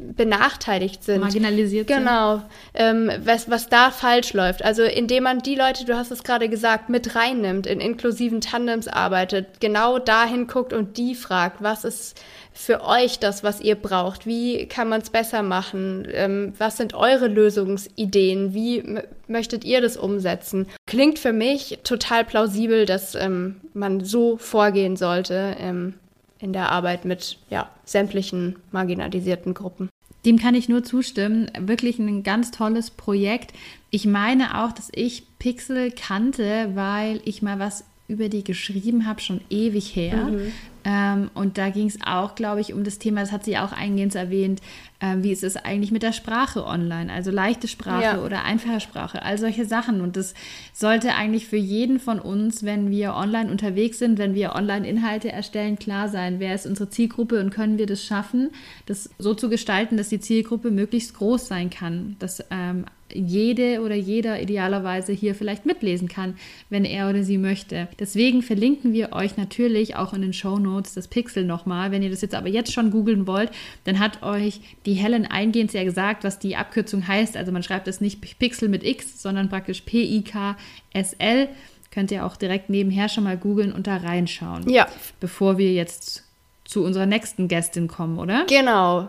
benachteiligt 0.00 1.04
sind. 1.04 1.20
Marginalisiert 1.20 1.86
genau, 1.86 2.38
sind. 2.38 2.44
Genau, 2.72 2.90
ähm, 2.90 3.10
was, 3.24 3.50
was 3.50 3.68
da 3.68 3.90
falsch 3.90 4.32
läuft. 4.32 4.64
Also 4.64 4.82
indem 4.82 5.24
man 5.24 5.40
die 5.40 5.54
Leute, 5.54 5.84
du 5.84 5.96
hast 5.96 6.10
es 6.10 6.24
gerade 6.24 6.48
gesagt, 6.48 6.88
mit 6.88 7.14
reinnimmt, 7.14 7.66
in 7.66 7.80
inklusiven 7.80 8.40
Tandems 8.40 8.88
arbeitet, 8.88 9.60
genau 9.60 9.98
dahin 9.98 10.46
guckt 10.46 10.72
und 10.72 10.96
die 10.96 11.14
fragt, 11.14 11.62
was 11.62 11.84
ist 11.84 12.18
für 12.52 12.82
euch 12.82 13.18
das, 13.18 13.44
was 13.44 13.60
ihr 13.60 13.74
braucht? 13.74 14.26
Wie 14.26 14.66
kann 14.66 14.88
man 14.88 15.02
es 15.02 15.10
besser 15.10 15.42
machen? 15.42 16.08
Ähm, 16.12 16.54
was 16.58 16.78
sind 16.78 16.94
eure 16.94 17.28
Lösungsideen? 17.28 18.54
Wie 18.54 18.82
möchtet 19.28 19.64
ihr 19.64 19.80
das 19.80 19.96
umsetzen? 19.96 20.66
Klingt 20.86 21.18
für 21.18 21.32
mich 21.32 21.78
total 21.84 22.24
plausibel, 22.24 22.86
dass 22.86 23.14
ähm, 23.14 23.60
man 23.74 24.02
so 24.02 24.36
vorgehen 24.38 24.96
sollte. 24.96 25.56
Ähm, 25.58 25.94
in 26.40 26.52
der 26.52 26.70
Arbeit 26.70 27.04
mit 27.04 27.38
ja, 27.50 27.70
sämtlichen 27.84 28.56
marginalisierten 28.72 29.54
Gruppen. 29.54 29.88
Dem 30.24 30.38
kann 30.38 30.54
ich 30.54 30.68
nur 30.68 30.84
zustimmen. 30.84 31.50
Wirklich 31.58 31.98
ein 31.98 32.22
ganz 32.22 32.50
tolles 32.50 32.90
Projekt. 32.90 33.52
Ich 33.90 34.06
meine 34.06 34.62
auch, 34.62 34.72
dass 34.72 34.90
ich 34.92 35.24
Pixel 35.38 35.90
kannte, 35.90 36.72
weil 36.74 37.20
ich 37.24 37.40
mal 37.42 37.58
was 37.58 37.84
über 38.08 38.28
die 38.28 38.44
geschrieben 38.44 39.06
habe, 39.06 39.20
schon 39.20 39.40
ewig 39.50 39.94
her. 39.94 40.24
Mhm. 40.24 40.52
Ähm, 40.84 41.30
und 41.34 41.58
da 41.58 41.70
ging 41.70 41.86
es 41.86 41.98
auch, 42.04 42.34
glaube 42.34 42.60
ich, 42.60 42.72
um 42.72 42.84
das 42.84 42.98
Thema, 42.98 43.20
das 43.20 43.32
hat 43.32 43.44
sie 43.44 43.58
auch 43.58 43.72
eingehend 43.72 44.14
erwähnt, 44.14 44.60
äh, 45.00 45.16
wie 45.18 45.32
ist 45.32 45.44
es 45.44 45.56
eigentlich 45.56 45.90
mit 45.90 46.02
der 46.02 46.12
Sprache 46.12 46.64
online, 46.64 47.12
also 47.12 47.30
leichte 47.30 47.68
Sprache 47.68 48.02
ja. 48.02 48.22
oder 48.22 48.44
einfache 48.44 48.80
Sprache, 48.80 49.22
all 49.22 49.38
solche 49.38 49.64
Sachen. 49.64 50.00
Und 50.00 50.16
das 50.16 50.34
sollte 50.72 51.14
eigentlich 51.14 51.46
für 51.46 51.56
jeden 51.56 51.98
von 51.98 52.18
uns, 52.18 52.64
wenn 52.64 52.90
wir 52.90 53.14
online 53.14 53.50
unterwegs 53.50 53.98
sind, 53.98 54.18
wenn 54.18 54.34
wir 54.34 54.54
Online-Inhalte 54.54 55.32
erstellen, 55.32 55.78
klar 55.78 56.08
sein, 56.08 56.40
wer 56.40 56.54
ist 56.54 56.66
unsere 56.66 56.90
Zielgruppe 56.90 57.40
und 57.40 57.50
können 57.50 57.78
wir 57.78 57.86
das 57.86 58.04
schaffen, 58.04 58.50
das 58.86 59.10
so 59.18 59.34
zu 59.34 59.48
gestalten, 59.48 59.96
dass 59.96 60.08
die 60.08 60.20
Zielgruppe 60.20 60.70
möglichst 60.70 61.14
groß 61.14 61.48
sein 61.48 61.70
kann, 61.70 62.16
dass 62.18 62.44
ähm, 62.50 62.84
jede 63.14 63.80
oder 63.80 63.94
jeder 63.94 64.40
idealerweise 64.40 65.12
hier 65.12 65.34
vielleicht 65.34 65.66
mitlesen 65.66 66.08
kann, 66.08 66.34
wenn 66.68 66.84
er 66.84 67.08
oder 67.08 67.22
sie 67.22 67.38
möchte. 67.38 67.88
Deswegen 67.98 68.42
verlinken 68.42 68.92
wir 68.92 69.12
euch 69.12 69.36
natürlich 69.36 69.96
auch 69.96 70.12
in 70.12 70.22
den 70.22 70.32
Show 70.32 70.58
Notes 70.58 70.69
das 70.78 71.08
Pixel 71.08 71.44
nochmal. 71.44 71.90
Wenn 71.90 72.02
ihr 72.02 72.10
das 72.10 72.20
jetzt 72.20 72.34
aber 72.34 72.48
jetzt 72.48 72.72
schon 72.72 72.90
googeln 72.90 73.26
wollt, 73.26 73.50
dann 73.84 73.98
hat 73.98 74.22
euch 74.22 74.60
die 74.86 74.94
Helen 74.94 75.26
eingehend 75.26 75.70
sehr 75.70 75.84
gesagt, 75.84 76.24
was 76.24 76.38
die 76.38 76.56
Abkürzung 76.56 77.06
heißt. 77.06 77.36
Also 77.36 77.52
man 77.52 77.62
schreibt 77.62 77.88
es 77.88 78.00
nicht 78.00 78.20
Pixel 78.38 78.68
mit 78.68 78.84
X, 78.84 79.20
sondern 79.22 79.48
praktisch 79.48 79.82
P-I-K-S-L. 79.82 81.48
Könnt 81.90 82.10
ihr 82.12 82.24
auch 82.24 82.36
direkt 82.36 82.70
nebenher 82.70 83.08
schon 83.08 83.24
mal 83.24 83.36
googeln 83.36 83.72
und 83.72 83.86
da 83.86 83.96
reinschauen. 83.96 84.68
Ja. 84.68 84.86
Bevor 85.18 85.58
wir 85.58 85.72
jetzt 85.72 86.24
zu 86.64 86.84
unserer 86.84 87.06
nächsten 87.06 87.48
Gästin 87.48 87.88
kommen, 87.88 88.18
oder? 88.18 88.46
Genau. 88.48 89.08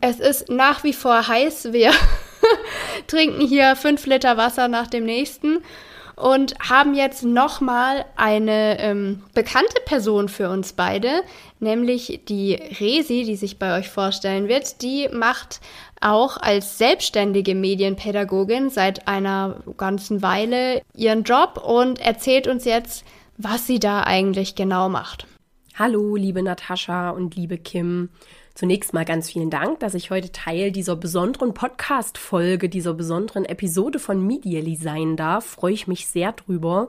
Es 0.00 0.20
ist 0.20 0.50
nach 0.50 0.84
wie 0.84 0.92
vor 0.92 1.26
heiß. 1.26 1.72
Wir 1.72 1.92
trinken 3.06 3.46
hier 3.46 3.76
fünf 3.76 4.04
Liter 4.06 4.36
Wasser 4.36 4.68
nach 4.68 4.88
dem 4.88 5.04
nächsten 5.04 5.62
und 6.16 6.54
haben 6.60 6.94
jetzt 6.94 7.24
nochmal 7.24 8.04
eine 8.16 8.78
ähm, 8.78 9.22
bekannte 9.34 9.80
Person 9.84 10.28
für 10.28 10.50
uns 10.50 10.72
beide, 10.72 11.22
nämlich 11.60 12.22
die 12.28 12.54
Resi, 12.54 13.24
die 13.24 13.36
sich 13.36 13.58
bei 13.58 13.78
euch 13.78 13.88
vorstellen 13.88 14.48
wird. 14.48 14.82
Die 14.82 15.08
macht 15.12 15.60
auch 16.00 16.36
als 16.36 16.78
selbstständige 16.78 17.54
Medienpädagogin 17.54 18.70
seit 18.70 19.08
einer 19.08 19.62
ganzen 19.76 20.22
Weile 20.22 20.82
ihren 20.94 21.22
Job 21.22 21.62
und 21.64 22.00
erzählt 22.00 22.46
uns 22.46 22.64
jetzt, 22.64 23.04
was 23.38 23.66
sie 23.66 23.78
da 23.78 24.02
eigentlich 24.02 24.54
genau 24.54 24.88
macht. 24.88 25.26
Hallo, 25.74 26.16
liebe 26.16 26.42
Natascha 26.42 27.10
und 27.10 27.34
liebe 27.34 27.56
Kim. 27.56 28.10
Zunächst 28.54 28.92
mal 28.92 29.04
ganz 29.04 29.30
vielen 29.30 29.50
Dank, 29.50 29.80
dass 29.80 29.94
ich 29.94 30.10
heute 30.10 30.30
Teil 30.30 30.72
dieser 30.72 30.96
besonderen 30.96 31.54
Podcast-Folge, 31.54 32.68
dieser 32.68 32.92
besonderen 32.92 33.44
Episode 33.44 33.98
von 33.98 34.26
Medially 34.26 34.76
sein 34.76 35.16
darf. 35.16 35.46
Freue 35.46 35.72
ich 35.72 35.86
mich 35.86 36.06
sehr 36.06 36.32
drüber. 36.32 36.88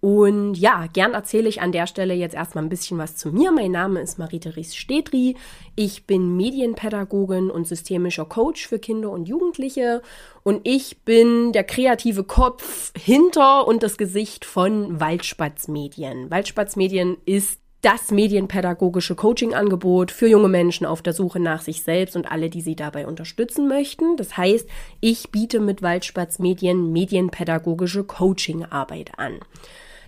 Und 0.00 0.54
ja, 0.54 0.86
gern 0.92 1.14
erzähle 1.14 1.48
ich 1.48 1.60
an 1.60 1.72
der 1.72 1.86
Stelle 1.86 2.14
jetzt 2.14 2.34
erstmal 2.34 2.64
ein 2.64 2.68
bisschen 2.68 2.96
was 2.98 3.16
zu 3.16 3.32
mir. 3.32 3.50
Mein 3.50 3.72
Name 3.72 4.00
ist 4.00 4.18
Marite 4.18 4.54
Ries-Stedri. 4.54 5.36
Ich 5.74 6.06
bin 6.06 6.36
Medienpädagogin 6.36 7.50
und 7.50 7.66
systemischer 7.66 8.24
Coach 8.24 8.68
für 8.68 8.78
Kinder 8.78 9.10
und 9.10 9.26
Jugendliche. 9.28 10.02
Und 10.42 10.60
ich 10.64 11.02
bin 11.04 11.52
der 11.52 11.64
kreative 11.64 12.24
Kopf 12.24 12.92
hinter 12.96 13.66
und 13.66 13.82
das 13.82 13.96
Gesicht 13.96 14.44
von 14.44 15.00
Waldspatz 15.00 15.66
Medien. 15.66 16.30
Waldspatz 16.30 16.76
Medien 16.76 17.16
ist 17.24 17.58
das 17.86 18.10
medienpädagogische 18.10 19.14
Coaching-Angebot 19.14 20.10
für 20.10 20.26
junge 20.26 20.48
Menschen 20.48 20.86
auf 20.86 21.02
der 21.02 21.12
Suche 21.12 21.38
nach 21.38 21.62
sich 21.62 21.84
selbst 21.84 22.16
und 22.16 22.28
alle, 22.28 22.50
die 22.50 22.60
sie 22.60 22.74
dabei 22.74 23.06
unterstützen 23.06 23.68
möchten. 23.68 24.16
Das 24.16 24.36
heißt, 24.36 24.68
ich 25.00 25.30
biete 25.30 25.60
mit 25.60 25.82
Waldspatz 25.82 26.40
Medien 26.40 26.90
medienpädagogische 26.92 28.02
Coaching-Arbeit 28.02 29.12
an. 29.18 29.38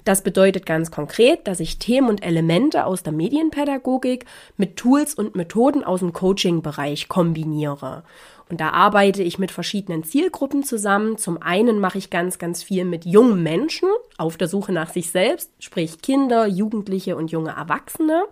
Das 0.02 0.22
bedeutet 0.22 0.66
ganz 0.66 0.90
konkret, 0.90 1.46
dass 1.46 1.60
ich 1.60 1.78
Themen 1.78 2.08
und 2.08 2.24
Elemente 2.24 2.84
aus 2.84 3.04
der 3.04 3.12
Medienpädagogik 3.12 4.24
mit 4.56 4.76
Tools 4.76 5.14
und 5.14 5.36
Methoden 5.36 5.84
aus 5.84 6.00
dem 6.00 6.12
Coaching-Bereich 6.12 7.06
kombiniere. 7.06 8.02
Und 8.50 8.60
da 8.60 8.70
arbeite 8.70 9.22
ich 9.22 9.38
mit 9.38 9.50
verschiedenen 9.50 10.04
Zielgruppen 10.04 10.62
zusammen. 10.62 11.18
Zum 11.18 11.40
einen 11.42 11.80
mache 11.80 11.98
ich 11.98 12.10
ganz, 12.10 12.38
ganz 12.38 12.62
viel 12.62 12.84
mit 12.84 13.04
jungen 13.04 13.42
Menschen 13.42 13.88
auf 14.16 14.36
der 14.36 14.48
Suche 14.48 14.72
nach 14.72 14.90
sich 14.90 15.10
selbst, 15.10 15.50
sprich 15.58 16.00
Kinder, 16.00 16.46
Jugendliche 16.46 17.16
und 17.16 17.30
junge 17.30 17.50
Erwachsene. 17.50 18.24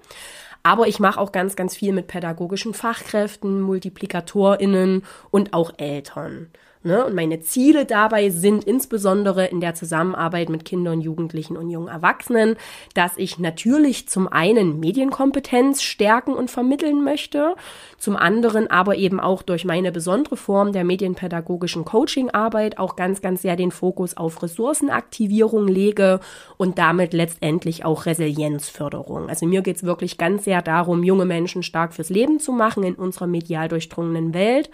Aber 0.63 0.89
ich 0.89 0.99
mache 0.99 1.21
auch 1.21 1.33
ganz, 1.33 1.55
ganz 1.55 1.77
viel 1.77 1.93
mit 1.93 2.09
pädagogischen 2.09 2.75
Fachkräften, 2.75 3.61
MultiplikatorInnen 3.61 5.05
und 5.31 5.55
auch 5.55 5.73
Eltern. 5.77 6.51
Ne? 6.87 7.05
Und 7.05 7.17
meine 7.17 7.41
Ziele 7.41 7.85
dabei 7.85 8.31
sind 8.31 8.63
insbesondere 8.63 9.47
in 9.47 9.61
der 9.61 9.75
Zusammenarbeit 9.75 10.49
mit 10.49 10.65
Kindern, 10.65 11.01
Jugendlichen 11.01 11.57
und 11.57 11.69
jungen 11.69 11.89
Erwachsenen, 11.89 12.55
dass 12.95 13.17
ich 13.17 13.41
natürlich 13.41 14.09
zum 14.09 14.29
einen 14.29 14.79
Medienkompetenz 14.79 15.83
stärken 15.83 16.33
und 16.33 16.49
vermitteln 16.49 17.03
möchte, 17.03 17.57
zum 17.99 18.15
anderen 18.15 18.71
aber 18.71 18.95
eben 18.95 19.19
auch 19.19 19.43
durch 19.43 19.65
meine 19.65 19.91
besondere 19.91 20.37
Form 20.37 20.71
der 20.71 20.85
medienpädagogischen 20.85 21.85
Coachingarbeit 21.85 22.79
auch 22.79 22.95
ganz, 22.95 23.21
ganz 23.21 23.43
sehr 23.43 23.57
den 23.57 23.73
Fokus 23.73 24.17
auf 24.17 24.41
Ressourcenaktivierung 24.41 25.67
lege 25.67 26.21
und 26.57 26.79
damit 26.79 27.13
letztendlich 27.15 27.85
auch 27.85 28.07
Resilienzförderung. 28.07 29.29
Also 29.29 29.45
mir 29.45 29.63
geht 29.63 29.79
es 29.79 29.83
wirklich 29.83 30.19
ganz 30.19 30.45
sehr 30.45 30.63
darum, 30.63 31.03
junge 31.03 31.25
Menschen 31.25 31.65
stark 31.65 31.95
fürs 31.95 32.11
Leben 32.11 32.39
zu 32.39 32.53
machen 32.53 32.85
in 32.85 32.95
unserer 32.95 33.27
medial 33.27 33.67
durchdrungenen 33.67 34.35
Welt 34.35 34.71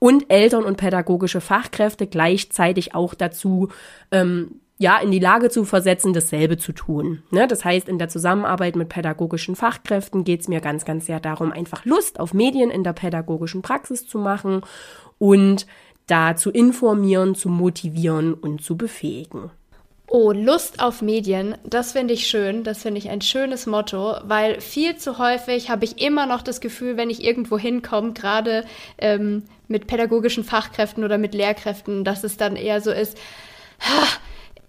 und 0.00 0.30
Eltern 0.30 0.64
und 0.64 0.76
pädagogische 0.76 1.40
Fachkräfte 1.40 2.08
gleichzeitig 2.08 2.96
auch 2.96 3.14
dazu, 3.14 3.68
ähm, 4.10 4.60
ja, 4.78 4.98
in 4.98 5.10
die 5.10 5.18
Lage 5.18 5.50
zu 5.50 5.66
versetzen, 5.66 6.14
dasselbe 6.14 6.56
zu 6.56 6.72
tun. 6.72 7.22
Ne? 7.30 7.46
Das 7.46 7.66
heißt, 7.66 7.86
in 7.86 7.98
der 7.98 8.08
Zusammenarbeit 8.08 8.76
mit 8.76 8.88
pädagogischen 8.88 9.54
Fachkräften 9.54 10.24
geht 10.24 10.40
es 10.40 10.48
mir 10.48 10.60
ganz, 10.60 10.86
ganz 10.86 11.04
sehr 11.04 11.20
darum, 11.20 11.52
einfach 11.52 11.84
Lust 11.84 12.18
auf 12.18 12.32
Medien 12.32 12.70
in 12.70 12.82
der 12.82 12.94
pädagogischen 12.94 13.60
Praxis 13.60 14.06
zu 14.06 14.18
machen 14.18 14.62
und 15.18 15.66
da 16.06 16.34
zu 16.34 16.50
informieren, 16.50 17.34
zu 17.34 17.50
motivieren 17.50 18.32
und 18.32 18.62
zu 18.62 18.78
befähigen. 18.78 19.50
Oh, 20.06 20.32
Lust 20.32 20.82
auf 20.82 21.02
Medien, 21.02 21.56
das 21.62 21.92
finde 21.92 22.14
ich 22.14 22.26
schön, 22.26 22.64
das 22.64 22.82
finde 22.82 22.98
ich 22.98 23.10
ein 23.10 23.20
schönes 23.20 23.66
Motto, 23.66 24.16
weil 24.24 24.60
viel 24.62 24.96
zu 24.96 25.18
häufig 25.18 25.70
habe 25.70 25.84
ich 25.84 26.02
immer 26.02 26.26
noch 26.26 26.42
das 26.42 26.60
Gefühl, 26.60 26.96
wenn 26.96 27.10
ich 27.10 27.22
irgendwo 27.22 27.58
hinkomme, 27.58 28.12
gerade 28.12 28.64
ähm, 28.98 29.44
mit 29.70 29.86
pädagogischen 29.86 30.44
Fachkräften 30.44 31.04
oder 31.04 31.16
mit 31.16 31.32
Lehrkräften, 31.32 32.04
dass 32.04 32.24
es 32.24 32.36
dann 32.36 32.56
eher 32.56 32.80
so 32.80 32.90
ist, 32.90 33.16
ha, 33.80 34.06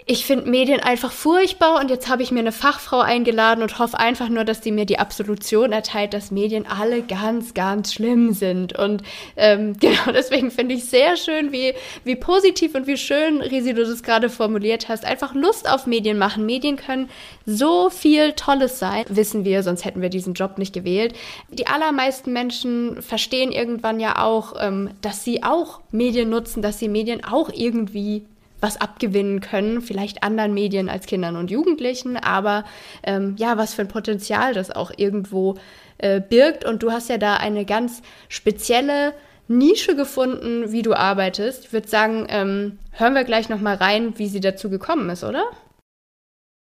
ich 0.06 0.26
finde 0.26 0.50
Medien 0.50 0.80
einfach 0.80 1.12
furchtbar 1.12 1.80
und 1.80 1.90
jetzt 1.90 2.10
habe 2.10 2.24
ich 2.24 2.32
mir 2.32 2.40
eine 2.40 2.52
Fachfrau 2.52 3.00
eingeladen 3.00 3.62
und 3.62 3.78
hoffe 3.78 4.00
einfach 4.00 4.30
nur, 4.30 4.44
dass 4.44 4.60
die 4.60 4.72
mir 4.72 4.86
die 4.86 5.00
Absolution 5.00 5.72
erteilt, 5.72 6.14
dass 6.14 6.32
Medien 6.32 6.66
alle 6.66 7.04
ganz, 7.04 7.54
ganz 7.54 7.94
schlimm 7.94 8.34
sind. 8.34 8.78
Und 8.78 9.04
ähm, 9.36 9.78
genau 9.80 10.12
deswegen 10.14 10.50
finde 10.50 10.76
ich 10.76 10.86
sehr 10.86 11.18
schön, 11.18 11.52
wie, 11.52 11.74
wie 12.04 12.16
positiv 12.16 12.74
und 12.74 12.88
wie 12.88 12.98
schön, 12.98 13.42
Risi, 13.42 13.74
du 13.74 13.86
das 13.86 14.02
gerade 14.04 14.30
formuliert 14.30 14.90
hast. 14.90 15.06
Einfach 15.06 15.36
Lust 15.36 15.70
auf 15.70 15.86
Medien 15.86 16.18
machen. 16.18 16.46
Medien 16.46 16.78
können 16.78 17.10
so 17.46 17.90
viel 17.90 18.34
Tolles 18.34 18.80
sein, 18.80 19.06
wissen 19.08 19.46
wir, 19.46 19.62
sonst 19.64 19.86
hätten 19.86 20.02
wir 20.02 20.10
diesen 20.10 20.34
Job 20.34 20.58
nicht 20.58 20.74
gewählt. 20.74 21.14
Die 21.50 21.68
allermeisten 21.68 22.34
Menschen 22.34 23.02
verstehen 23.02 23.52
irgendwann 23.52 24.00
ja 24.00 24.24
auch, 24.24 24.54
ähm, 24.60 24.90
dass 25.02 25.24
sie 25.24 25.44
auch 25.44 25.82
Medien 25.92 26.30
nutzen, 26.30 26.62
dass 26.62 26.80
sie 26.80 26.88
Medien 26.88 27.24
auch 27.24 27.50
irgendwie 27.54 28.26
was 28.62 28.80
abgewinnen 28.80 29.42
können, 29.42 29.82
vielleicht 29.82 30.24
anderen 30.24 30.54
Medien 30.54 30.88
als 30.88 31.08
Kindern 31.08 31.36
und 31.36 31.52
Jugendlichen, 31.52 32.16
aber 32.16 32.64
ähm, 33.04 33.36
ja, 33.38 33.58
was 33.58 33.74
für 33.74 33.82
ein 33.82 33.88
Potenzial 33.88 34.54
das 34.54 34.72
auch 34.72 34.92
irgendwo 34.96 35.56
äh, 35.98 36.22
birgt. 36.22 36.64
Und 36.64 36.84
du 36.84 36.92
hast 36.92 37.10
ja 37.10 37.18
da 37.18 37.38
eine 37.38 37.66
ganz 37.66 38.02
spezielle 38.30 39.14
Nische 39.48 39.96
gefunden, 39.96 40.72
wie 40.72 40.82
du 40.82 40.94
arbeitest. 40.94 41.66
Ich 41.66 41.74
würde 41.74 41.88
sagen, 41.88 42.26
ähm, 42.30 42.80
hören 42.92 43.16
wir 43.16 43.24
gleich 43.24 43.50
nochmal 43.50 43.76
rein, 43.76 44.18
wie 44.18 44.28
sie 44.28 44.40
dazu 44.40 44.70
gekommen 44.70 45.10
ist, 45.10 45.24
oder? 45.24 45.44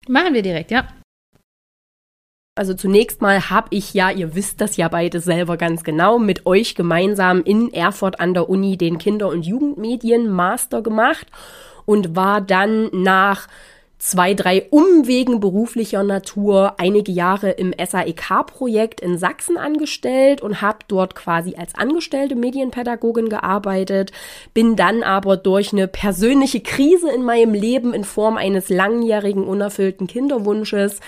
Machen 0.07 0.33
wir 0.33 0.41
direkt, 0.41 0.71
ja. 0.71 0.87
Also 2.57 2.73
zunächst 2.73 3.21
mal 3.21 3.49
habe 3.49 3.69
ich 3.71 3.93
ja, 3.93 4.11
ihr 4.11 4.35
wisst 4.35 4.59
das 4.59 4.75
ja 4.75 4.89
beide 4.89 5.21
selber 5.21 5.55
ganz 5.55 5.83
genau, 5.85 6.19
mit 6.19 6.45
euch 6.45 6.75
gemeinsam 6.75 7.41
in 7.43 7.73
Erfurt 7.73 8.19
an 8.19 8.33
der 8.33 8.49
Uni 8.49 8.77
den 8.77 8.97
Kinder- 8.97 9.29
und 9.29 9.45
Jugendmedien 9.45 10.29
Master 10.29 10.81
gemacht 10.81 11.27
und 11.85 12.15
war 12.15 12.41
dann 12.41 12.89
nach 12.91 13.47
zwei, 14.01 14.33
drei 14.33 14.67
Umwegen 14.71 15.39
beruflicher 15.39 16.03
Natur 16.03 16.73
einige 16.79 17.11
Jahre 17.11 17.51
im 17.51 17.71
SAEK-Projekt 17.77 18.99
in 18.99 19.17
Sachsen 19.19 19.57
angestellt 19.57 20.41
und 20.41 20.61
habe 20.61 20.79
dort 20.87 21.13
quasi 21.13 21.55
als 21.55 21.75
angestellte 21.75 22.35
Medienpädagogin 22.35 23.29
gearbeitet, 23.29 24.11
bin 24.55 24.75
dann 24.75 25.03
aber 25.03 25.37
durch 25.37 25.71
eine 25.71 25.87
persönliche 25.87 26.61
Krise 26.61 27.11
in 27.11 27.23
meinem 27.23 27.53
Leben 27.53 27.93
in 27.93 28.03
Form 28.03 28.37
eines 28.37 28.69
langjährigen 28.69 29.43
unerfüllten 29.43 30.07
Kinderwunsches 30.07 30.99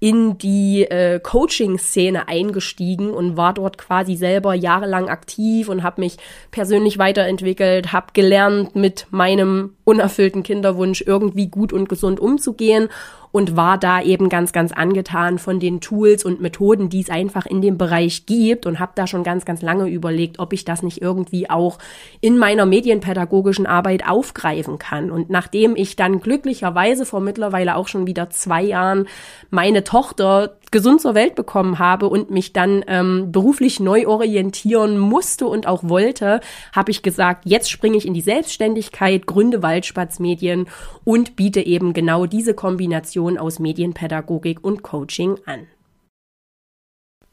in 0.00 0.38
die 0.38 0.84
äh, 0.84 1.18
Coaching-Szene 1.18 2.28
eingestiegen 2.28 3.10
und 3.10 3.36
war 3.36 3.52
dort 3.52 3.78
quasi 3.78 4.14
selber 4.14 4.54
jahrelang 4.54 5.08
aktiv 5.08 5.68
und 5.68 5.82
habe 5.82 6.00
mich 6.00 6.18
persönlich 6.50 6.98
weiterentwickelt, 6.98 7.92
habe 7.92 8.12
gelernt, 8.12 8.76
mit 8.76 9.06
meinem 9.10 9.74
unerfüllten 9.84 10.42
Kinderwunsch 10.44 11.02
irgendwie 11.04 11.48
gut 11.48 11.72
und 11.72 11.88
gesund 11.88 12.20
umzugehen 12.20 12.88
und 13.32 13.56
war 13.56 13.78
da 13.78 14.02
eben 14.02 14.28
ganz, 14.28 14.52
ganz 14.52 14.72
angetan 14.72 15.38
von 15.38 15.60
den 15.60 15.80
Tools 15.80 16.24
und 16.24 16.40
Methoden, 16.40 16.88
die 16.88 17.00
es 17.00 17.10
einfach 17.10 17.46
in 17.46 17.62
dem 17.62 17.78
Bereich 17.78 18.26
gibt 18.26 18.66
und 18.66 18.78
habe 18.78 18.92
da 18.94 19.06
schon 19.06 19.24
ganz, 19.24 19.44
ganz 19.44 19.62
lange 19.62 19.88
überlegt, 19.88 20.38
ob 20.38 20.52
ich 20.52 20.64
das 20.64 20.82
nicht 20.82 21.02
irgendwie 21.02 21.48
auch 21.50 21.78
in 22.20 22.38
meiner 22.38 22.66
medienpädagogischen 22.66 23.66
Arbeit 23.66 24.08
aufgreifen 24.08 24.78
kann. 24.78 25.10
Und 25.10 25.30
nachdem 25.30 25.76
ich 25.76 25.96
dann 25.96 26.20
glücklicherweise 26.20 27.06
vor 27.06 27.20
mittlerweile 27.20 27.76
auch 27.76 27.88
schon 27.88 28.06
wieder 28.06 28.30
zwei 28.30 28.62
Jahren 28.62 29.06
meine 29.50 29.84
Tochter 29.84 30.57
gesund 30.70 31.00
zur 31.00 31.14
Welt 31.14 31.34
bekommen 31.34 31.78
habe 31.78 32.08
und 32.08 32.30
mich 32.30 32.52
dann 32.52 32.84
ähm, 32.86 33.32
beruflich 33.32 33.80
neu 33.80 34.06
orientieren 34.06 34.98
musste 34.98 35.46
und 35.46 35.66
auch 35.66 35.82
wollte, 35.84 36.40
habe 36.74 36.90
ich 36.90 37.02
gesagt, 37.02 37.42
jetzt 37.44 37.70
springe 37.70 37.96
ich 37.96 38.06
in 38.06 38.14
die 38.14 38.20
Selbstständigkeit, 38.20 39.26
gründe 39.26 39.62
Waldspatz-Medien 39.62 40.68
und 41.04 41.36
biete 41.36 41.60
eben 41.60 41.92
genau 41.92 42.26
diese 42.26 42.54
Kombination 42.54 43.38
aus 43.38 43.58
Medienpädagogik 43.58 44.62
und 44.62 44.82
Coaching 44.82 45.38
an 45.46 45.66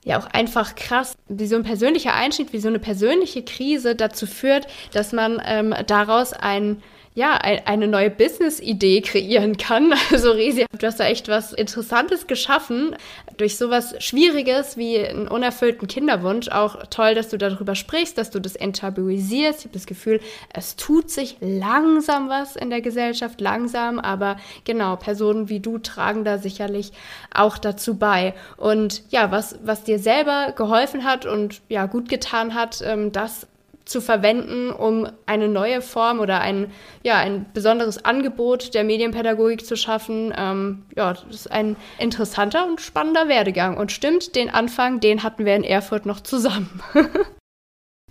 ja 0.05 0.19
auch 0.19 0.27
einfach 0.27 0.75
krass, 0.75 1.17
wie 1.27 1.47
so 1.47 1.55
ein 1.55 1.63
persönlicher 1.63 2.13
Einschnitt, 2.13 2.53
wie 2.53 2.59
so 2.59 2.67
eine 2.69 2.79
persönliche 2.79 3.43
Krise 3.43 3.95
dazu 3.95 4.27
führt, 4.27 4.67
dass 4.93 5.11
man 5.11 5.41
ähm, 5.43 5.73
daraus 5.87 6.31
ein 6.31 6.81
ja, 7.15 7.37
eine 7.37 7.87
neue 7.87 8.09
Business-Idee 8.09 8.99
kreieren 9.01 9.55
kann. 9.57 9.93
Also 10.11 10.31
Resi, 10.31 10.65
du 10.77 10.85
hast 10.85 10.99
da 10.99 11.05
echt 11.05 11.29
was 11.29 11.53
Interessantes 11.53 12.27
geschaffen. 12.27 12.95
Durch 13.37 13.57
sowas 13.57 13.95
Schwieriges 13.99 14.77
wie 14.77 14.99
einen 14.99 15.27
unerfüllten 15.27 15.87
Kinderwunsch. 15.87 16.49
Auch 16.49 16.83
toll, 16.89 17.15
dass 17.15 17.29
du 17.29 17.37
darüber 17.37 17.75
sprichst, 17.75 18.17
dass 18.17 18.31
du 18.31 18.39
das 18.39 18.55
enttabuisierst. 18.55 19.59
Ich 19.59 19.65
habe 19.65 19.73
das 19.73 19.85
Gefühl, 19.85 20.19
es 20.53 20.75
tut 20.75 21.09
sich 21.09 21.37
langsam 21.41 22.29
was 22.29 22.55
in 22.55 22.69
der 22.69 22.81
Gesellschaft, 22.81 23.41
langsam. 23.41 23.99
Aber 23.99 24.37
genau, 24.63 24.95
Personen 24.95 25.49
wie 25.49 25.59
du 25.59 25.77
tragen 25.77 26.23
da 26.23 26.37
sicherlich 26.37 26.91
auch 27.33 27.57
dazu 27.57 27.95
bei. 27.95 28.33
Und 28.57 29.03
ja, 29.09 29.31
was, 29.31 29.57
was 29.63 29.83
dir 29.83 29.99
selber 29.99 30.53
geholfen 30.55 31.03
hat 31.03 31.25
und 31.25 31.61
ja, 31.69 31.85
gut 31.85 32.09
getan 32.09 32.53
hat, 32.53 32.81
ähm, 32.85 33.11
das 33.11 33.47
zu 33.85 34.01
verwenden, 34.01 34.71
um 34.71 35.07
eine 35.27 35.47
neue 35.47 35.81
Form 35.81 36.19
oder 36.19 36.41
ein, 36.41 36.71
ja, 37.03 37.17
ein 37.17 37.45
besonderes 37.53 38.03
Angebot 38.03 38.73
der 38.73 38.83
Medienpädagogik 38.83 39.65
zu 39.65 39.77
schaffen. 39.77 40.33
Ähm, 40.35 40.83
ja, 40.95 41.13
das 41.13 41.23
ist 41.23 41.51
ein 41.51 41.75
interessanter 41.99 42.65
und 42.67 42.81
spannender 42.81 43.27
Werdegang. 43.27 43.77
Und 43.77 43.91
stimmt, 43.91 44.35
den 44.35 44.49
Anfang, 44.49 44.99
den 44.99 45.23
hatten 45.23 45.45
wir 45.45 45.55
in 45.55 45.63
Erfurt 45.63 46.05
noch 46.05 46.19
zusammen. 46.19 46.81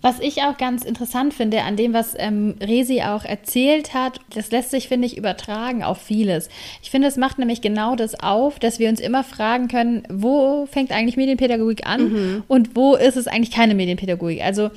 Was 0.05 0.19
ich 0.19 0.43
auch 0.43 0.57
ganz 0.57 0.85
interessant 0.85 1.33
finde 1.33 1.63
an 1.63 1.77
dem, 1.77 1.91
was 1.91 2.13
ähm, 2.15 2.57
Resi 2.61 3.01
auch 3.01 3.25
erzählt 3.25 3.95
hat, 3.95 4.19
das 4.35 4.51
lässt 4.51 4.69
sich, 4.69 4.87
finde 4.87 5.07
ich, 5.07 5.17
übertragen 5.17 5.83
auf 5.83 5.99
vieles. 5.99 6.47
Ich 6.83 6.91
finde, 6.91 7.07
es 7.07 7.17
macht 7.17 7.39
nämlich 7.39 7.61
genau 7.61 7.95
das 7.95 8.19
auf, 8.19 8.59
dass 8.59 8.77
wir 8.77 8.89
uns 8.89 8.99
immer 8.99 9.23
fragen 9.23 9.67
können, 9.67 10.03
wo 10.09 10.67
fängt 10.67 10.91
eigentlich 10.91 11.17
Medienpädagogik 11.17 11.87
an 11.87 12.11
mhm. 12.11 12.43
und 12.47 12.75
wo 12.75 12.95
ist 12.95 13.17
es 13.17 13.25
eigentlich 13.25 13.49
keine 13.49 13.73
Medienpädagogik? 13.73 14.43
Also 14.43 14.69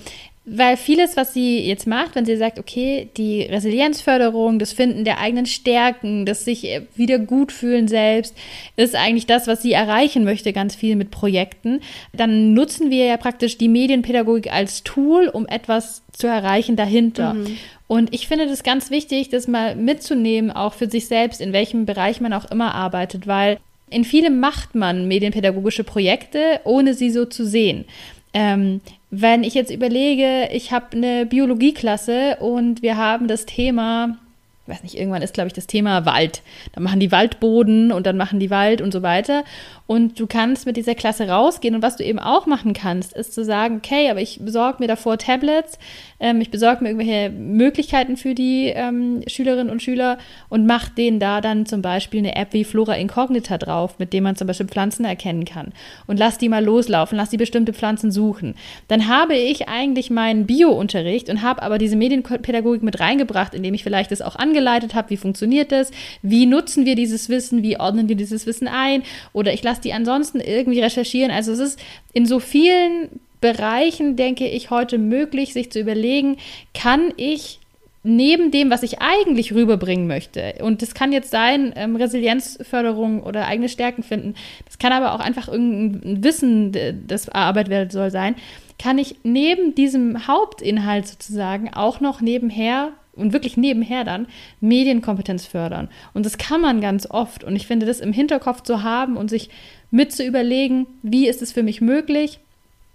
weil 0.50 0.76
vieles, 0.76 1.16
was 1.16 1.34
sie 1.34 1.60
jetzt 1.60 1.86
macht, 1.86 2.14
wenn 2.14 2.24
sie 2.24 2.36
sagt, 2.36 2.58
okay, 2.58 3.08
die 3.16 3.42
Resilienzförderung, 3.42 4.58
das 4.58 4.72
Finden 4.72 5.04
der 5.04 5.18
eigenen 5.18 5.46
Stärken, 5.46 6.26
das 6.26 6.44
sich 6.44 6.66
wieder 6.94 7.18
gut 7.18 7.52
fühlen 7.52 7.88
selbst, 7.88 8.34
ist 8.76 8.94
eigentlich 8.94 9.26
das, 9.26 9.46
was 9.46 9.62
sie 9.62 9.72
erreichen 9.72 10.24
möchte, 10.24 10.52
ganz 10.52 10.74
viel 10.74 10.96
mit 10.96 11.10
Projekten. 11.10 11.80
Dann 12.12 12.54
nutzen 12.54 12.90
wir 12.90 13.06
ja 13.06 13.16
praktisch 13.16 13.58
die 13.58 13.68
Medienpädagogik 13.68 14.52
als 14.52 14.82
Tool, 14.84 15.28
um 15.28 15.46
etwas 15.46 16.02
zu 16.12 16.26
erreichen 16.26 16.76
dahinter. 16.76 17.34
Mhm. 17.34 17.56
Und 17.86 18.14
ich 18.14 18.28
finde 18.28 18.46
das 18.46 18.62
ganz 18.62 18.90
wichtig, 18.90 19.30
das 19.30 19.48
mal 19.48 19.74
mitzunehmen, 19.74 20.50
auch 20.50 20.74
für 20.74 20.90
sich 20.90 21.06
selbst, 21.06 21.40
in 21.40 21.52
welchem 21.52 21.86
Bereich 21.86 22.20
man 22.20 22.32
auch 22.32 22.50
immer 22.50 22.74
arbeitet, 22.74 23.26
weil 23.26 23.58
in 23.90 24.04
vielem 24.04 24.40
macht 24.40 24.74
man 24.74 25.08
medienpädagogische 25.08 25.84
Projekte, 25.84 26.60
ohne 26.64 26.94
sie 26.94 27.10
so 27.10 27.24
zu 27.24 27.46
sehen. 27.46 27.86
Ähm, 28.34 28.80
wenn 29.10 29.42
ich 29.42 29.54
jetzt 29.54 29.70
überlege, 29.70 30.48
ich 30.52 30.72
habe 30.72 30.96
eine 30.96 31.26
Biologieklasse 31.26 32.36
und 32.40 32.82
wir 32.82 32.96
haben 32.96 33.26
das 33.28 33.46
Thema 33.46 34.18
ich 34.68 34.74
weiß 34.74 34.82
nicht, 34.82 34.98
irgendwann 34.98 35.22
ist, 35.22 35.32
glaube 35.32 35.46
ich, 35.46 35.54
das 35.54 35.66
Thema 35.66 36.04
Wald. 36.04 36.42
Dann 36.72 36.82
machen 36.84 37.00
die 37.00 37.10
Waldboden 37.10 37.90
und 37.90 38.06
dann 38.06 38.18
machen 38.18 38.38
die 38.38 38.50
Wald 38.50 38.82
und 38.82 38.92
so 38.92 39.00
weiter. 39.00 39.44
Und 39.88 40.20
du 40.20 40.26
kannst 40.26 40.66
mit 40.66 40.76
dieser 40.76 40.94
Klasse 40.94 41.28
rausgehen. 41.28 41.74
Und 41.74 41.82
was 41.82 41.96
du 41.96 42.04
eben 42.04 42.18
auch 42.18 42.46
machen 42.46 42.74
kannst, 42.74 43.14
ist 43.14 43.32
zu 43.32 43.44
sagen, 43.44 43.78
okay, 43.78 44.10
aber 44.10 44.20
ich 44.20 44.38
besorge 44.40 44.76
mir 44.80 44.86
davor 44.86 45.16
Tablets, 45.16 45.78
ähm, 46.20 46.40
ich 46.42 46.50
besorge 46.50 46.84
mir 46.84 46.90
irgendwelche 46.90 47.30
Möglichkeiten 47.30 48.16
für 48.16 48.34
die 48.34 48.66
ähm, 48.66 49.22
Schülerinnen 49.26 49.70
und 49.70 49.82
Schüler 49.82 50.18
und 50.50 50.66
mache 50.66 50.90
denen 50.90 51.18
da 51.18 51.40
dann 51.40 51.64
zum 51.64 51.80
Beispiel 51.80 52.18
eine 52.20 52.36
App 52.36 52.52
wie 52.52 52.64
Flora 52.64 52.96
Incognita 52.96 53.56
drauf, 53.56 53.98
mit 53.98 54.12
dem 54.12 54.24
man 54.24 54.36
zum 54.36 54.46
Beispiel 54.46 54.66
Pflanzen 54.66 55.06
erkennen 55.06 55.46
kann. 55.46 55.72
Und 56.06 56.18
lass 56.18 56.36
die 56.36 56.50
mal 56.50 56.62
loslaufen, 56.62 57.16
lass 57.16 57.30
die 57.30 57.38
bestimmte 57.38 57.72
Pflanzen 57.72 58.10
suchen. 58.10 58.54
Dann 58.88 59.08
habe 59.08 59.36
ich 59.36 59.68
eigentlich 59.68 60.10
meinen 60.10 60.46
Bio-Unterricht 60.46 61.30
und 61.30 61.40
habe 61.40 61.62
aber 61.62 61.78
diese 61.78 61.96
Medienpädagogik 61.96 62.82
mit 62.82 63.00
reingebracht, 63.00 63.54
indem 63.54 63.72
ich 63.72 63.84
vielleicht 63.84 64.10
das 64.10 64.20
auch 64.20 64.36
ange 64.36 64.58
angeleitet 64.58 64.94
habe, 64.94 65.10
wie 65.10 65.16
funktioniert 65.16 65.72
das, 65.72 65.90
wie 66.22 66.46
nutzen 66.46 66.84
wir 66.84 66.94
dieses 66.94 67.28
Wissen, 67.28 67.62
wie 67.62 67.78
ordnen 67.78 68.08
wir 68.08 68.16
dieses 68.16 68.46
Wissen 68.46 68.66
ein 68.66 69.02
oder 69.32 69.52
ich 69.52 69.62
lasse 69.62 69.77
die 69.80 69.92
ansonsten 69.92 70.40
irgendwie 70.40 70.80
recherchieren. 70.80 71.30
Also 71.30 71.52
es 71.52 71.58
ist 71.58 71.80
in 72.12 72.26
so 72.26 72.40
vielen 72.40 73.20
Bereichen, 73.40 74.16
denke 74.16 74.48
ich, 74.48 74.70
heute 74.70 74.98
möglich, 74.98 75.52
sich 75.52 75.70
zu 75.70 75.80
überlegen, 75.80 76.36
kann 76.74 77.12
ich 77.16 77.60
neben 78.02 78.50
dem, 78.50 78.70
was 78.70 78.82
ich 78.82 79.00
eigentlich 79.00 79.52
rüberbringen 79.52 80.06
möchte, 80.06 80.54
und 80.62 80.82
das 80.82 80.94
kann 80.94 81.12
jetzt 81.12 81.30
sein, 81.30 81.72
ähm, 81.76 81.96
Resilienzförderung 81.96 83.22
oder 83.22 83.46
eigene 83.46 83.68
Stärken 83.68 84.02
finden, 84.02 84.34
das 84.66 84.78
kann 84.78 84.92
aber 84.92 85.12
auch 85.12 85.20
einfach 85.20 85.48
irgendein 85.48 86.22
Wissen, 86.24 86.72
das 87.06 87.28
erarbeitet 87.28 87.70
werden 87.70 87.90
soll, 87.90 88.10
sein, 88.10 88.36
kann 88.78 88.98
ich 88.98 89.16
neben 89.24 89.74
diesem 89.74 90.26
Hauptinhalt 90.28 91.08
sozusagen 91.08 91.74
auch 91.74 92.00
noch 92.00 92.20
nebenher 92.20 92.92
und 93.18 93.32
wirklich 93.32 93.56
nebenher 93.56 94.04
dann 94.04 94.26
Medienkompetenz 94.60 95.46
fördern. 95.46 95.88
Und 96.14 96.26
das 96.26 96.38
kann 96.38 96.60
man 96.60 96.80
ganz 96.80 97.10
oft. 97.10 97.44
Und 97.44 97.56
ich 97.56 97.66
finde, 97.66 97.86
das 97.86 98.00
im 98.00 98.12
Hinterkopf 98.12 98.62
zu 98.62 98.82
haben 98.82 99.16
und 99.16 99.30
sich 99.30 99.50
mit 99.90 100.12
zu 100.12 100.24
überlegen, 100.24 100.86
wie 101.02 101.28
ist 101.28 101.42
es 101.42 101.52
für 101.52 101.62
mich 101.62 101.80
möglich, 101.80 102.40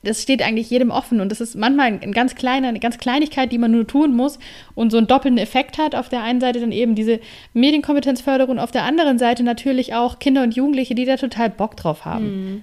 das 0.04 0.22
steht 0.22 0.42
eigentlich 0.42 0.70
jedem 0.70 0.92
offen. 0.92 1.22
Und 1.22 1.30
das 1.32 1.42
ist 1.42 1.56
manchmal 1.56 2.00
ein 2.02 2.12
ganz 2.12 2.36
kleiner, 2.36 2.68
eine 2.68 2.80
ganz 2.80 2.98
Kleinigkeit, 2.98 3.52
die 3.52 3.58
man 3.58 3.72
nur 3.72 3.88
tun 3.88 4.16
muss 4.16 4.38
und 4.76 4.92
so 4.92 4.98
einen 4.98 5.08
doppelten 5.08 5.38
Effekt 5.38 5.78
hat. 5.78 5.96
Auf 5.96 6.10
der 6.10 6.24
einen 6.24 6.42
Seite 6.42 6.60
dann 6.60 6.72
eben 6.72 6.96
diese 6.96 7.20
Medienkompetenzförderung 7.54 8.60
auf 8.60 8.72
der 8.72 8.84
anderen 8.84 9.18
Seite 9.18 9.44
natürlich 9.44 9.94
auch 9.94 10.20
Kinder 10.20 10.44
und 10.44 10.56
Jugendliche, 10.56 10.94
die 10.94 11.06
da 11.06 11.16
total 11.16 11.50
Bock 11.50 11.78
drauf 11.78 12.06
haben. 12.06 12.26
Mhm. 12.26 12.62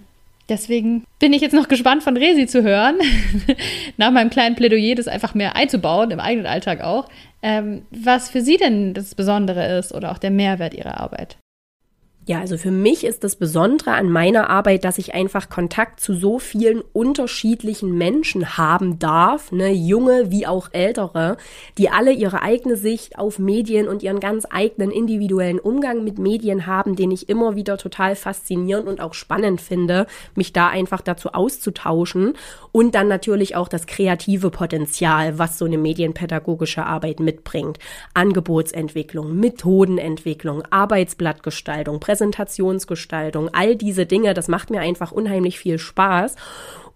Deswegen 0.51 1.05
bin 1.21 1.33
ich 1.33 1.41
jetzt 1.43 1.55
noch 1.55 1.69
gespannt 1.69 2.03
von 2.03 2.17
Resi 2.17 2.49
zu 2.49 2.65
hören, 2.65 2.99
nach 3.97 4.11
meinem 4.11 4.31
kleinen 4.31 4.57
Plädoyer, 4.57 4.97
das 4.97 5.07
einfach 5.07 5.33
mehr 5.33 5.55
einzubauen, 5.55 6.11
im 6.11 6.19
eigenen 6.19 6.47
Alltag 6.47 6.81
auch, 6.81 7.09
ähm, 7.41 7.87
was 7.91 8.29
für 8.29 8.43
Sie 8.43 8.57
denn 8.57 8.93
das 8.93 9.15
Besondere 9.15 9.79
ist 9.79 9.95
oder 9.95 10.11
auch 10.11 10.19
der 10.19 10.33
Mehrwert 10.33 10.75
Ihrer 10.75 11.01
Arbeit. 11.01 11.39
Ja, 12.31 12.39
also 12.39 12.57
für 12.59 12.71
mich 12.71 13.03
ist 13.03 13.25
das 13.25 13.35
Besondere 13.35 13.91
an 13.91 14.09
meiner 14.09 14.51
Arbeit, 14.51 14.85
dass 14.85 14.99
ich 14.99 15.15
einfach 15.15 15.51
Kontakt 15.51 15.99
zu 15.99 16.15
so 16.15 16.39
vielen 16.39 16.81
unterschiedlichen 16.93 17.99
Menschen 17.99 18.57
haben 18.57 19.01
darf, 19.01 19.51
ne, 19.51 19.73
junge 19.73 20.31
wie 20.31 20.47
auch 20.47 20.69
ältere, 20.71 21.39
die 21.77 21.91
alle 21.91 22.13
ihre 22.13 22.41
eigene 22.43 22.77
Sicht 22.77 23.19
auf 23.19 23.41
Medien 23.41 23.89
und 23.89 24.05
ihren 24.05 24.21
ganz 24.21 24.47
eigenen 24.49 24.93
individuellen 24.93 25.59
Umgang 25.59 26.05
mit 26.05 26.21
Medien 26.21 26.69
haben, 26.69 26.95
den 26.95 27.11
ich 27.11 27.29
immer 27.29 27.57
wieder 27.57 27.79
total 27.79 28.15
faszinierend 28.15 28.87
und 28.87 29.01
auch 29.01 29.15
spannend 29.15 29.61
finde, 29.61 30.07
mich 30.37 30.53
da 30.53 30.69
einfach 30.69 31.01
dazu 31.01 31.31
auszutauschen 31.31 32.35
und 32.71 32.95
dann 32.95 33.09
natürlich 33.09 33.57
auch 33.57 33.67
das 33.67 33.89
kreative 33.89 34.51
Potenzial, 34.51 35.41
was 35.41 35.59
so 35.59 35.65
eine 35.65 35.79
medienpädagogische 35.79 36.87
Arbeit 36.87 37.19
mitbringt. 37.19 37.81
Angebotsentwicklung, 38.15 39.35
Methodenentwicklung, 39.35 40.63
Arbeitsblattgestaltung, 40.71 41.99
Präsentation 41.99 42.20
Präsentationsgestaltung, 42.21 43.49
all 43.53 43.77
diese 43.77 44.05
Dinge, 44.05 44.35
das 44.35 44.49
macht 44.49 44.69
mir 44.69 44.81
einfach 44.81 45.11
unheimlich 45.11 45.59
viel 45.59 45.79
Spaß. 45.79 46.37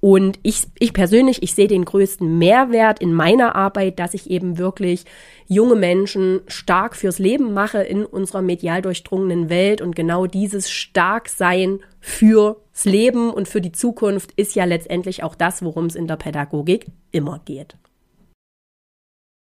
Und 0.00 0.38
ich, 0.42 0.64
ich 0.78 0.92
persönlich, 0.92 1.42
ich 1.42 1.54
sehe 1.54 1.66
den 1.66 1.86
größten 1.86 2.36
Mehrwert 2.38 2.98
in 2.98 3.14
meiner 3.14 3.56
Arbeit, 3.56 3.98
dass 3.98 4.12
ich 4.12 4.28
eben 4.28 4.58
wirklich 4.58 5.06
junge 5.46 5.76
Menschen 5.76 6.42
stark 6.46 6.94
fürs 6.94 7.18
Leben 7.18 7.54
mache 7.54 7.78
in 7.78 8.04
unserer 8.04 8.42
medial 8.42 8.82
durchdrungenen 8.82 9.48
Welt. 9.48 9.80
Und 9.80 9.96
genau 9.96 10.26
dieses 10.26 10.70
Starksein 10.70 11.80
fürs 12.00 12.84
Leben 12.84 13.30
und 13.30 13.48
für 13.48 13.62
die 13.62 13.72
Zukunft 13.72 14.32
ist 14.32 14.54
ja 14.54 14.66
letztendlich 14.66 15.22
auch 15.22 15.34
das, 15.34 15.64
worum 15.64 15.86
es 15.86 15.94
in 15.94 16.06
der 16.06 16.16
Pädagogik 16.16 16.84
immer 17.10 17.40
geht. 17.46 17.76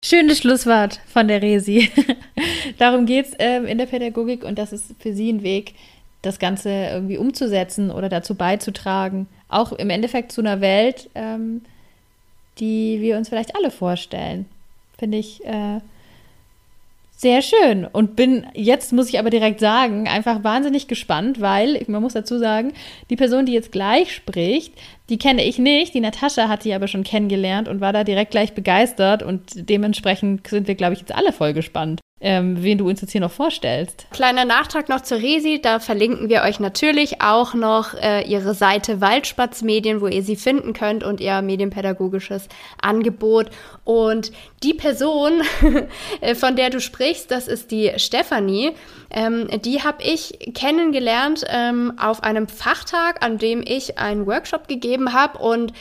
Schönes 0.08 0.38
Schlusswort 0.38 1.00
von 1.08 1.28
der 1.28 1.42
Resi. 1.42 1.90
Darum 2.78 3.08
geht 3.08 3.26
es 3.26 3.34
ähm, 3.40 3.66
in 3.66 3.80
der 3.80 3.88
Pädagogik 3.88 4.44
und 4.44 4.60
das 4.60 4.72
ist 4.72 4.94
für 5.00 5.16
sie 5.16 5.34
ein 5.34 5.42
Weg, 5.42 5.74
das 6.22 6.38
Ganze 6.38 6.70
irgendwie 6.70 7.18
umzusetzen 7.18 7.90
oder 7.90 8.08
dazu 8.08 8.36
beizutragen. 8.36 9.26
Auch 9.50 9.72
im 9.72 9.90
Endeffekt 9.90 10.32
zu 10.32 10.42
einer 10.42 10.62
Welt, 10.62 11.10
ähm, 11.16 11.64
die 12.60 13.02
wir 13.02 13.18
uns 13.18 13.30
vielleicht 13.30 13.56
alle 13.56 13.72
vorstellen. 13.72 14.46
Finde 14.96 15.18
ich 15.18 15.44
äh, 15.44 15.80
Sehr 17.18 17.42
schön. 17.42 17.86
Und 17.86 18.18
bin 18.18 18.46
jetzt, 18.54 18.92
muss 18.92 19.08
ich 19.08 19.20
aber 19.20 19.30
direkt 19.30 19.62
sagen, 19.62 20.08
einfach 20.08 20.44
wahnsinnig 20.44 20.88
gespannt, 20.88 21.40
weil, 21.40 21.82
man 21.88 22.02
muss 22.02 22.14
dazu 22.14 22.38
sagen, 22.38 22.74
die 23.10 23.16
Person, 23.16 23.46
die 23.46 23.54
jetzt 23.54 23.72
gleich 23.72 24.14
spricht, 24.14 24.74
die 25.10 25.18
kenne 25.18 25.44
ich 25.46 25.58
nicht. 25.58 25.94
Die 25.94 26.02
Natascha 26.02 26.50
hat 26.50 26.64
sie 26.64 26.74
aber 26.74 26.90
schon 26.90 27.04
kennengelernt 27.06 27.70
und 27.70 27.80
war 27.80 27.94
da 27.94 28.04
direkt 28.04 28.32
gleich 28.32 28.54
begeistert. 28.54 29.24
Und 29.24 29.70
dementsprechend 29.70 30.48
sind 30.48 30.68
wir, 30.68 30.76
glaube 30.76 30.94
ich, 30.94 31.00
jetzt 31.00 31.16
alle 31.16 31.32
voll 31.32 31.54
gespannt 31.54 32.02
ähm, 32.26 32.64
wen 32.64 32.80
du 32.80 32.90
uns 32.90 33.02
jetzt 33.02 33.12
hier 33.12 33.22
noch 33.22 33.32
vorstellst. 33.32 34.08
Kleiner 34.10 34.46
Nachtrag 34.46 34.90
noch 34.90 35.02
zur 35.02 35.20
Resi, 35.20 35.62
da 35.62 35.80
verlinken 35.80 36.28
wir 36.28 36.42
euch 36.42 36.60
natürlich 36.60 37.22
auch 37.22 37.54
noch 37.54 37.94
äh, 37.94 38.24
ihre 38.24 38.56
Seite 38.56 39.00
Waldspatz 39.00 39.62
Medien, 39.62 40.02
wo 40.02 40.08
ihr 40.08 40.24
sie 40.24 40.36
finden 40.36 40.74
könnt 40.74 41.04
und 41.04 41.22
ihr 41.22 41.44
medienpädagogisches 41.44 42.50
Angebot. 42.82 43.52
Und 43.84 44.32
die 44.64 44.74
Person, 44.74 45.44
äh, 46.22 46.34
von 46.34 46.56
der 46.56 46.72
du 46.72 46.82
sprichst, 46.82 47.30
das 47.30 47.48
ist 47.48 47.70
die 47.70 47.92
Stefanie. 47.98 48.72
Ähm, 49.12 49.48
die 49.64 49.84
habe 49.84 50.02
ich 50.02 50.52
kennengelernt 50.56 51.46
ähm, 51.48 51.94
auf 52.02 52.24
einem 52.24 52.48
Fachtag, 52.48 53.24
an 53.24 53.38
dem 53.38 53.64
ich 53.64 54.00
einen 54.00 54.26
Workshop 54.26 54.68
gegeben 54.68 55.14
habe. 55.14 55.38
Und 55.38 55.74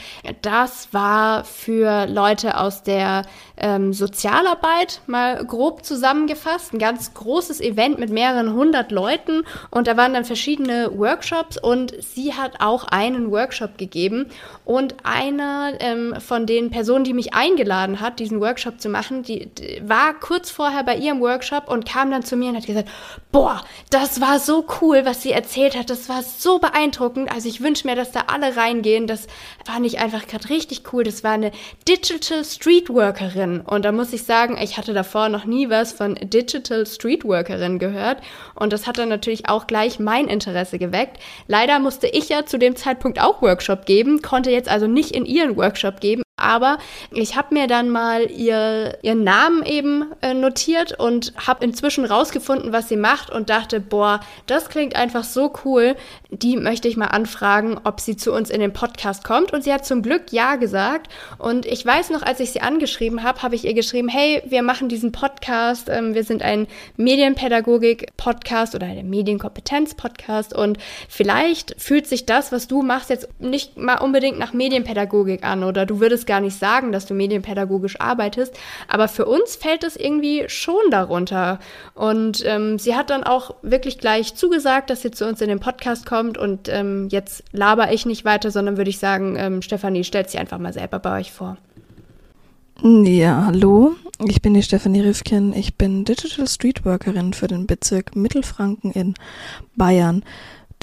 das 0.43 0.89
war 0.93 1.43
für 1.43 2.05
Leute 2.05 2.59
aus 2.59 2.83
der 2.83 3.23
ähm, 3.57 3.93
Sozialarbeit 3.93 5.01
mal 5.07 5.43
grob 5.45 5.85
zusammengefasst. 5.85 6.73
Ein 6.73 6.79
ganz 6.79 7.13
großes 7.13 7.61
Event 7.61 7.99
mit 7.99 8.09
mehreren 8.09 8.53
hundert 8.53 8.91
Leuten 8.91 9.43
und 9.71 9.87
da 9.87 9.97
waren 9.97 10.13
dann 10.13 10.25
verschiedene 10.25 10.91
Workshops 10.97 11.57
und 11.57 11.93
sie 12.03 12.33
hat 12.33 12.59
auch 12.59 12.85
einen 12.85 13.31
Workshop 13.31 13.77
gegeben 13.77 14.27
und 14.65 14.95
einer 15.03 15.73
ähm, 15.79 16.15
von 16.19 16.45
den 16.45 16.69
Personen, 16.69 17.05
die 17.05 17.13
mich 17.13 17.33
eingeladen 17.33 17.99
hat, 18.01 18.19
diesen 18.19 18.41
Workshop 18.41 18.81
zu 18.81 18.89
machen, 18.89 19.23
die, 19.23 19.47
die 19.47 19.81
war 19.85 20.13
kurz 20.19 20.49
vorher 20.49 20.83
bei 20.83 20.97
ihrem 20.97 21.21
Workshop 21.21 21.69
und 21.69 21.85
kam 21.85 22.11
dann 22.11 22.23
zu 22.23 22.35
mir 22.35 22.49
und 22.49 22.57
hat 22.57 22.65
gesagt, 22.65 22.89
boah, 23.31 23.63
das 23.89 24.21
war 24.21 24.39
so 24.39 24.65
cool, 24.81 25.05
was 25.05 25.21
sie 25.21 25.31
erzählt 25.31 25.77
hat, 25.77 25.89
das 25.89 26.09
war 26.09 26.23
so 26.23 26.59
beeindruckend. 26.59 27.31
Also 27.31 27.47
ich 27.47 27.61
wünsche 27.61 27.87
mir, 27.87 27.95
dass 27.95 28.11
da 28.11 28.25
alle 28.27 28.55
reingehen. 28.55 29.07
Das 29.07 29.27
war 29.65 29.79
nicht 29.79 29.99
einfach 29.99 30.27
gerade 30.27 30.49
richtig 30.49 30.83
cool. 30.91 31.03
Das 31.03 31.23
war 31.23 31.31
eine 31.31 31.51
Digital 31.87 32.43
Streetworkerin 32.43 33.44
Streetworkerin. 33.45 33.61
Und 33.61 33.85
da 33.85 33.91
muss 33.91 34.13
ich 34.13 34.23
sagen, 34.23 34.57
ich 34.61 34.77
hatte 34.77 34.93
davor 34.93 35.29
noch 35.29 35.45
nie 35.45 35.69
was 35.69 35.91
von 35.91 36.15
Digital 36.15 36.85
Streetworkerin 36.85 37.79
gehört. 37.79 38.17
Und 38.55 38.73
das 38.73 38.87
hat 38.87 38.97
dann 38.97 39.09
natürlich 39.09 39.47
auch 39.49 39.67
gleich 39.67 39.99
mein 39.99 40.27
Interesse 40.27 40.79
geweckt. 40.79 41.19
Leider 41.47 41.79
musste 41.79 42.07
ich 42.07 42.29
ja 42.29 42.45
zu 42.45 42.57
dem 42.57 42.75
Zeitpunkt 42.75 43.21
auch 43.21 43.41
Workshop 43.41 43.85
geben, 43.85 44.21
konnte 44.21 44.51
jetzt 44.51 44.69
also 44.69 44.87
nicht 44.87 45.11
in 45.11 45.25
ihren 45.25 45.55
Workshop 45.57 45.99
geben, 45.99 46.24
aber 46.37 46.79
ich 47.11 47.37
habe 47.37 47.53
mir 47.53 47.67
dann 47.67 47.89
mal 47.89 48.29
ihr, 48.29 48.97
ihren 49.03 49.23
Namen 49.23 49.63
eben 49.63 50.11
äh, 50.21 50.33
notiert 50.33 50.99
und 50.99 51.33
habe 51.47 51.63
inzwischen 51.63 52.03
rausgefunden, 52.03 52.73
was 52.73 52.89
sie 52.89 52.97
macht 52.97 53.29
und 53.29 53.49
dachte, 53.49 53.79
boah, 53.79 54.19
das 54.45 54.67
klingt 54.67 54.97
einfach 54.97 55.23
so 55.23 55.53
cool. 55.63 55.95
Die 56.31 56.57
möchte 56.57 56.89
ich 56.89 56.97
mal 56.97 57.05
anfragen, 57.05 57.79
ob 57.85 58.01
sie 58.01 58.17
zu 58.17 58.33
uns 58.33 58.49
in 58.49 58.59
den 58.59 58.73
Podcast 58.73 59.23
kommt. 59.23 59.53
Und 59.53 59.63
sie 59.63 59.71
hat 59.71 59.85
zum 59.85 60.01
Glück 60.01 60.23
ja 60.31 60.57
gesagt. 60.57 61.09
Und 61.37 61.65
ich 61.65 61.85
weiß 61.85 62.09
noch, 62.09 62.21
als 62.21 62.41
ich 62.41 62.51
sie 62.51 62.61
angeschrieben 62.61 63.23
habe, 63.23 63.41
habe 63.41 63.55
ich 63.55 63.63
ihr 63.63 63.73
geschrieben, 63.73 64.09
hey, 64.09 64.43
wir 64.45 64.61
machen 64.61 64.89
diesen 64.89 65.13
Podcast. 65.13 65.87
Ähm, 65.87 66.15
wir 66.15 66.25
sind 66.25 66.41
ein 66.41 66.67
Medienpädagogik-Podcast 66.97 68.75
oder 68.75 68.87
ein 68.87 69.09
Medienkompetenz-Podcast. 69.09 70.53
Und 70.53 70.79
vielleicht 71.07 71.81
fühlt 71.81 72.07
sich 72.07 72.25
das, 72.25 72.51
was 72.51 72.67
du 72.67 72.81
machst, 72.81 73.09
jetzt 73.09 73.29
nicht 73.39 73.77
mal 73.77 73.99
unbedingt 73.99 74.37
nach 74.37 74.51
Medienpädagogik 74.51 75.45
an 75.45 75.63
oder 75.63 75.85
du 75.85 76.01
würdest 76.01 76.24
gar 76.25 76.41
nicht 76.41 76.57
sagen, 76.57 76.91
dass 76.91 77.05
du 77.05 77.13
medienpädagogisch 77.13 77.99
arbeitest, 77.99 78.57
aber 78.87 79.07
für 79.07 79.25
uns 79.25 79.55
fällt 79.55 79.83
es 79.83 79.95
irgendwie 79.95 80.45
schon 80.47 80.91
darunter. 80.91 81.59
Und 81.93 82.43
ähm, 82.45 82.79
sie 82.79 82.95
hat 82.95 83.09
dann 83.09 83.23
auch 83.23 83.55
wirklich 83.61 83.99
gleich 83.99 84.35
zugesagt, 84.35 84.89
dass 84.89 85.01
sie 85.01 85.11
zu 85.11 85.27
uns 85.27 85.41
in 85.41 85.49
den 85.49 85.59
Podcast 85.59 86.05
kommt 86.05 86.37
und 86.37 86.69
ähm, 86.69 87.07
jetzt 87.09 87.43
laber 87.51 87.91
ich 87.91 88.05
nicht 88.05 88.25
weiter, 88.25 88.51
sondern 88.51 88.77
würde 88.77 88.89
ich 88.89 88.99
sagen, 88.99 89.35
ähm, 89.37 89.61
Stefanie, 89.61 90.03
stellt 90.03 90.29
sich 90.29 90.39
einfach 90.39 90.59
mal 90.59 90.73
selber 90.73 90.99
bei 90.99 91.19
euch 91.19 91.31
vor. 91.31 91.57
Ja, 92.81 93.45
hallo, 93.45 93.95
ich 94.27 94.41
bin 94.41 94.53
die 94.53 94.61
Stefanie 94.61 94.99
Rifkin. 94.99 95.53
Ich 95.53 95.75
bin 95.75 96.03
Digital 96.03 96.47
Streetworkerin 96.47 97.33
für 97.33 97.47
den 97.47 97.67
Bezirk 97.67 98.15
Mittelfranken 98.15 98.91
in 98.91 99.13
Bayern. 99.75 100.23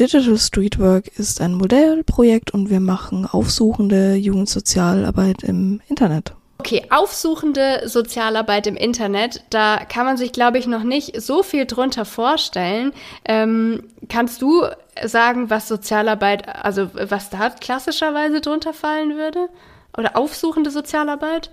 Digital 0.00 0.38
Streetwork 0.38 1.08
ist 1.18 1.40
ein 1.40 1.54
Modellprojekt 1.54 2.52
und 2.52 2.70
wir 2.70 2.80
machen 2.80 3.26
aufsuchende 3.26 4.14
Jugendsozialarbeit 4.14 5.42
im 5.42 5.80
Internet. 5.88 6.34
Okay, 6.58 6.86
aufsuchende 6.90 7.82
Sozialarbeit 7.86 8.68
im 8.68 8.76
Internet, 8.76 9.42
da 9.50 9.78
kann 9.84 10.06
man 10.06 10.16
sich, 10.16 10.32
glaube 10.32 10.58
ich, 10.58 10.68
noch 10.68 10.84
nicht 10.84 11.20
so 11.20 11.42
viel 11.42 11.66
drunter 11.66 12.04
vorstellen. 12.04 12.92
Ähm, 13.24 13.82
kannst 14.08 14.40
du 14.42 14.66
sagen, 15.04 15.50
was 15.50 15.66
Sozialarbeit, 15.66 16.48
also 16.64 16.90
was 16.94 17.30
da 17.30 17.50
klassischerweise 17.50 18.40
drunter 18.40 18.72
fallen 18.72 19.16
würde? 19.16 19.48
Oder 19.98 20.16
aufsuchende 20.16 20.70
Sozialarbeit? 20.70 21.50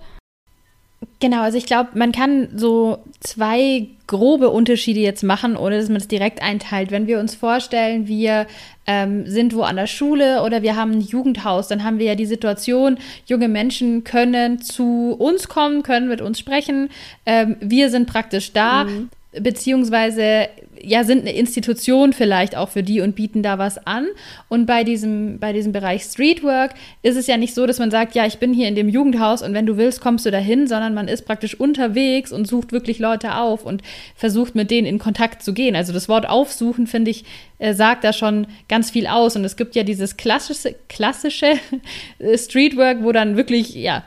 Genau, 1.18 1.42
also 1.42 1.56
ich 1.56 1.66
glaube, 1.66 1.90
man 1.94 2.12
kann 2.12 2.48
so 2.56 2.98
zwei 3.20 3.88
grobe 4.06 4.50
Unterschiede 4.50 5.00
jetzt 5.00 5.22
machen, 5.22 5.56
ohne 5.56 5.78
dass 5.78 5.88
man 5.88 5.96
es 5.96 6.08
direkt 6.08 6.42
einteilt. 6.42 6.90
Wenn 6.90 7.06
wir 7.06 7.18
uns 7.18 7.34
vorstellen, 7.34 8.06
wir 8.06 8.46
ähm, 8.86 9.26
sind 9.26 9.54
wo 9.54 9.62
an 9.62 9.76
der 9.76 9.86
Schule 9.86 10.42
oder 10.42 10.62
wir 10.62 10.76
haben 10.76 10.92
ein 10.92 11.00
Jugendhaus, 11.00 11.68
dann 11.68 11.84
haben 11.84 11.98
wir 11.98 12.06
ja 12.06 12.14
die 12.16 12.26
Situation, 12.26 12.98
junge 13.26 13.48
Menschen 13.48 14.04
können 14.04 14.60
zu 14.60 15.14
uns 15.18 15.48
kommen, 15.48 15.82
können 15.82 16.08
mit 16.08 16.20
uns 16.20 16.38
sprechen. 16.38 16.90
Ähm, 17.24 17.56
wir 17.60 17.88
sind 17.90 18.06
praktisch 18.06 18.52
da. 18.52 18.84
Mhm 18.84 19.10
beziehungsweise 19.32 20.48
ja 20.82 21.04
sind 21.04 21.20
eine 21.20 21.34
Institution 21.34 22.12
vielleicht 22.12 22.56
auch 22.56 22.68
für 22.68 22.82
die 22.82 23.00
und 23.00 23.14
bieten 23.14 23.42
da 23.42 23.58
was 23.58 23.86
an. 23.86 24.06
Und 24.48 24.66
bei 24.66 24.84
diesem, 24.84 25.38
bei 25.38 25.52
diesem 25.52 25.72
Bereich 25.72 26.02
Streetwork 26.02 26.74
ist 27.02 27.16
es 27.16 27.26
ja 27.26 27.36
nicht 27.36 27.54
so, 27.54 27.66
dass 27.66 27.78
man 27.78 27.90
sagt, 27.90 28.14
ja, 28.14 28.26
ich 28.26 28.38
bin 28.38 28.52
hier 28.52 28.68
in 28.68 28.74
dem 28.74 28.88
Jugendhaus 28.88 29.42
und 29.42 29.54
wenn 29.54 29.66
du 29.66 29.76
willst, 29.76 30.00
kommst 30.00 30.26
du 30.26 30.30
dahin, 30.30 30.66
sondern 30.66 30.94
man 30.94 31.08
ist 31.08 31.26
praktisch 31.26 31.58
unterwegs 31.58 32.32
und 32.32 32.46
sucht 32.46 32.72
wirklich 32.72 32.98
Leute 32.98 33.36
auf 33.36 33.64
und 33.64 33.82
versucht 34.14 34.54
mit 34.54 34.70
denen 34.70 34.86
in 34.86 34.98
Kontakt 34.98 35.42
zu 35.42 35.52
gehen. 35.52 35.76
Also 35.76 35.92
das 35.92 36.08
Wort 36.08 36.28
aufsuchen, 36.28 36.86
finde 36.86 37.10
ich, 37.10 37.24
äh, 37.58 37.74
sagt 37.74 38.04
da 38.04 38.12
schon 38.12 38.46
ganz 38.68 38.90
viel 38.90 39.06
aus. 39.06 39.36
Und 39.36 39.44
es 39.44 39.56
gibt 39.56 39.74
ja 39.76 39.82
dieses 39.82 40.16
klassische, 40.16 40.74
klassische 40.88 41.54
Streetwork, 42.36 43.02
wo 43.02 43.12
dann 43.12 43.36
wirklich, 43.36 43.74
ja, 43.74 44.04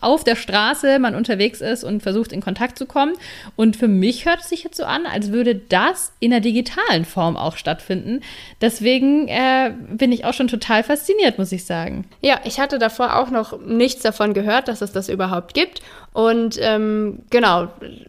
auf 0.00 0.24
der 0.24 0.36
Straße 0.36 0.98
man 0.98 1.14
unterwegs 1.14 1.60
ist 1.60 1.84
und 1.84 2.02
versucht 2.02 2.32
in 2.32 2.40
Kontakt 2.40 2.78
zu 2.78 2.86
kommen. 2.86 3.14
Und 3.56 3.76
für 3.76 3.88
mich 3.88 4.26
hört 4.26 4.40
es 4.40 4.48
sich 4.48 4.64
jetzt 4.64 4.76
so 4.76 4.84
an, 4.84 5.06
als 5.06 5.32
würde 5.32 5.54
das 5.54 6.12
in 6.20 6.30
der 6.30 6.40
digitalen 6.40 7.04
Form 7.04 7.36
auch 7.36 7.56
stattfinden. 7.56 8.20
Deswegen 8.60 9.28
äh, 9.28 9.72
bin 9.90 10.12
ich 10.12 10.24
auch 10.24 10.34
schon 10.34 10.48
total 10.48 10.82
fasziniert, 10.84 11.38
muss 11.38 11.52
ich 11.52 11.64
sagen. 11.64 12.06
Ja, 12.20 12.40
ich 12.44 12.60
hatte 12.60 12.78
davor 12.78 13.16
auch 13.16 13.30
noch 13.30 13.60
nichts 13.60 14.02
davon 14.02 14.34
gehört, 14.34 14.68
dass 14.68 14.82
es 14.82 14.92
das 14.92 15.08
überhaupt 15.08 15.54
gibt. 15.54 15.82
Und 16.12 16.58
ähm, 16.60 17.20
genau, 17.30 17.68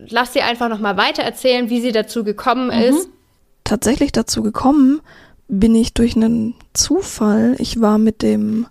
lass 0.10 0.34
sie 0.34 0.42
einfach 0.42 0.70
noch 0.70 0.80
mal 0.80 0.98
weiter 0.98 1.24
erzählen, 1.24 1.70
wie 1.70 1.82
sie 1.82 1.92
dazu 1.92 2.24
gekommen 2.24 2.68
mhm. 2.68 2.84
ist. 2.84 3.10
Tatsächlich 3.64 4.12
dazu 4.12 4.44
gekommen 4.44 5.02
bin 5.48 5.76
ich 5.76 5.94
durch 5.94 6.16
einen 6.16 6.56
Zufall. 6.74 7.56
Ich 7.60 7.80
war 7.80 7.98
mit 7.98 8.22
dem 8.22 8.68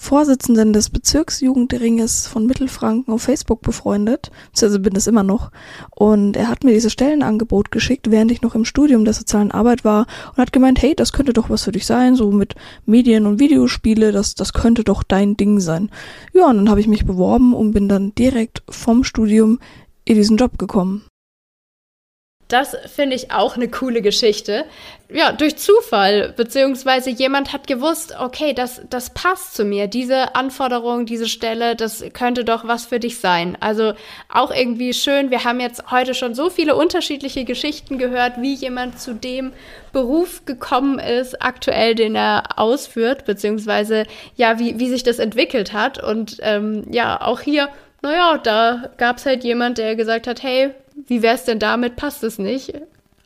Vorsitzenden 0.00 0.72
des 0.72 0.90
Bezirksjugendringes 0.90 2.28
von 2.28 2.46
Mittelfranken 2.46 3.12
auf 3.12 3.22
Facebook 3.22 3.62
befreundet, 3.62 4.30
also 4.62 4.78
bin 4.78 4.94
es 4.94 5.08
immer 5.08 5.24
noch. 5.24 5.50
Und 5.90 6.36
er 6.36 6.48
hat 6.48 6.62
mir 6.62 6.72
dieses 6.72 6.92
Stellenangebot 6.92 7.72
geschickt, 7.72 8.10
während 8.10 8.30
ich 8.30 8.40
noch 8.40 8.54
im 8.54 8.64
Studium 8.64 9.04
der 9.04 9.12
sozialen 9.12 9.50
Arbeit 9.50 9.84
war 9.84 10.06
und 10.30 10.38
hat 10.38 10.52
gemeint, 10.52 10.80
hey, 10.80 10.94
das 10.94 11.12
könnte 11.12 11.32
doch 11.32 11.50
was 11.50 11.64
für 11.64 11.72
dich 11.72 11.84
sein, 11.84 12.14
so 12.14 12.30
mit 12.30 12.54
Medien 12.86 13.26
und 13.26 13.40
Videospiele, 13.40 14.12
das, 14.12 14.36
das 14.36 14.52
könnte 14.52 14.84
doch 14.84 15.02
dein 15.02 15.36
Ding 15.36 15.58
sein. 15.58 15.90
Ja, 16.32 16.48
und 16.48 16.56
dann 16.56 16.70
habe 16.70 16.80
ich 16.80 16.86
mich 16.86 17.04
beworben 17.04 17.52
und 17.52 17.72
bin 17.72 17.88
dann 17.88 18.14
direkt 18.14 18.62
vom 18.70 19.02
Studium 19.02 19.58
in 20.04 20.14
diesen 20.14 20.36
Job 20.36 20.58
gekommen. 20.58 21.02
Das 22.48 22.74
finde 22.94 23.14
ich 23.14 23.30
auch 23.30 23.56
eine 23.56 23.68
coole 23.68 24.00
Geschichte. 24.00 24.64
Ja, 25.10 25.32
durch 25.32 25.56
Zufall, 25.56 26.32
beziehungsweise 26.34 27.10
jemand 27.10 27.52
hat 27.52 27.66
gewusst, 27.66 28.14
okay, 28.18 28.54
das, 28.54 28.80
das 28.88 29.10
passt 29.10 29.54
zu 29.54 29.64
mir. 29.64 29.86
Diese 29.86 30.34
Anforderung, 30.34 31.04
diese 31.04 31.28
Stelle, 31.28 31.76
das 31.76 32.04
könnte 32.14 32.44
doch 32.44 32.66
was 32.66 32.86
für 32.86 33.00
dich 33.00 33.18
sein. 33.18 33.56
Also 33.60 33.92
auch 34.32 34.50
irgendwie 34.50 34.94
schön. 34.94 35.30
Wir 35.30 35.44
haben 35.44 35.60
jetzt 35.60 35.90
heute 35.90 36.14
schon 36.14 36.34
so 36.34 36.48
viele 36.48 36.74
unterschiedliche 36.74 37.44
Geschichten 37.44 37.98
gehört, 37.98 38.40
wie 38.40 38.54
jemand 38.54 38.98
zu 38.98 39.14
dem 39.14 39.52
Beruf 39.92 40.46
gekommen 40.46 40.98
ist, 40.98 41.42
aktuell, 41.42 41.94
den 41.94 42.14
er 42.14 42.58
ausführt, 42.58 43.26
beziehungsweise 43.26 44.04
ja, 44.36 44.58
wie, 44.58 44.78
wie 44.78 44.88
sich 44.88 45.02
das 45.02 45.18
entwickelt 45.18 45.74
hat. 45.74 46.02
Und 46.02 46.38
ähm, 46.40 46.84
ja, 46.90 47.20
auch 47.20 47.40
hier, 47.40 47.68
naja, 48.00 48.38
da 48.38 48.90
gab 48.96 49.18
es 49.18 49.26
halt 49.26 49.44
jemand, 49.44 49.76
der 49.78 49.96
gesagt 49.96 50.26
hat, 50.26 50.42
hey, 50.42 50.74
wie 51.06 51.22
wär's 51.22 51.44
denn 51.44 51.58
damit? 51.58 51.96
Passt 51.96 52.24
es 52.24 52.38
nicht? 52.38 52.72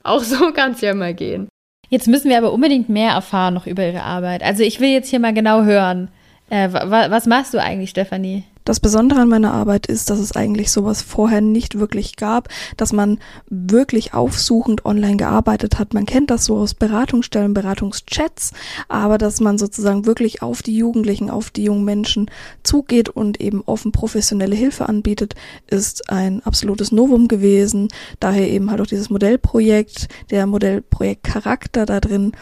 Auch 0.03 0.23
so 0.23 0.53
kann 0.55 0.73
es 0.73 0.81
ja 0.81 0.95
mal 0.95 1.15
gehen. 1.15 1.49
Jetzt 1.89 2.09
müssen 2.09 2.31
wir 2.31 2.39
aber 2.39 2.53
unbedingt 2.53 2.89
mehr 2.89 3.13
erfahren 3.13 3.55
noch 3.55 3.67
über 3.67 3.87
Ihre 3.87 4.03
Arbeit. 4.03 4.43
Also 4.43 4.63
ich 4.63 4.81
will 4.81 4.89
jetzt 4.89 5.11
hier 5.11 5.21
mal 5.21 5.35
genau 5.35 5.63
hören. 5.63 6.09
Äh, 6.49 6.73
was 6.73 7.27
machst 7.27 7.55
du 7.55 7.61
eigentlich, 7.61 7.91
Stefanie? 7.91 8.45
Das 8.65 8.79
Besondere 8.79 9.21
an 9.21 9.29
meiner 9.29 9.53
Arbeit 9.53 9.87
ist, 9.87 10.09
dass 10.09 10.21
es 10.21 10.33
eigentlich 10.33 10.71
sowas 10.71 11.03
vorher 11.03 11.41
nicht 11.41 11.79
wirklich 11.79 12.17
gab, 12.17 12.49
dass 12.77 12.93
man 12.93 13.19
wirklich 13.49 14.15
aufsuchend 14.15 14.85
online 14.85 15.17
gearbeitet 15.17 15.79
hat. 15.79 15.95
Man 15.95 16.07
kennt 16.07 16.31
das 16.31 16.45
so 16.45 16.57
aus 16.57 16.75
Beratungsstellen, 16.75 17.55
Beratungschats, 17.55 18.53
aber 18.89 19.19
dass 19.19 19.41
man 19.41 19.59
sozusagen 19.59 20.07
wirklich 20.07 20.43
auf 20.43 20.63
die 20.63 20.77
Jugendlichen, 20.77 21.29
auf 21.29 21.51
die 21.51 21.65
jungen 21.65 21.85
Menschen 21.85 22.31
zugeht 22.63 23.09
und 23.09 23.41
eben 23.41 23.63
offen 23.67 23.91
professionelle 23.91 24.55
Hilfe 24.55 24.89
anbietet, 24.89 25.35
ist 25.67 26.09
ein 26.11 26.43
absolutes 26.45 26.93
Novum 26.93 27.27
gewesen. 27.27 27.89
Daher 28.21 28.49
eben 28.49 28.71
halt 28.71 28.81
auch 28.81 28.87
dieses 28.87 29.11
Modellprojekt, 29.11 30.09
der 30.31 30.47
Modellprojekt 30.47 31.25
Charakter 31.25 31.85
da 31.85 32.01
drin, 32.01 32.33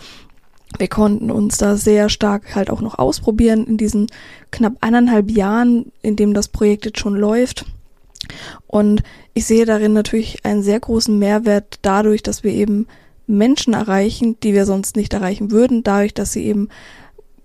wir 0.78 0.88
konnten 0.88 1.30
uns 1.30 1.56
da 1.58 1.76
sehr 1.76 2.08
stark 2.08 2.54
halt 2.54 2.70
auch 2.70 2.80
noch 2.80 2.98
ausprobieren 2.98 3.66
in 3.66 3.76
diesen 3.76 4.06
knapp 4.50 4.74
eineinhalb 4.80 5.30
Jahren, 5.30 5.92
in 6.02 6.16
dem 6.16 6.34
das 6.34 6.48
Projekt 6.48 6.86
jetzt 6.86 7.00
schon 7.00 7.16
läuft. 7.16 7.66
Und 8.66 9.02
ich 9.34 9.46
sehe 9.46 9.64
darin 9.64 9.92
natürlich 9.92 10.44
einen 10.44 10.62
sehr 10.62 10.80
großen 10.80 11.18
Mehrwert 11.18 11.78
dadurch, 11.82 12.22
dass 12.22 12.44
wir 12.44 12.52
eben 12.52 12.86
Menschen 13.26 13.74
erreichen, 13.74 14.36
die 14.42 14.54
wir 14.54 14.66
sonst 14.66 14.96
nicht 14.96 15.12
erreichen 15.12 15.50
würden, 15.50 15.82
dadurch, 15.82 16.14
dass 16.14 16.32
sie 16.32 16.44
eben 16.44 16.68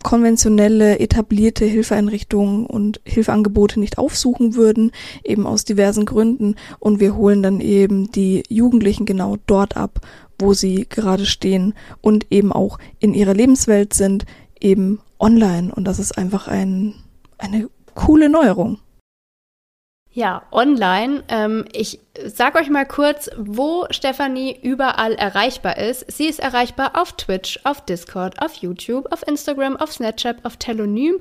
konventionelle, 0.03 0.99
etablierte 0.99 1.65
Hilfeeinrichtungen 1.65 2.67
und 2.67 3.01
Hilfeangebote 3.05 3.79
nicht 3.79 3.97
aufsuchen 3.97 4.53
würden, 4.53 4.91
eben 5.23 5.47
aus 5.47 5.65
diversen 5.65 6.05
Gründen. 6.05 6.55
Und 6.77 6.99
wir 6.99 7.15
holen 7.15 7.41
dann 7.41 7.59
eben 7.59 8.11
die 8.11 8.43
Jugendlichen 8.47 9.07
genau 9.07 9.37
dort 9.47 9.75
ab, 9.75 10.01
wo 10.39 10.53
sie 10.53 10.87
gerade 10.89 11.25
stehen 11.25 11.73
und 12.01 12.31
eben 12.31 12.51
auch 12.51 12.77
in 12.99 13.13
ihrer 13.13 13.33
Lebenswelt 13.33 13.93
sind, 13.93 14.25
eben 14.59 14.99
online. 15.19 15.73
Und 15.73 15.85
das 15.85 15.99
ist 15.99 16.17
einfach 16.17 16.47
ein, 16.47 16.95
eine 17.37 17.69
coole 17.93 18.29
Neuerung. 18.29 18.79
Ja, 20.15 20.43
online. 20.53 21.25
Ähm, 21.27 21.65
ich 21.73 21.99
sag 22.25 22.55
euch 22.55 22.69
mal 22.69 22.85
kurz, 22.85 23.29
wo 23.37 23.85
Stefanie 23.89 24.57
überall 24.61 25.13
erreichbar 25.13 25.77
ist. 25.77 26.09
Sie 26.09 26.27
ist 26.27 26.39
erreichbar 26.39 26.93
auf 26.93 27.11
Twitch, 27.17 27.59
auf 27.65 27.83
Discord, 27.83 28.41
auf 28.41 28.53
YouTube, 28.53 29.11
auf 29.11 29.27
Instagram, 29.27 29.75
auf 29.75 29.91
Snapchat, 29.91 30.45
auf 30.45 30.55
Telonym 30.55 31.17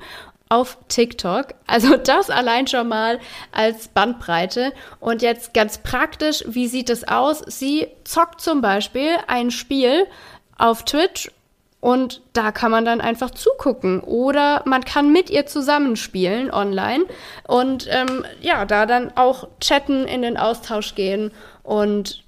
auf 0.48 0.78
TikTok. 0.88 1.54
Also 1.66 1.96
das 2.04 2.30
allein 2.30 2.66
schon 2.66 2.88
mal 2.88 3.18
als 3.52 3.88
Bandbreite. 3.88 4.72
Und 5.00 5.22
jetzt 5.22 5.54
ganz 5.54 5.78
praktisch, 5.78 6.44
wie 6.46 6.68
sieht 6.68 6.90
es 6.90 7.06
aus? 7.06 7.42
Sie 7.46 7.88
zockt 8.04 8.40
zum 8.40 8.60
Beispiel 8.60 9.16
ein 9.26 9.50
Spiel 9.50 10.06
auf 10.58 10.84
Twitch 10.84 11.30
und 11.80 12.22
da 12.32 12.50
kann 12.50 12.70
man 12.70 12.86
dann 12.86 13.02
einfach 13.02 13.30
zugucken 13.30 14.00
oder 14.00 14.62
man 14.64 14.84
kann 14.84 15.12
mit 15.12 15.28
ihr 15.28 15.44
zusammenspielen 15.44 16.50
online 16.50 17.04
und 17.46 17.88
ähm, 17.90 18.24
ja, 18.40 18.64
da 18.64 18.86
dann 18.86 19.14
auch 19.16 19.48
chatten, 19.60 20.06
in 20.06 20.22
den 20.22 20.38
Austausch 20.38 20.94
gehen 20.94 21.30
und 21.62 22.24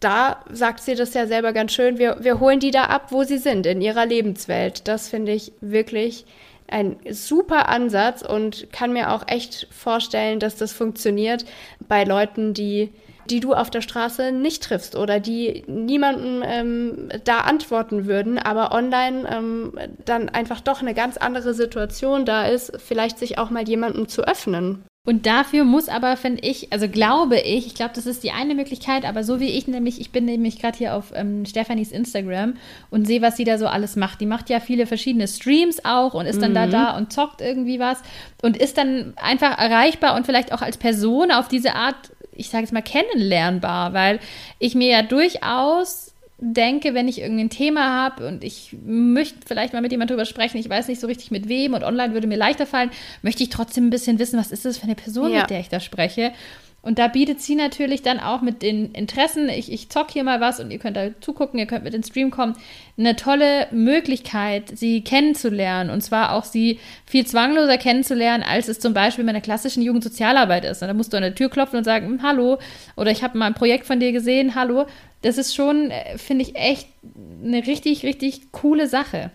da 0.00 0.42
sagt 0.50 0.80
sie 0.80 0.94
das 0.94 1.12
ja 1.12 1.26
selber 1.26 1.52
ganz 1.52 1.72
schön, 1.72 1.98
wir, 1.98 2.16
wir 2.20 2.40
holen 2.40 2.58
die 2.58 2.70
da 2.70 2.84
ab, 2.84 3.08
wo 3.10 3.24
sie 3.24 3.38
sind, 3.38 3.66
in 3.66 3.80
ihrer 3.80 4.06
Lebenswelt. 4.06 4.88
Das 4.88 5.08
finde 5.08 5.32
ich 5.32 5.52
wirklich 5.60 6.24
ein 6.68 6.96
super 7.10 7.68
Ansatz 7.68 8.22
und 8.22 8.72
kann 8.72 8.92
mir 8.92 9.12
auch 9.12 9.24
echt 9.28 9.68
vorstellen, 9.70 10.40
dass 10.40 10.56
das 10.56 10.72
funktioniert 10.72 11.44
bei 11.88 12.04
Leuten, 12.04 12.54
die 12.54 12.92
die 13.30 13.40
du 13.40 13.54
auf 13.54 13.70
der 13.70 13.80
Straße 13.80 14.32
nicht 14.32 14.62
triffst 14.62 14.96
oder 14.96 15.20
die 15.20 15.64
niemandem 15.66 16.42
ähm, 16.46 17.08
da 17.24 17.40
antworten 17.40 18.06
würden, 18.06 18.38
aber 18.38 18.72
online 18.72 19.28
ähm, 19.28 19.72
dann 20.04 20.28
einfach 20.28 20.60
doch 20.60 20.80
eine 20.80 20.94
ganz 20.94 21.16
andere 21.16 21.54
Situation 21.54 22.24
da 22.24 22.46
ist, 22.46 22.72
vielleicht 22.80 23.18
sich 23.18 23.38
auch 23.38 23.50
mal 23.50 23.68
jemandem 23.68 24.08
zu 24.08 24.22
öffnen. 24.22 24.84
Und 25.06 25.24
dafür 25.24 25.64
muss 25.64 25.88
aber, 25.88 26.16
finde 26.16 26.42
ich, 26.42 26.72
also 26.72 26.88
glaube 26.88 27.38
ich, 27.38 27.68
ich 27.68 27.74
glaube, 27.74 27.92
das 27.94 28.06
ist 28.06 28.24
die 28.24 28.32
eine 28.32 28.56
Möglichkeit, 28.56 29.04
aber 29.04 29.22
so 29.22 29.38
wie 29.38 29.50
ich 29.50 29.68
nämlich, 29.68 30.00
ich 30.00 30.10
bin 30.10 30.24
nämlich 30.24 30.60
gerade 30.60 30.76
hier 30.76 30.96
auf 30.96 31.12
ähm, 31.14 31.46
Stefanis 31.46 31.92
Instagram 31.92 32.54
und 32.90 33.06
sehe, 33.06 33.22
was 33.22 33.36
sie 33.36 33.44
da 33.44 33.56
so 33.56 33.68
alles 33.68 33.94
macht. 33.94 34.20
Die 34.20 34.26
macht 34.26 34.50
ja 34.50 34.58
viele 34.58 34.84
verschiedene 34.84 35.28
Streams 35.28 35.84
auch 35.84 36.14
und 36.14 36.26
ist 36.26 36.42
dann 36.42 36.50
mhm. 36.50 36.54
da 36.56 36.66
da 36.66 36.96
und 36.96 37.12
zockt 37.12 37.40
irgendwie 37.40 37.78
was 37.78 38.02
und 38.42 38.56
ist 38.56 38.78
dann 38.78 39.12
einfach 39.14 39.56
erreichbar 39.56 40.16
und 40.16 40.26
vielleicht 40.26 40.52
auch 40.52 40.60
als 40.60 40.76
Person 40.76 41.30
auf 41.30 41.46
diese 41.46 41.76
Art, 41.76 42.10
ich 42.32 42.50
sage 42.50 42.64
es 42.64 42.72
mal, 42.72 42.82
kennenlernbar, 42.82 43.94
weil 43.94 44.18
ich 44.58 44.74
mir 44.74 44.88
ja 44.88 45.02
durchaus 45.02 46.15
denke, 46.38 46.92
wenn 46.92 47.08
ich 47.08 47.20
irgendein 47.20 47.48
Thema 47.48 48.04
habe 48.04 48.26
und 48.26 48.44
ich 48.44 48.76
möchte 48.84 49.38
vielleicht 49.46 49.72
mal 49.72 49.80
mit 49.80 49.90
jemandem 49.90 50.16
drüber 50.16 50.26
sprechen, 50.26 50.58
ich 50.58 50.68
weiß 50.68 50.88
nicht 50.88 51.00
so 51.00 51.06
richtig 51.06 51.30
mit 51.30 51.48
wem 51.48 51.72
und 51.72 51.82
online 51.82 52.12
würde 52.12 52.26
mir 52.26 52.36
leichter 52.36 52.66
fallen, 52.66 52.90
möchte 53.22 53.42
ich 53.42 53.48
trotzdem 53.48 53.86
ein 53.86 53.90
bisschen 53.90 54.18
wissen, 54.18 54.38
was 54.38 54.52
ist 54.52 54.64
das 54.64 54.76
für 54.76 54.84
eine 54.84 54.94
Person, 54.94 55.32
ja. 55.32 55.40
mit 55.40 55.50
der 55.50 55.60
ich 55.60 55.68
da 55.68 55.80
spreche. 55.80 56.32
Und 56.86 57.00
da 57.00 57.08
bietet 57.08 57.40
sie 57.40 57.56
natürlich 57.56 58.02
dann 58.02 58.20
auch 58.20 58.42
mit 58.42 58.62
den 58.62 58.92
Interessen, 58.92 59.48
ich, 59.48 59.72
ich 59.72 59.88
zock 59.88 60.12
hier 60.12 60.22
mal 60.22 60.40
was 60.40 60.60
und 60.60 60.70
ihr 60.70 60.78
könnt 60.78 60.96
da 60.96 61.08
zugucken, 61.20 61.58
ihr 61.58 61.66
könnt 61.66 61.82
mit 61.82 61.94
ins 61.94 62.06
Stream 62.06 62.30
kommen, 62.30 62.54
eine 62.96 63.16
tolle 63.16 63.66
Möglichkeit, 63.72 64.78
sie 64.78 65.02
kennenzulernen. 65.02 65.90
Und 65.90 66.02
zwar 66.02 66.32
auch 66.32 66.44
sie 66.44 66.78
viel 67.04 67.26
zwangloser 67.26 67.76
kennenzulernen, 67.76 68.44
als 68.44 68.68
es 68.68 68.78
zum 68.78 68.94
Beispiel 68.94 69.24
in 69.24 69.30
einer 69.30 69.40
klassischen 69.40 69.82
Jugendsozialarbeit 69.82 70.64
ist. 70.64 70.80
Und 70.80 70.86
da 70.86 70.94
musst 70.94 71.12
du 71.12 71.16
an 71.16 71.24
der 71.24 71.34
Tür 71.34 71.50
klopfen 71.50 71.78
und 71.78 71.82
sagen, 71.82 72.06
hm, 72.06 72.22
hallo, 72.22 72.58
oder 72.94 73.10
ich 73.10 73.24
habe 73.24 73.36
mal 73.36 73.46
ein 73.46 73.54
Projekt 73.54 73.84
von 73.84 73.98
dir 73.98 74.12
gesehen, 74.12 74.54
hallo. 74.54 74.86
Das 75.22 75.38
ist 75.38 75.54
schon, 75.54 75.90
äh, 75.90 76.18
finde 76.18 76.44
ich, 76.44 76.56
echt 76.56 76.88
eine 77.42 77.66
richtig, 77.66 78.04
richtig 78.04 78.52
coole 78.52 78.88
Sache. 78.88 79.30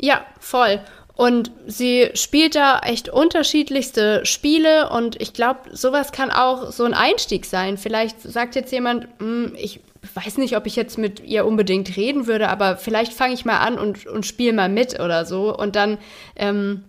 Ja, 0.00 0.24
voll. 0.38 0.80
Und 1.18 1.50
sie 1.66 2.10
spielt 2.14 2.54
da 2.54 2.78
echt 2.78 3.08
unterschiedlichste 3.08 4.24
Spiele 4.24 4.88
und 4.90 5.20
ich 5.20 5.32
glaube, 5.32 5.60
sowas 5.72 6.12
kann 6.12 6.30
auch 6.30 6.70
so 6.70 6.84
ein 6.84 6.94
Einstieg 6.94 7.44
sein. 7.44 7.76
Vielleicht 7.76 8.20
sagt 8.22 8.54
jetzt 8.54 8.70
jemand, 8.70 9.08
hm, 9.18 9.52
ich 9.58 9.80
weiß 10.14 10.38
nicht, 10.38 10.56
ob 10.56 10.66
ich 10.66 10.76
jetzt 10.76 10.96
mit 10.96 11.20
ihr 11.24 11.44
unbedingt 11.44 11.96
reden 11.96 12.28
würde, 12.28 12.48
aber 12.48 12.76
vielleicht 12.76 13.12
fange 13.12 13.34
ich 13.34 13.44
mal 13.44 13.58
an 13.58 13.78
und, 13.78 14.06
und 14.06 14.26
spiele 14.26 14.52
mal 14.52 14.68
mit 14.68 15.00
oder 15.00 15.24
so. 15.24 15.56
Und 15.56 15.74
dann 15.74 15.98
ähm, 16.36 16.84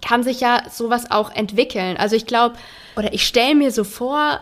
kann 0.00 0.22
sich 0.22 0.40
ja 0.40 0.62
sowas 0.70 1.10
auch 1.10 1.34
entwickeln. 1.34 1.96
Also 1.96 2.14
ich 2.14 2.26
glaube, 2.26 2.56
oder 2.96 3.12
ich 3.12 3.26
stelle 3.26 3.56
mir 3.56 3.72
so 3.72 3.82
vor, 3.82 4.40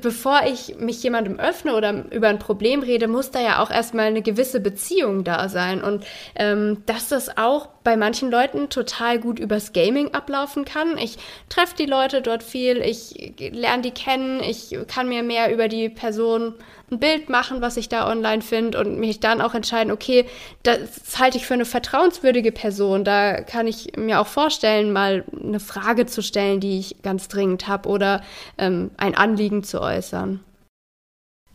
bevor 0.00 0.42
ich 0.46 0.76
mich 0.78 1.02
jemandem 1.02 1.38
öffne 1.38 1.74
oder 1.74 2.04
über 2.10 2.28
ein 2.28 2.38
Problem 2.38 2.82
rede, 2.82 3.08
muss 3.08 3.30
da 3.30 3.40
ja 3.40 3.62
auch 3.62 3.70
erstmal 3.70 4.06
eine 4.06 4.22
gewisse 4.22 4.60
Beziehung 4.60 5.24
da 5.24 5.48
sein. 5.48 5.82
Und 5.82 6.04
ähm, 6.34 6.82
dass 6.86 7.08
das 7.08 7.36
auch 7.36 7.68
bei 7.88 7.96
manchen 7.96 8.30
Leuten 8.30 8.68
total 8.68 9.18
gut 9.18 9.38
übers 9.38 9.72
Gaming 9.72 10.12
ablaufen 10.12 10.66
kann. 10.66 10.98
Ich 10.98 11.16
treffe 11.48 11.74
die 11.74 11.86
Leute 11.86 12.20
dort 12.20 12.42
viel, 12.42 12.82
ich 12.82 13.32
lerne 13.38 13.80
die 13.80 13.92
kennen, 13.92 14.42
ich 14.42 14.76
kann 14.88 15.08
mir 15.08 15.22
mehr 15.22 15.50
über 15.50 15.68
die 15.68 15.88
Person 15.88 16.52
ein 16.90 16.98
Bild 16.98 17.30
machen, 17.30 17.62
was 17.62 17.78
ich 17.78 17.88
da 17.88 18.06
online 18.06 18.42
finde 18.42 18.78
und 18.78 19.00
mich 19.00 19.20
dann 19.20 19.40
auch 19.40 19.54
entscheiden, 19.54 19.90
okay, 19.90 20.26
das 20.64 21.18
halte 21.18 21.38
ich 21.38 21.46
für 21.46 21.54
eine 21.54 21.64
vertrauenswürdige 21.64 22.52
Person. 22.52 23.04
Da 23.04 23.40
kann 23.40 23.66
ich 23.66 23.96
mir 23.96 24.20
auch 24.20 24.26
vorstellen, 24.26 24.92
mal 24.92 25.24
eine 25.32 25.58
Frage 25.58 26.04
zu 26.04 26.22
stellen, 26.22 26.60
die 26.60 26.80
ich 26.80 27.00
ganz 27.00 27.28
dringend 27.28 27.68
habe 27.68 27.88
oder 27.88 28.22
ähm, 28.58 28.90
ein 28.98 29.14
Anliegen 29.14 29.64
zu 29.64 29.80
äußern. 29.80 30.40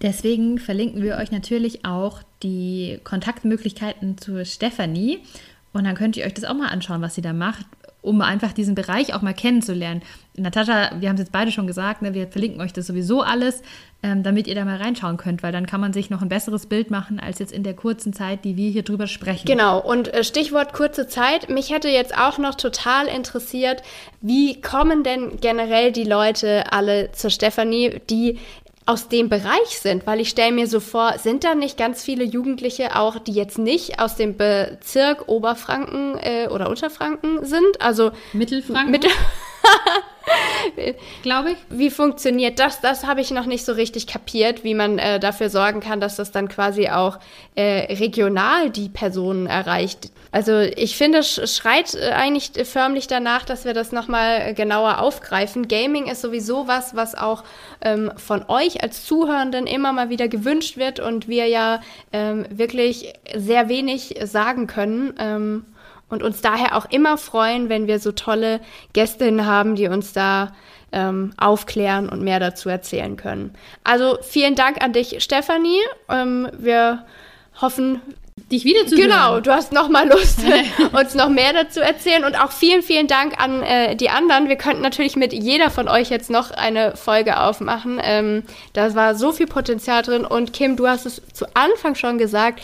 Deswegen 0.01 0.57
verlinken 0.57 1.01
wir 1.01 1.15
euch 1.15 1.31
natürlich 1.31 1.85
auch 1.85 2.23
die 2.41 2.99
Kontaktmöglichkeiten 3.03 4.17
zu 4.17 4.43
Stefanie. 4.45 5.21
Und 5.73 5.83
dann 5.85 5.95
könnt 5.95 6.15
ihr 6.17 6.25
euch 6.25 6.33
das 6.33 6.45
auch 6.45 6.53
mal 6.53 6.69
anschauen, 6.69 7.01
was 7.01 7.15
sie 7.15 7.21
da 7.21 7.33
macht 7.33 7.65
um 8.03 8.21
einfach 8.21 8.51
diesen 8.51 8.75
Bereich 8.75 9.15
auch 9.15 9.21
mal 9.21 9.33
kennenzulernen. 9.33 10.03
Natascha, 10.35 10.91
wir 10.99 11.07
haben 11.07 11.15
es 11.15 11.21
jetzt 11.21 11.31
beide 11.31 11.51
schon 11.51 11.67
gesagt, 11.67 12.01
ne, 12.01 12.13
wir 12.13 12.27
verlinken 12.27 12.59
euch 12.59 12.73
das 12.73 12.87
sowieso 12.87 13.21
alles, 13.21 13.61
ähm, 14.01 14.23
damit 14.23 14.47
ihr 14.47 14.55
da 14.55 14.65
mal 14.65 14.77
reinschauen 14.77 15.15
könnt, 15.15 15.41
weil 15.41 15.53
dann 15.53 15.65
kann 15.65 15.79
man 15.79 15.93
sich 15.93 16.09
noch 16.09 16.21
ein 16.21 16.27
besseres 16.27 16.65
Bild 16.65 16.91
machen, 16.91 17.19
als 17.19 17.39
jetzt 17.39 17.53
in 17.53 17.63
der 17.63 17.75
kurzen 17.75 18.11
Zeit, 18.11 18.43
die 18.43 18.57
wir 18.57 18.69
hier 18.69 18.83
drüber 18.83 19.07
sprechen. 19.07 19.45
Genau, 19.45 19.79
und 19.79 20.13
äh, 20.13 20.23
Stichwort 20.23 20.73
kurze 20.73 21.07
Zeit. 21.07 21.49
Mich 21.49 21.71
hätte 21.71 21.87
jetzt 21.87 22.17
auch 22.17 22.37
noch 22.39 22.55
total 22.55 23.07
interessiert, 23.07 23.83
wie 24.21 24.59
kommen 24.59 25.03
denn 25.03 25.37
generell 25.39 25.91
die 25.93 26.03
Leute 26.03 26.73
alle 26.73 27.11
zur 27.13 27.29
Stefanie, 27.29 28.01
die 28.09 28.39
aus 28.85 29.07
dem 29.07 29.29
Bereich 29.29 29.79
sind, 29.79 30.05
weil 30.05 30.19
ich 30.19 30.29
stelle 30.29 30.51
mir 30.51 30.67
so 30.67 30.79
vor, 30.79 31.17
sind 31.17 31.43
da 31.43 31.55
nicht 31.55 31.77
ganz 31.77 32.03
viele 32.03 32.23
Jugendliche 32.23 32.95
auch, 32.95 33.19
die 33.19 33.33
jetzt 33.33 33.57
nicht 33.57 33.99
aus 33.99 34.15
dem 34.15 34.35
Bezirk 34.37 35.27
Oberfranken 35.27 36.17
äh, 36.17 36.47
oder 36.51 36.69
Unterfranken 36.69 37.45
sind, 37.45 37.81
also 37.81 38.11
Mittelfranken? 38.33 38.91
Mittel 38.91 39.11
Glaube 41.21 41.51
ich. 41.51 41.57
Wie 41.69 41.89
funktioniert 41.89 42.59
das? 42.59 42.81
Das 42.81 43.05
habe 43.05 43.21
ich 43.21 43.31
noch 43.31 43.45
nicht 43.45 43.65
so 43.65 43.73
richtig 43.73 44.07
kapiert, 44.07 44.63
wie 44.63 44.73
man 44.73 44.99
äh, 44.99 45.19
dafür 45.19 45.49
sorgen 45.49 45.79
kann, 45.79 45.99
dass 45.99 46.15
das 46.15 46.31
dann 46.31 46.47
quasi 46.47 46.89
auch 46.89 47.19
äh, 47.55 47.93
regional 47.95 48.69
die 48.69 48.89
Personen 48.89 49.47
erreicht. 49.47 50.11
Also 50.31 50.59
ich 50.59 50.97
finde, 50.97 51.19
es 51.19 51.55
schreit 51.55 51.93
äh, 51.93 52.09
eigentlich 52.11 52.51
förmlich 52.67 53.07
danach, 53.07 53.45
dass 53.45 53.65
wir 53.65 53.73
das 53.73 53.91
nochmal 53.91 54.53
genauer 54.55 54.99
aufgreifen. 54.99 55.67
Gaming 55.67 56.07
ist 56.07 56.21
sowieso 56.21 56.67
was, 56.67 56.95
was 56.95 57.13
auch 57.15 57.43
ähm, 57.81 58.11
von 58.17 58.45
euch 58.47 58.81
als 58.81 59.05
Zuhörenden 59.05 59.67
immer 59.67 59.93
mal 59.93 60.09
wieder 60.09 60.27
gewünscht 60.27 60.77
wird 60.77 60.99
und 60.99 61.27
wir 61.27 61.47
ja 61.47 61.81
ähm, 62.11 62.45
wirklich 62.49 63.13
sehr 63.35 63.69
wenig 63.69 64.15
sagen 64.23 64.65
können. 64.67 65.13
Ähm, 65.19 65.65
und 66.13 66.23
uns 66.23 66.41
daher 66.41 66.77
auch 66.77 66.85
immer 66.89 67.17
freuen, 67.17 67.67
wenn 67.69 67.87
wir 67.87 67.99
so 67.99 68.11
tolle 68.11 68.61
Gästinnen 68.93 69.45
haben, 69.45 69.75
die 69.75 69.87
uns 69.87 70.13
da 70.13 70.53
ähm, 70.93 71.33
aufklären 71.37 72.07
und 72.07 72.21
mehr 72.21 72.39
dazu 72.39 72.69
erzählen 72.69 73.17
können. 73.17 73.53
Also 73.83 74.19
vielen 74.21 74.55
Dank 74.55 74.81
an 74.83 74.93
dich, 74.93 75.21
Stefanie. 75.23 75.81
Ähm, 76.09 76.49
wir 76.57 77.05
hoffen, 77.59 78.01
dich 78.51 78.63
wieder 78.63 78.85
zu 78.87 78.95
Genau, 78.95 79.39
du 79.39 79.51
hast 79.51 79.71
noch 79.71 79.89
mal 79.89 80.07
Lust, 80.07 80.39
uns 80.91 81.15
noch 81.15 81.29
mehr 81.29 81.53
dazu 81.53 81.79
erzählen. 81.79 82.23
Und 82.23 82.35
auch 82.35 82.51
vielen, 82.51 82.81
vielen 82.81 83.07
Dank 83.07 83.39
an 83.41 83.63
äh, 83.63 83.95
die 83.95 84.09
anderen. 84.09 84.49
Wir 84.49 84.55
könnten 84.55 84.81
natürlich 84.81 85.15
mit 85.15 85.33
jeder 85.33 85.69
von 85.69 85.87
euch 85.87 86.09
jetzt 86.09 86.29
noch 86.29 86.51
eine 86.51 86.95
Folge 86.95 87.39
aufmachen. 87.39 87.99
Ähm, 88.01 88.43
da 88.73 88.93
war 88.95 89.15
so 89.15 89.31
viel 89.31 89.47
Potenzial 89.47 90.01
drin. 90.03 90.25
Und 90.25 90.53
Kim, 90.53 90.75
du 90.75 90.87
hast 90.87 91.05
es 91.05 91.21
zu 91.33 91.45
Anfang 91.55 91.95
schon 91.95 92.17
gesagt. 92.17 92.61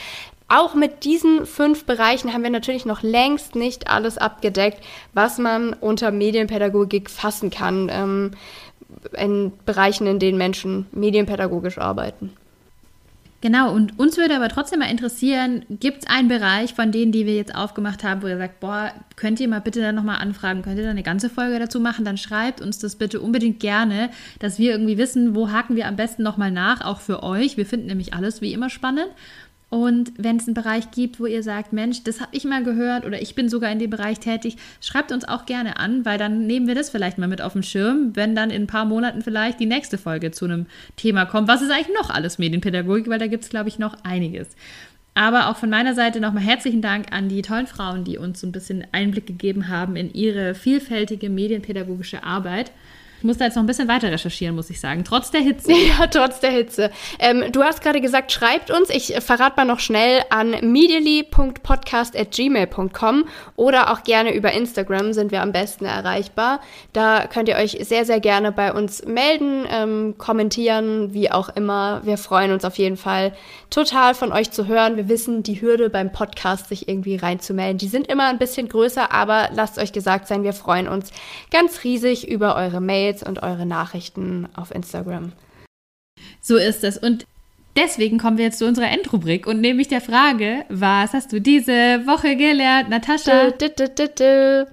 Auch 0.49 0.73
mit 0.73 1.03
diesen 1.03 1.45
fünf 1.45 1.85
Bereichen 1.85 2.33
haben 2.33 2.41
wir 2.41 2.49
natürlich 2.49 2.85
noch 2.85 3.03
längst 3.03 3.55
nicht 3.55 3.87
alles 3.87 4.17
abgedeckt, 4.17 4.83
was 5.13 5.37
man 5.37 5.73
unter 5.73 6.09
Medienpädagogik 6.09 7.11
fassen 7.11 7.51
kann, 7.51 7.87
ähm, 7.91 8.31
in 9.15 9.51
Bereichen, 9.65 10.07
in 10.07 10.17
denen 10.17 10.39
Menschen 10.39 10.87
medienpädagogisch 10.91 11.77
arbeiten. 11.77 12.31
Genau, 13.41 13.71
und 13.73 13.97
uns 13.97 14.17
würde 14.17 14.35
aber 14.35 14.49
trotzdem 14.49 14.79
mal 14.79 14.91
interessieren, 14.91 15.63
gibt 15.69 15.99
es 15.99 16.09
einen 16.09 16.27
Bereich 16.27 16.73
von 16.73 16.91
denen, 16.91 17.13
die 17.13 17.25
wir 17.25 17.35
jetzt 17.35 17.55
aufgemacht 17.55 18.03
haben, 18.03 18.21
wo 18.21 18.27
ihr 18.27 18.37
sagt, 18.37 18.59
boah, 18.59 18.91
könnt 19.15 19.39
ihr 19.39 19.47
mal 19.47 19.61
bitte 19.61 19.79
dann 19.79 19.95
nochmal 19.95 20.17
anfragen, 20.17 20.61
könnt 20.61 20.77
ihr 20.77 20.83
da 20.83 20.89
eine 20.89 21.03
ganze 21.03 21.29
Folge 21.29 21.57
dazu 21.57 21.79
machen, 21.79 22.03
dann 22.03 22.17
schreibt 22.17 22.59
uns 22.59 22.79
das 22.79 22.97
bitte 22.97 23.21
unbedingt 23.21 23.61
gerne, 23.61 24.09
dass 24.39 24.59
wir 24.59 24.71
irgendwie 24.71 24.97
wissen, 24.97 25.35
wo 25.35 25.51
haken 25.51 25.77
wir 25.77 25.87
am 25.87 25.95
besten 25.95 26.21
nochmal 26.21 26.51
nach, 26.51 26.81
auch 26.83 26.99
für 26.99 27.23
euch. 27.23 27.55
Wir 27.55 27.65
finden 27.65 27.87
nämlich 27.87 28.13
alles 28.13 28.41
wie 28.41 28.51
immer 28.51 28.69
spannend. 28.69 29.07
Und 29.69 30.13
wenn 30.17 30.37
es 30.37 30.47
einen 30.47 30.55
Bereich 30.55 30.89
gibt, 30.89 31.19
wo 31.19 31.27
ihr 31.27 31.43
sagt, 31.43 31.73
Mensch, 31.73 32.03
das 32.03 32.21
habe 32.21 32.35
ich 32.35 32.43
mal 32.43 32.63
gehört 32.63 33.05
oder 33.05 33.21
ich 33.21 33.35
bin 33.35 33.49
sogar 33.49 33.71
in 33.71 33.77
dem 33.77 33.91
Bereich 33.91 34.19
tätig, 34.19 34.57
schreibt 34.81 35.11
uns 35.11 35.27
auch 35.27 35.45
gerne 35.45 35.77
an, 35.77 36.05
weil 36.05 36.17
dann 36.17 36.47
nehmen 36.47 36.67
wir 36.67 36.73
das 36.73 36.89
vielleicht 36.89 37.19
mal 37.19 37.27
mit 37.27 37.41
auf 37.41 37.53
den 37.53 37.61
Schirm, 37.61 38.15
wenn 38.15 38.35
dann 38.35 38.49
in 38.49 38.63
ein 38.63 38.67
paar 38.67 38.85
Monaten 38.85 39.21
vielleicht 39.21 39.59
die 39.59 39.67
nächste 39.67 39.99
Folge 39.99 40.31
zu 40.31 40.45
einem 40.45 40.65
Thema 40.95 41.25
kommt. 41.25 41.47
Was 41.47 41.61
ist 41.61 41.69
eigentlich 41.71 41.95
noch 41.95 42.09
alles 42.09 42.39
Medienpädagogik? 42.39 43.09
Weil 43.09 43.19
da 43.19 43.27
gibt 43.27 43.43
es, 43.43 43.49
glaube 43.51 43.69
ich, 43.69 43.77
noch 43.77 43.95
einiges. 44.03 44.47
Aber 45.13 45.49
auch 45.49 45.57
von 45.57 45.69
meiner 45.69 45.93
Seite 45.93 46.19
nochmal 46.19 46.43
herzlichen 46.43 46.81
Dank 46.81 47.11
an 47.11 47.29
die 47.29 47.41
tollen 47.41 47.67
Frauen, 47.67 48.05
die 48.05 48.17
uns 48.17 48.39
so 48.39 48.47
ein 48.47 48.51
bisschen 48.51 48.85
Einblick 48.91 49.27
gegeben 49.27 49.67
haben 49.67 49.95
in 49.95 50.13
ihre 50.13 50.55
vielfältige 50.55 51.29
medienpädagogische 51.29 52.23
Arbeit. 52.23 52.71
Ich 53.19 53.25
muss 53.25 53.37
da 53.37 53.45
jetzt 53.45 53.55
noch 53.55 53.63
ein 53.63 53.67
bisschen 53.67 53.89
weiter 53.89 54.09
recherchieren, 54.09 54.55
muss 54.55 54.69
ich 54.69 54.79
sagen. 54.79 55.03
Trotz 55.03 55.29
der 55.29 55.41
Hitze. 55.41 55.73
Ja, 55.89 56.07
trotz 56.07 56.39
der 56.39 56.51
Hitze. 56.51 56.89
Ähm, 57.19 57.51
du 57.51 57.63
hast 57.63 57.81
gerade 57.81 57.99
gesagt, 57.99 58.31
schreibt 58.31 58.71
uns. 58.71 58.89
Ich 58.89 59.13
verrate 59.19 59.57
mal 59.57 59.65
noch 59.65 59.79
schnell 59.79 60.23
an 60.29 60.55
medially.podcast.gmail.com 60.61 63.25
oder 63.55 63.91
auch 63.91 64.03
gerne 64.03 64.33
über 64.33 64.53
Instagram 64.53 65.13
sind 65.13 65.31
wir 65.31 65.41
am 65.41 65.51
besten 65.51 65.85
erreichbar. 65.85 66.61
Da 66.93 67.25
könnt 67.27 67.49
ihr 67.49 67.55
euch 67.55 67.77
sehr, 67.81 68.05
sehr 68.05 68.21
gerne 68.21 68.51
bei 68.51 68.71
uns 68.73 69.03
melden, 69.05 69.65
ähm, 69.69 70.15
kommentieren, 70.17 71.13
wie 71.13 71.31
auch 71.31 71.49
immer. 71.49 72.01
Wir 72.05 72.17
freuen 72.17 72.51
uns 72.51 72.63
auf 72.63 72.77
jeden 72.77 72.97
Fall 72.97 73.33
total 73.69 74.15
von 74.15 74.31
euch 74.31 74.51
zu 74.51 74.67
hören. 74.67 74.97
Wir 74.97 75.09
wissen, 75.09 75.43
die 75.43 75.61
Hürde 75.61 75.89
beim 75.89 76.11
Podcast, 76.11 76.69
sich 76.69 76.87
irgendwie 76.87 77.15
reinzumelden, 77.15 77.77
die 77.77 77.87
sind 77.87 78.07
immer 78.07 78.27
ein 78.27 78.39
bisschen 78.39 78.67
größer, 78.67 79.11
aber 79.11 79.49
lasst 79.53 79.77
euch 79.77 79.91
gesagt 79.91 80.27
sein, 80.27 80.43
wir 80.43 80.53
freuen 80.53 80.87
uns 80.87 81.11
ganz 81.51 81.83
riesig 81.83 82.27
über 82.27 82.55
eure 82.55 82.81
Mails 82.81 83.23
und 83.23 83.43
eure 83.43 83.65
Nachrichten 83.65 84.47
auf 84.55 84.73
Instagram. 84.73 85.33
So 86.41 86.57
ist 86.57 86.83
es. 86.83 86.97
Und 86.97 87.25
deswegen 87.75 88.17
kommen 88.17 88.37
wir 88.37 88.45
jetzt 88.45 88.59
zu 88.59 88.65
unserer 88.65 88.89
Endrubrik 88.89 89.47
und 89.47 89.61
nämlich 89.61 89.87
der 89.87 90.01
Frage, 90.01 90.65
was 90.69 91.13
hast 91.13 91.31
du 91.31 91.39
diese 91.39 92.05
Woche 92.05 92.35
gelernt, 92.35 92.89
Natascha? 92.89 93.51
Du, 93.51 93.69
du, 93.69 93.87
du, 93.89 94.67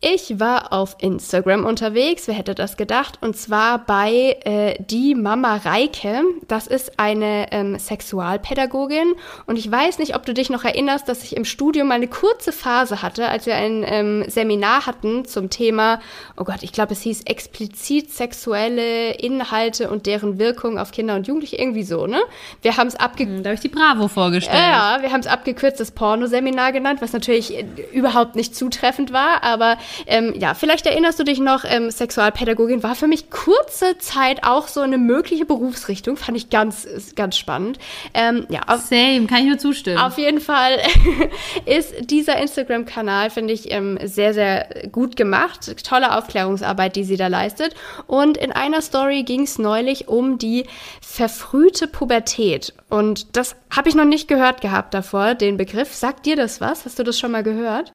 ich 0.00 0.38
war 0.38 0.72
auf 0.72 0.94
Instagram 1.00 1.64
unterwegs, 1.64 2.28
wer 2.28 2.34
hätte 2.34 2.54
das 2.54 2.76
gedacht? 2.76 3.18
Und 3.20 3.36
zwar 3.36 3.84
bei 3.84 4.36
äh, 4.44 4.76
Die 4.78 5.16
Mama 5.16 5.56
Reike. 5.56 6.22
Das 6.46 6.68
ist 6.68 7.00
eine 7.00 7.50
ähm, 7.50 7.76
Sexualpädagogin. 7.80 9.14
Und 9.46 9.58
ich 9.58 9.68
weiß 9.68 9.98
nicht, 9.98 10.14
ob 10.14 10.24
du 10.24 10.34
dich 10.34 10.50
noch 10.50 10.62
erinnerst, 10.62 11.08
dass 11.08 11.24
ich 11.24 11.36
im 11.36 11.44
Studium 11.44 11.88
mal 11.88 11.94
eine 11.94 12.06
kurze 12.06 12.52
Phase 12.52 13.02
hatte, 13.02 13.28
als 13.28 13.46
wir 13.46 13.56
ein 13.56 13.84
ähm, 13.84 14.24
Seminar 14.28 14.86
hatten 14.86 15.24
zum 15.24 15.50
Thema, 15.50 16.00
oh 16.36 16.44
Gott, 16.44 16.62
ich 16.62 16.70
glaube, 16.70 16.92
es 16.92 17.02
hieß 17.02 17.22
explizit 17.22 18.12
sexuelle 18.12 19.14
Inhalte 19.14 19.90
und 19.90 20.06
deren 20.06 20.38
Wirkung 20.38 20.78
auf 20.78 20.92
Kinder 20.92 21.16
und 21.16 21.26
Jugendliche. 21.26 21.56
Irgendwie 21.56 21.82
so, 21.82 22.06
ne? 22.06 22.20
Wir 22.62 22.76
haben 22.76 22.86
es 22.86 22.94
abgekürzt. 22.94 23.38
Hm, 23.38 23.42
da 23.42 23.50
habe 23.50 23.54
ich 23.56 23.60
die 23.62 23.68
Bravo 23.68 24.06
vorgestellt. 24.06 24.58
Ja, 24.58 24.98
wir 25.00 25.10
haben 25.10 25.20
es 25.20 25.26
abgekürzt 25.26 25.80
das 25.80 25.90
Pornoseminar 25.90 26.70
genannt, 26.70 27.02
was 27.02 27.12
natürlich 27.12 27.58
äh, 27.58 27.66
überhaupt 27.92 28.36
nicht 28.36 28.54
zutreffend 28.54 29.12
war, 29.12 29.42
aber 29.42 29.76
ähm, 30.06 30.34
ja, 30.38 30.54
vielleicht 30.54 30.86
erinnerst 30.86 31.18
du 31.18 31.24
dich 31.24 31.38
noch, 31.38 31.64
ähm, 31.64 31.90
Sexualpädagogin 31.90 32.82
war 32.82 32.94
für 32.94 33.06
mich 33.06 33.30
kurze 33.30 33.98
Zeit 33.98 34.44
auch 34.44 34.68
so 34.68 34.80
eine 34.80 34.98
mögliche 34.98 35.44
Berufsrichtung. 35.44 36.16
Fand 36.16 36.36
ich 36.36 36.50
ganz, 36.50 36.86
ganz 37.14 37.36
spannend. 37.36 37.78
Ähm, 38.14 38.46
ja, 38.48 38.60
auf, 38.66 38.80
Same, 38.80 39.26
kann 39.26 39.40
ich 39.40 39.46
nur 39.46 39.58
zustimmen. 39.58 39.98
Auf 39.98 40.18
jeden 40.18 40.40
Fall 40.40 40.78
ist 41.66 42.10
dieser 42.10 42.38
Instagram-Kanal, 42.38 43.30
finde 43.30 43.54
ich, 43.54 43.72
ähm, 43.72 43.98
sehr, 44.02 44.34
sehr 44.34 44.68
gut 44.90 45.16
gemacht. 45.16 45.84
Tolle 45.84 46.16
Aufklärungsarbeit, 46.16 46.96
die 46.96 47.04
sie 47.04 47.16
da 47.16 47.26
leistet. 47.26 47.74
Und 48.06 48.36
in 48.36 48.52
einer 48.52 48.82
Story 48.82 49.22
ging 49.22 49.42
es 49.42 49.58
neulich 49.58 50.08
um 50.08 50.38
die 50.38 50.66
verfrühte 51.00 51.86
Pubertät. 51.86 52.74
Und 52.88 53.36
das 53.36 53.56
habe 53.74 53.88
ich 53.88 53.94
noch 53.94 54.04
nicht 54.04 54.28
gehört 54.28 54.60
gehabt 54.60 54.94
davor, 54.94 55.34
den 55.34 55.56
Begriff. 55.56 55.94
Sagt 55.94 56.26
dir 56.26 56.36
das 56.36 56.60
was? 56.60 56.84
Hast 56.84 56.98
du 56.98 57.02
das 57.02 57.18
schon 57.18 57.32
mal 57.32 57.42
gehört? 57.42 57.92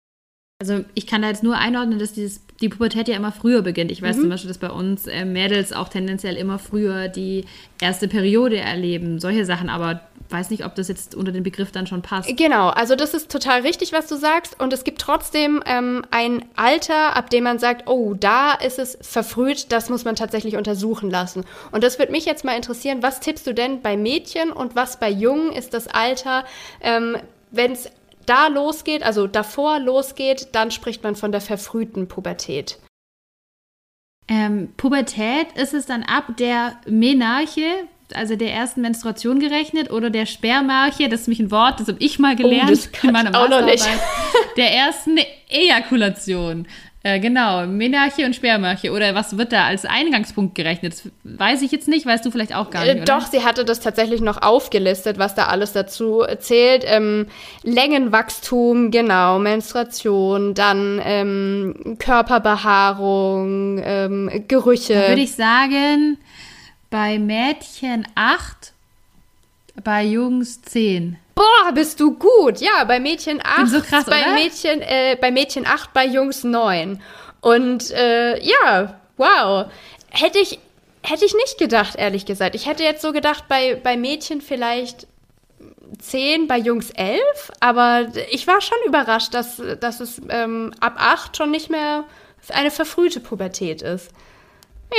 Also 0.59 0.85
ich 0.93 1.07
kann 1.07 1.21
da 1.21 1.27
jetzt 1.27 1.43
nur 1.43 1.57
einordnen, 1.57 1.99
dass 1.99 2.13
dieses, 2.13 2.41
die 2.61 2.69
Pubertät 2.69 3.09
ja 3.09 3.17
immer 3.17 3.33
früher 3.33 3.61
beginnt. 3.61 3.91
Ich 3.91 4.01
weiß 4.01 4.15
mhm. 4.15 4.21
zum 4.21 4.29
Beispiel, 4.29 4.47
dass 4.47 4.59
bei 4.59 4.69
uns 4.69 5.07
äh, 5.07 5.25
Mädels 5.25 5.73
auch 5.73 5.89
tendenziell 5.89 6.37
immer 6.37 6.57
früher 6.57 7.09
die 7.09 7.43
erste 7.81 8.07
Periode 8.07 8.57
erleben. 8.57 9.19
Solche 9.19 9.45
Sachen, 9.45 9.69
aber 9.69 10.01
weiß 10.29 10.49
nicht, 10.49 10.65
ob 10.65 10.75
das 10.75 10.87
jetzt 10.87 11.15
unter 11.15 11.31
den 11.31 11.43
Begriff 11.43 11.71
dann 11.71 11.85
schon 11.85 12.01
passt. 12.01 12.35
Genau, 12.37 12.69
also 12.69 12.95
das 12.95 13.13
ist 13.13 13.31
total 13.31 13.61
richtig, 13.61 13.91
was 13.93 14.07
du 14.07 14.15
sagst. 14.15 14.59
Und 14.59 14.73
es 14.73 14.83
gibt 14.83 15.01
trotzdem 15.01 15.61
ähm, 15.65 16.03
ein 16.11 16.45
Alter, 16.55 17.15
ab 17.15 17.29
dem 17.29 17.43
man 17.43 17.59
sagt, 17.59 17.89
oh, 17.89 18.13
da 18.13 18.53
ist 18.53 18.79
es 18.79 18.97
verfrüht, 19.01 19.71
das 19.71 19.89
muss 19.89 20.05
man 20.05 20.15
tatsächlich 20.15 20.55
untersuchen 20.55 21.09
lassen. 21.09 21.43
Und 21.71 21.83
das 21.83 21.99
würde 21.99 22.11
mich 22.11 22.25
jetzt 22.25 22.45
mal 22.45 22.55
interessieren, 22.55 23.03
was 23.03 23.19
tippst 23.19 23.45
du 23.45 23.53
denn 23.53 23.81
bei 23.81 23.97
Mädchen 23.97 24.51
und 24.51 24.75
was 24.75 24.99
bei 24.99 25.09
Jungen 25.09 25.51
ist 25.51 25.73
das 25.73 25.87
Alter, 25.87 26.45
ähm, 26.81 27.17
wenn 27.51 27.73
es 27.73 27.89
da 28.25 28.47
losgeht, 28.47 29.03
also 29.03 29.27
davor 29.27 29.79
losgeht, 29.79 30.49
dann 30.53 30.71
spricht 30.71 31.03
man 31.03 31.15
von 31.15 31.31
der 31.31 31.41
verfrühten 31.41 32.07
Pubertät. 32.07 32.79
Ähm, 34.27 34.73
Pubertät 34.77 35.51
ist 35.55 35.73
es 35.73 35.85
dann 35.85 36.03
ab 36.03 36.37
der 36.37 36.77
Menarche, 36.87 37.87
also 38.13 38.35
der 38.35 38.53
ersten 38.53 38.81
Menstruation 38.81 39.39
gerechnet, 39.39 39.91
oder 39.91 40.09
der 40.09 40.25
Spermarche, 40.25 41.09
das 41.09 41.21
ist 41.21 41.27
nämlich 41.27 41.41
ein 41.41 41.51
Wort, 41.51 41.79
das 41.79 41.87
habe 41.87 41.99
ich 41.99 42.19
mal 42.19 42.35
gelernt 42.35 42.89
oh, 42.93 43.07
in 43.07 43.11
meiner 43.11 43.31
Masterarbeit, 43.31 43.81
der 44.57 44.71
ersten 44.71 45.17
Ejakulation. 45.49 46.67
Äh, 47.05 47.19
genau, 47.19 47.67
Menarche 47.67 48.25
und 48.25 48.33
Spermarche. 48.33 48.89
Oder 48.93 49.13
was 49.13 49.37
wird 49.37 49.51
da 49.51 49.65
als 49.65 49.83
Eingangspunkt 49.83 50.55
gerechnet? 50.55 50.93
Das 50.93 51.11
weiß 51.25 51.61
ich 51.61 51.73
jetzt 51.73 51.89
nicht, 51.89 52.05
weißt 52.05 52.25
du 52.25 52.31
vielleicht 52.31 52.55
auch 52.55 52.69
gar 52.69 52.85
nicht. 52.85 52.95
Äh, 52.95 53.03
doch, 53.03 53.27
sie 53.27 53.43
hatte 53.43 53.65
das 53.65 53.81
tatsächlich 53.81 54.21
noch 54.21 54.41
aufgelistet, 54.41 55.17
was 55.17 55.35
da 55.35 55.47
alles 55.47 55.73
dazu 55.73 56.23
zählt. 56.39 56.85
Ähm, 56.87 57.27
Längenwachstum, 57.63 58.89
genau, 58.89 59.37
Menstruation, 59.37 60.53
dann 60.53 61.01
ähm, 61.03 61.97
Körperbehaarung, 61.99 63.81
ähm, 63.83 64.45
Gerüche. 64.47 64.95
Würde 65.09 65.21
ich 65.21 65.35
sagen, 65.35 66.17
bei 66.89 67.19
Mädchen 67.19 68.07
acht, 68.15 68.71
bei 69.83 70.05
Jungs 70.05 70.61
zehn. 70.61 71.17
Boah, 71.35 71.71
bist 71.73 71.99
du 71.99 72.15
gut. 72.17 72.59
Ja, 72.59 72.83
bei 72.83 72.99
Mädchen 72.99 73.41
8, 73.43 73.67
so 73.67 73.81
krass, 73.81 74.05
bei 74.05 74.21
oder? 74.21 74.33
Mädchen 74.33 74.81
äh, 74.81 75.17
bei 75.19 75.31
Mädchen 75.31 75.65
8, 75.65 75.93
bei 75.93 76.05
Jungs 76.05 76.43
9. 76.43 77.01
Und 77.41 77.91
äh, 77.91 78.39
ja, 78.43 78.99
wow. 79.17 79.65
Hätte 80.09 80.39
ich 80.39 80.59
hätte 81.01 81.25
ich 81.25 81.33
nicht 81.33 81.57
gedacht, 81.57 81.95
ehrlich 81.95 82.25
gesagt. 82.25 82.55
Ich 82.55 82.67
hätte 82.67 82.83
jetzt 82.83 83.01
so 83.01 83.11
gedacht 83.11 83.45
bei 83.47 83.75
bei 83.75 83.97
Mädchen 83.97 84.41
vielleicht 84.41 85.07
10, 85.99 86.47
bei 86.47 86.57
Jungs 86.57 86.89
11, 86.91 87.21
aber 87.59 88.07
ich 88.31 88.47
war 88.47 88.61
schon 88.61 88.77
überrascht, 88.85 89.33
dass, 89.33 89.61
dass 89.79 89.99
es 89.99 90.21
ähm, 90.29 90.73
ab 90.79 90.95
8 90.97 91.37
schon 91.37 91.51
nicht 91.51 91.69
mehr 91.69 92.03
eine 92.49 92.71
verfrühte 92.71 93.19
Pubertät 93.19 93.81
ist. 93.81 94.11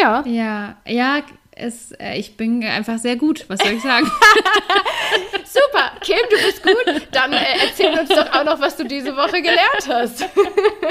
Ja. 0.00 0.22
Ja, 0.26 0.76
ja, 0.86 1.20
es, 1.56 1.92
äh, 1.92 2.18
ich 2.18 2.36
bin 2.36 2.64
einfach 2.64 2.98
sehr 2.98 3.16
gut, 3.16 3.44
was 3.48 3.60
soll 3.60 3.72
ich 3.72 3.82
sagen? 3.82 4.06
Super, 5.44 5.92
Kim, 6.00 6.16
du 6.30 6.36
bist 6.44 6.62
gut. 6.62 7.08
Dann 7.12 7.32
äh, 7.32 7.44
erzähl 7.64 7.98
uns 7.98 8.08
doch 8.08 8.32
auch 8.32 8.44
noch, 8.44 8.60
was 8.60 8.76
du 8.76 8.84
diese 8.84 9.16
Woche 9.16 9.40
gelernt 9.40 9.88
hast. 9.88 10.24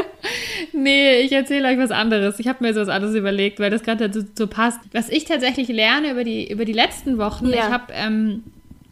nee, 0.72 1.20
ich 1.22 1.34
erzähle 1.34 1.68
euch 1.68 1.78
was 1.78 1.92
anderes. 1.92 2.40
Ich 2.40 2.48
habe 2.48 2.64
mir 2.64 2.74
so 2.74 2.82
was 2.82 2.88
anderes 2.88 3.16
überlegt, 3.16 3.60
weil 3.60 3.72
das 3.72 3.84
gerade 3.84 4.10
dazu 4.10 4.26
so 4.38 4.48
passt. 4.48 4.80
Was 4.94 5.10
ich 5.10 5.26
tatsächlich 5.26 5.68
lerne 5.68 6.12
über 6.12 6.24
die, 6.24 6.50
über 6.50 6.66
die 6.66 6.74
letzten 6.74 7.18
Wochen, 7.18 7.50
ja. 7.50 7.56
ich 7.56 7.64
habe 7.64 7.92
ähm, 7.94 8.44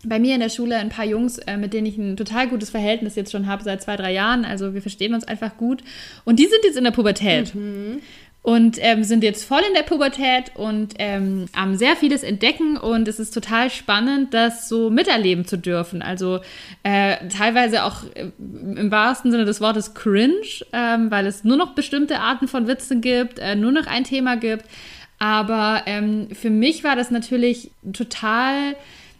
bei 0.03 0.19
mir 0.19 0.33
in 0.33 0.41
der 0.41 0.49
Schule 0.49 0.75
ein 0.75 0.89
paar 0.89 1.05
Jungs, 1.05 1.37
äh, 1.37 1.55
mit 1.55 1.73
denen 1.73 1.85
ich 1.85 1.97
ein 1.97 2.17
total 2.17 2.49
gutes 2.49 2.69
Verhältnis 2.69 3.15
jetzt 3.15 3.31
schon 3.31 3.47
habe 3.47 3.63
seit 3.63 3.81
zwei, 3.81 3.95
drei 3.95 4.11
Jahren. 4.11 4.43
Also 4.43 4.73
wir 4.73 4.81
verstehen 4.81 5.13
uns 5.13 5.23
einfach 5.25 5.55
gut. 5.55 5.83
Und 6.25 6.39
die 6.39 6.47
sind 6.47 6.65
jetzt 6.65 6.77
in 6.77 6.83
der 6.83 6.91
Pubertät. 6.91 7.55
Mhm 7.55 8.01
und 8.43 8.77
ähm, 8.79 9.03
sind 9.03 9.23
jetzt 9.23 9.43
voll 9.43 9.61
in 9.67 9.75
der 9.75 9.83
Pubertät 9.83 10.51
und 10.55 10.95
ähm, 10.97 11.45
haben 11.55 11.77
sehr 11.77 11.95
vieles 11.95 12.23
entdecken 12.23 12.75
und 12.75 13.07
es 13.07 13.19
ist 13.19 13.33
total 13.33 13.69
spannend, 13.69 14.33
das 14.33 14.67
so 14.67 14.89
miterleben 14.89 15.45
zu 15.45 15.57
dürfen. 15.57 16.01
Also 16.01 16.39
äh, 16.81 17.27
teilweise 17.29 17.83
auch 17.83 18.03
äh, 18.15 18.31
im 18.39 18.89
wahrsten 18.89 19.31
Sinne 19.31 19.45
des 19.45 19.61
Wortes 19.61 19.93
cringe, 19.93 20.65
ähm, 20.73 21.11
weil 21.11 21.27
es 21.27 21.43
nur 21.43 21.55
noch 21.57 21.75
bestimmte 21.75 22.19
Arten 22.19 22.47
von 22.47 22.67
Witzen 22.67 23.01
gibt, 23.01 23.37
äh, 23.37 23.55
nur 23.55 23.71
noch 23.71 23.85
ein 23.85 24.05
Thema 24.05 24.37
gibt. 24.37 24.65
Aber 25.19 25.83
ähm, 25.85 26.29
für 26.33 26.49
mich 26.49 26.83
war 26.83 26.95
das 26.95 27.11
natürlich 27.11 27.69
total 27.93 28.75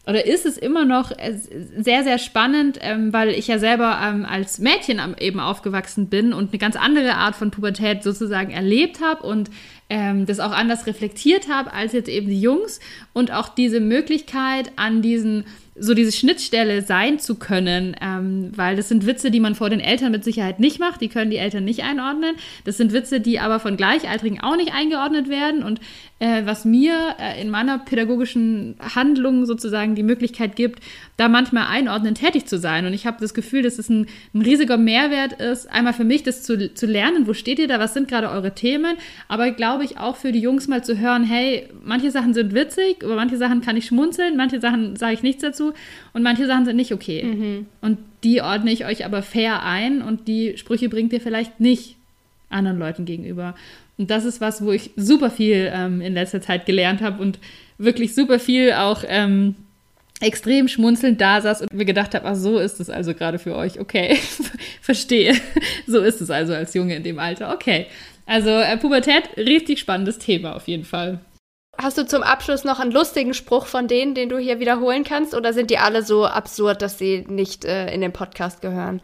oder 0.07 0.25
ist 0.25 0.45
es 0.45 0.57
immer 0.57 0.85
noch 0.85 1.11
äh, 1.11 1.37
sehr, 1.77 2.03
sehr 2.03 2.17
spannend, 2.17 2.79
ähm, 2.81 3.13
weil 3.13 3.29
ich 3.29 3.47
ja 3.47 3.59
selber 3.59 3.99
ähm, 4.03 4.25
als 4.25 4.57
Mädchen 4.57 4.99
eben 5.19 5.39
aufgewachsen 5.39 6.07
bin 6.07 6.33
und 6.33 6.49
eine 6.49 6.57
ganz 6.57 6.75
andere 6.75 7.15
Art 7.15 7.35
von 7.35 7.51
Pubertät 7.51 8.01
sozusagen 8.01 8.49
erlebt 8.49 8.99
habe 8.99 9.23
und 9.23 9.51
ähm, 9.89 10.25
das 10.25 10.39
auch 10.39 10.51
anders 10.51 10.87
reflektiert 10.87 11.49
habe 11.49 11.71
als 11.73 11.93
jetzt 11.93 12.09
eben 12.09 12.27
die 12.27 12.41
Jungs 12.41 12.79
und 13.13 13.31
auch 13.31 13.49
diese 13.49 13.79
Möglichkeit 13.79 14.71
an 14.75 15.01
diesen 15.03 15.45
so 15.76 15.93
diese 15.93 16.11
Schnittstelle 16.11 16.82
sein 16.82 17.17
zu 17.19 17.36
können, 17.36 17.95
ähm, 18.01 18.51
weil 18.55 18.76
das 18.76 18.89
sind 18.89 19.05
Witze, 19.05 19.32
die 19.32 19.39
man 19.39 19.55
vor 19.55 19.69
den 19.69 19.80
Eltern 19.80 20.11
mit 20.11 20.24
Sicherheit 20.24 20.59
nicht 20.59 20.80
macht, 20.80 20.99
die 20.99 21.07
können 21.07 21.32
die 21.32 21.38
Eltern 21.38 21.63
nicht 21.63 21.84
einordnen. 21.84 22.36
Das 22.65 22.76
sind 22.76 22.91
Witze, 22.91 23.22
die 23.22 23.39
aber 23.39 23.59
von 23.59 23.78
Gleichaltrigen 23.78 24.41
auch 24.41 24.57
nicht 24.57 24.74
eingeordnet 24.74 25.30
werden 25.30 25.63
und 25.63 25.80
äh, 26.19 26.45
was 26.45 26.65
mir 26.65 27.15
äh, 27.19 27.41
in 27.41 27.49
meiner 27.49 27.80
pädagogischen 27.80 28.76
Handlung 28.80 29.45
sozusagen 29.45 29.95
die 29.95 30.03
Möglichkeit 30.03 30.57
gibt, 30.57 30.84
da 31.15 31.30
manchmal 31.30 31.67
einordnend 31.67 32.19
tätig 32.19 32.47
zu 32.47 32.57
sein. 32.57 32.86
Und 32.86 32.93
ich 32.93 33.05
habe 33.05 33.17
das 33.22 33.34
Gefühl, 33.34 33.61
dass 33.61 33.80
es 33.80 33.88
ein, 33.89 34.07
ein, 34.34 34.41
riesiger 34.41 34.78
Mehrwert 34.78 35.34
ist, 35.34 35.72
einmal 35.72 35.93
für 35.93 36.03
mich 36.03 36.24
das 36.24 36.43
zu, 36.43 36.74
zu 36.74 36.86
lernen, 36.86 37.28
wo 37.28 37.34
steht 37.34 37.59
ihr 37.59 37.67
da, 37.69 37.80
was 37.80 37.93
sind 37.93 38.09
gerade 38.09 38.30
eure 38.30 38.53
Themen, 38.53 38.97
aber 39.30 39.51
glaube 39.51 39.86
ich 39.86 39.97
auch 39.97 40.17
für 40.17 40.34
die 40.34 40.39
Jungs 40.39 40.67
mal 40.67 40.84
zu 40.84 40.97
hören, 40.97 41.24
hey, 41.24 41.69
manche 41.82 42.11
Sachen 42.11 42.34
sind 42.34 42.53
witzig, 42.53 43.03
über 43.03 43.15
manche 43.15 43.38
Sachen 43.38 43.61
kann 43.61 43.78
ich 43.78 43.86
schmunzeln, 43.86 44.36
manche 44.36 44.59
Sachen 44.59 44.97
sage 44.97 45.13
ich 45.13 45.24
nichts 45.24 45.41
dazu 45.41 45.61
und 46.14 46.24
manche 46.24 46.47
Sachen 46.47 46.66
sind 46.66 46.76
nicht 46.76 46.93
okay. 46.93 47.24
Mhm. 47.24 47.66
Und 47.82 47.97
die 48.24 48.41
ordne 48.41 48.72
ich 48.72 48.86
euch 48.86 49.05
aber 49.05 49.22
fair 49.22 49.64
ein 49.64 50.01
und 50.01 50.28
die 50.28 50.57
Sprüche 50.57 50.89
bringt 50.89 51.14
ihr 51.14 51.22
vielleicht 51.22 51.59
nicht 51.59 51.95
anderen 52.49 52.80
Leuten 52.80 53.05
gegenüber. 53.05 53.55
Und 53.97 54.09
das 54.09 54.26
ist 54.26 54.41
was, 54.41 54.64
wo 54.64 54.72
ich 54.72 54.91
super 54.95 55.30
viel 55.30 55.72
ähm, 55.74 56.01
in 56.01 56.14
letzter 56.14 56.41
Zeit 56.41 56.66
gelernt 56.66 57.01
habe 57.01 57.22
und 57.22 57.39
wirklich 57.78 58.14
super 58.14 58.39
viel 58.39 58.74
auch 58.74 59.03
ähm, 59.07 59.55
extrem 60.22 60.68
schmunzelnd 60.68 61.20
da 61.20 61.41
saß 61.41 61.62
und 61.62 61.74
mir 61.74 61.86
gedacht 61.86 62.14
habe, 62.14 62.26
ach 62.26 62.36
so 62.36 62.59
ist 62.59 62.80
es 62.80 62.89
also 62.89 63.14
gerade 63.14 63.39
für 63.39 63.55
euch. 63.55 63.80
Okay, 63.80 64.18
verstehe. 64.82 65.36
so 65.88 65.99
ist 65.99 66.22
es 66.22 66.30
also 66.30 66.53
als 66.53 66.74
Junge 66.74 66.95
in 66.95 67.03
dem 67.03 67.20
Alter. 67.20 67.53
Okay. 67.53 67.88
Also 68.26 68.49
äh, 68.49 68.78
Pubertät, 68.78 69.24
richtig 69.38 69.80
spannendes 69.80 70.20
Thema 70.20 70.55
auf 70.55 70.68
jeden 70.68 70.86
Fall. 70.86 71.20
Hast 71.78 71.97
du 71.97 72.05
zum 72.05 72.22
Abschluss 72.22 72.63
noch 72.63 72.80
einen 72.80 72.91
lustigen 72.91 73.34
Spruch 73.34 73.65
von 73.65 73.88
denen, 73.88 74.13
den 74.13 74.30
du 74.30 74.38
hier 74.38 74.59
wiederholen 74.59 75.03
kannst? 75.03 75.34
Oder 75.34 75.53
sind 75.53 75.69
die 75.69 75.78
alle 75.78 76.03
so 76.03 76.26
absurd, 76.26 76.82
dass 76.82 76.97
sie 76.97 77.26
nicht 77.28 77.65
äh, 77.65 77.93
in 77.93 78.01
den 78.01 78.11
Podcast 78.11 78.61
gehören? 78.61 79.01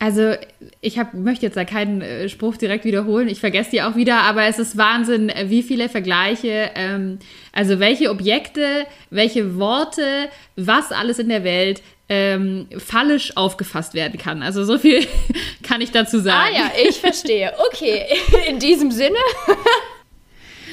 Also 0.00 0.34
ich 0.80 0.98
hab, 0.98 1.12
möchte 1.14 1.46
jetzt 1.46 1.56
da 1.56 1.64
keinen 1.64 2.02
äh, 2.02 2.28
Spruch 2.28 2.56
direkt 2.56 2.84
wiederholen, 2.84 3.26
ich 3.28 3.40
vergesse 3.40 3.70
die 3.72 3.82
auch 3.82 3.96
wieder, 3.96 4.20
aber 4.20 4.44
es 4.44 4.60
ist 4.60 4.76
Wahnsinn, 4.76 5.28
äh, 5.28 5.46
wie 5.48 5.64
viele 5.64 5.88
Vergleiche, 5.88 6.70
ähm, 6.76 7.18
also 7.52 7.80
welche 7.80 8.10
Objekte, 8.10 8.86
welche 9.10 9.58
Worte, 9.58 10.28
was 10.54 10.92
alles 10.92 11.18
in 11.18 11.28
der 11.28 11.42
Welt 11.42 11.82
ähm, 12.08 12.68
fallisch 12.78 13.36
aufgefasst 13.36 13.94
werden 13.94 14.20
kann. 14.20 14.42
Also 14.42 14.64
so 14.64 14.78
viel 14.78 15.04
kann 15.64 15.80
ich 15.80 15.90
dazu 15.90 16.20
sagen. 16.20 16.54
Ah 16.54 16.56
ja, 16.56 16.70
ich 16.88 17.00
verstehe. 17.00 17.52
Okay, 17.68 18.06
in 18.48 18.60
diesem 18.60 18.92
Sinne. 18.92 19.18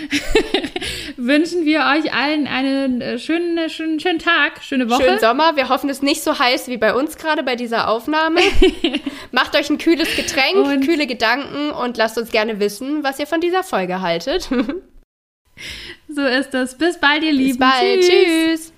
wünschen 1.18 1.66
wir 1.66 1.80
euch 1.80 2.14
allen 2.14 2.48
einen 2.48 3.02
äh, 3.02 3.20
schönen, 3.20 3.58
äh, 3.58 3.70
schönen, 3.70 4.00
schönen 4.00 4.20
Tag, 4.20 4.64
schöne 4.64 4.90
Woche. 4.90 5.04
Schönen 5.04 5.20
Sommer. 5.20 5.56
Wir 5.56 5.70
hoffen, 5.70 5.90
es 5.90 5.98
ist 5.98 6.04
nicht 6.04 6.24
so 6.24 6.38
heiß 6.38 6.68
wie 6.68 6.78
bei 6.78 6.94
uns 6.94 7.18
gerade 7.18 7.44
bei 7.44 7.56
dieser 7.56 7.88
Aufnahme. 7.88 8.42
Macht 9.32 9.56
euch 9.56 9.70
ein 9.70 9.78
kühles 9.78 10.16
Getränk, 10.16 10.56
und 10.56 10.86
kühle 10.86 11.08
Gedanken 11.08 11.72
und 11.72 11.98
lasst 11.98 12.18
uns 12.18 12.32
gerne 12.32 12.60
wissen, 12.60 13.04
was 13.04 13.20
ihr 13.20 13.28
von 13.28 13.42
dieser 13.42 13.64
Folge 13.64 14.02
haltet. 14.02 14.50
so 16.08 16.22
ist 16.22 16.54
das. 16.54 16.78
Bis 16.78 17.00
bald, 17.00 17.24
ihr 17.24 17.32
Lieben. 17.32 17.58
Bis 17.58 17.60
bald. 17.60 18.02
Tschüss. 18.02 18.10
Tschüss. 18.10 18.75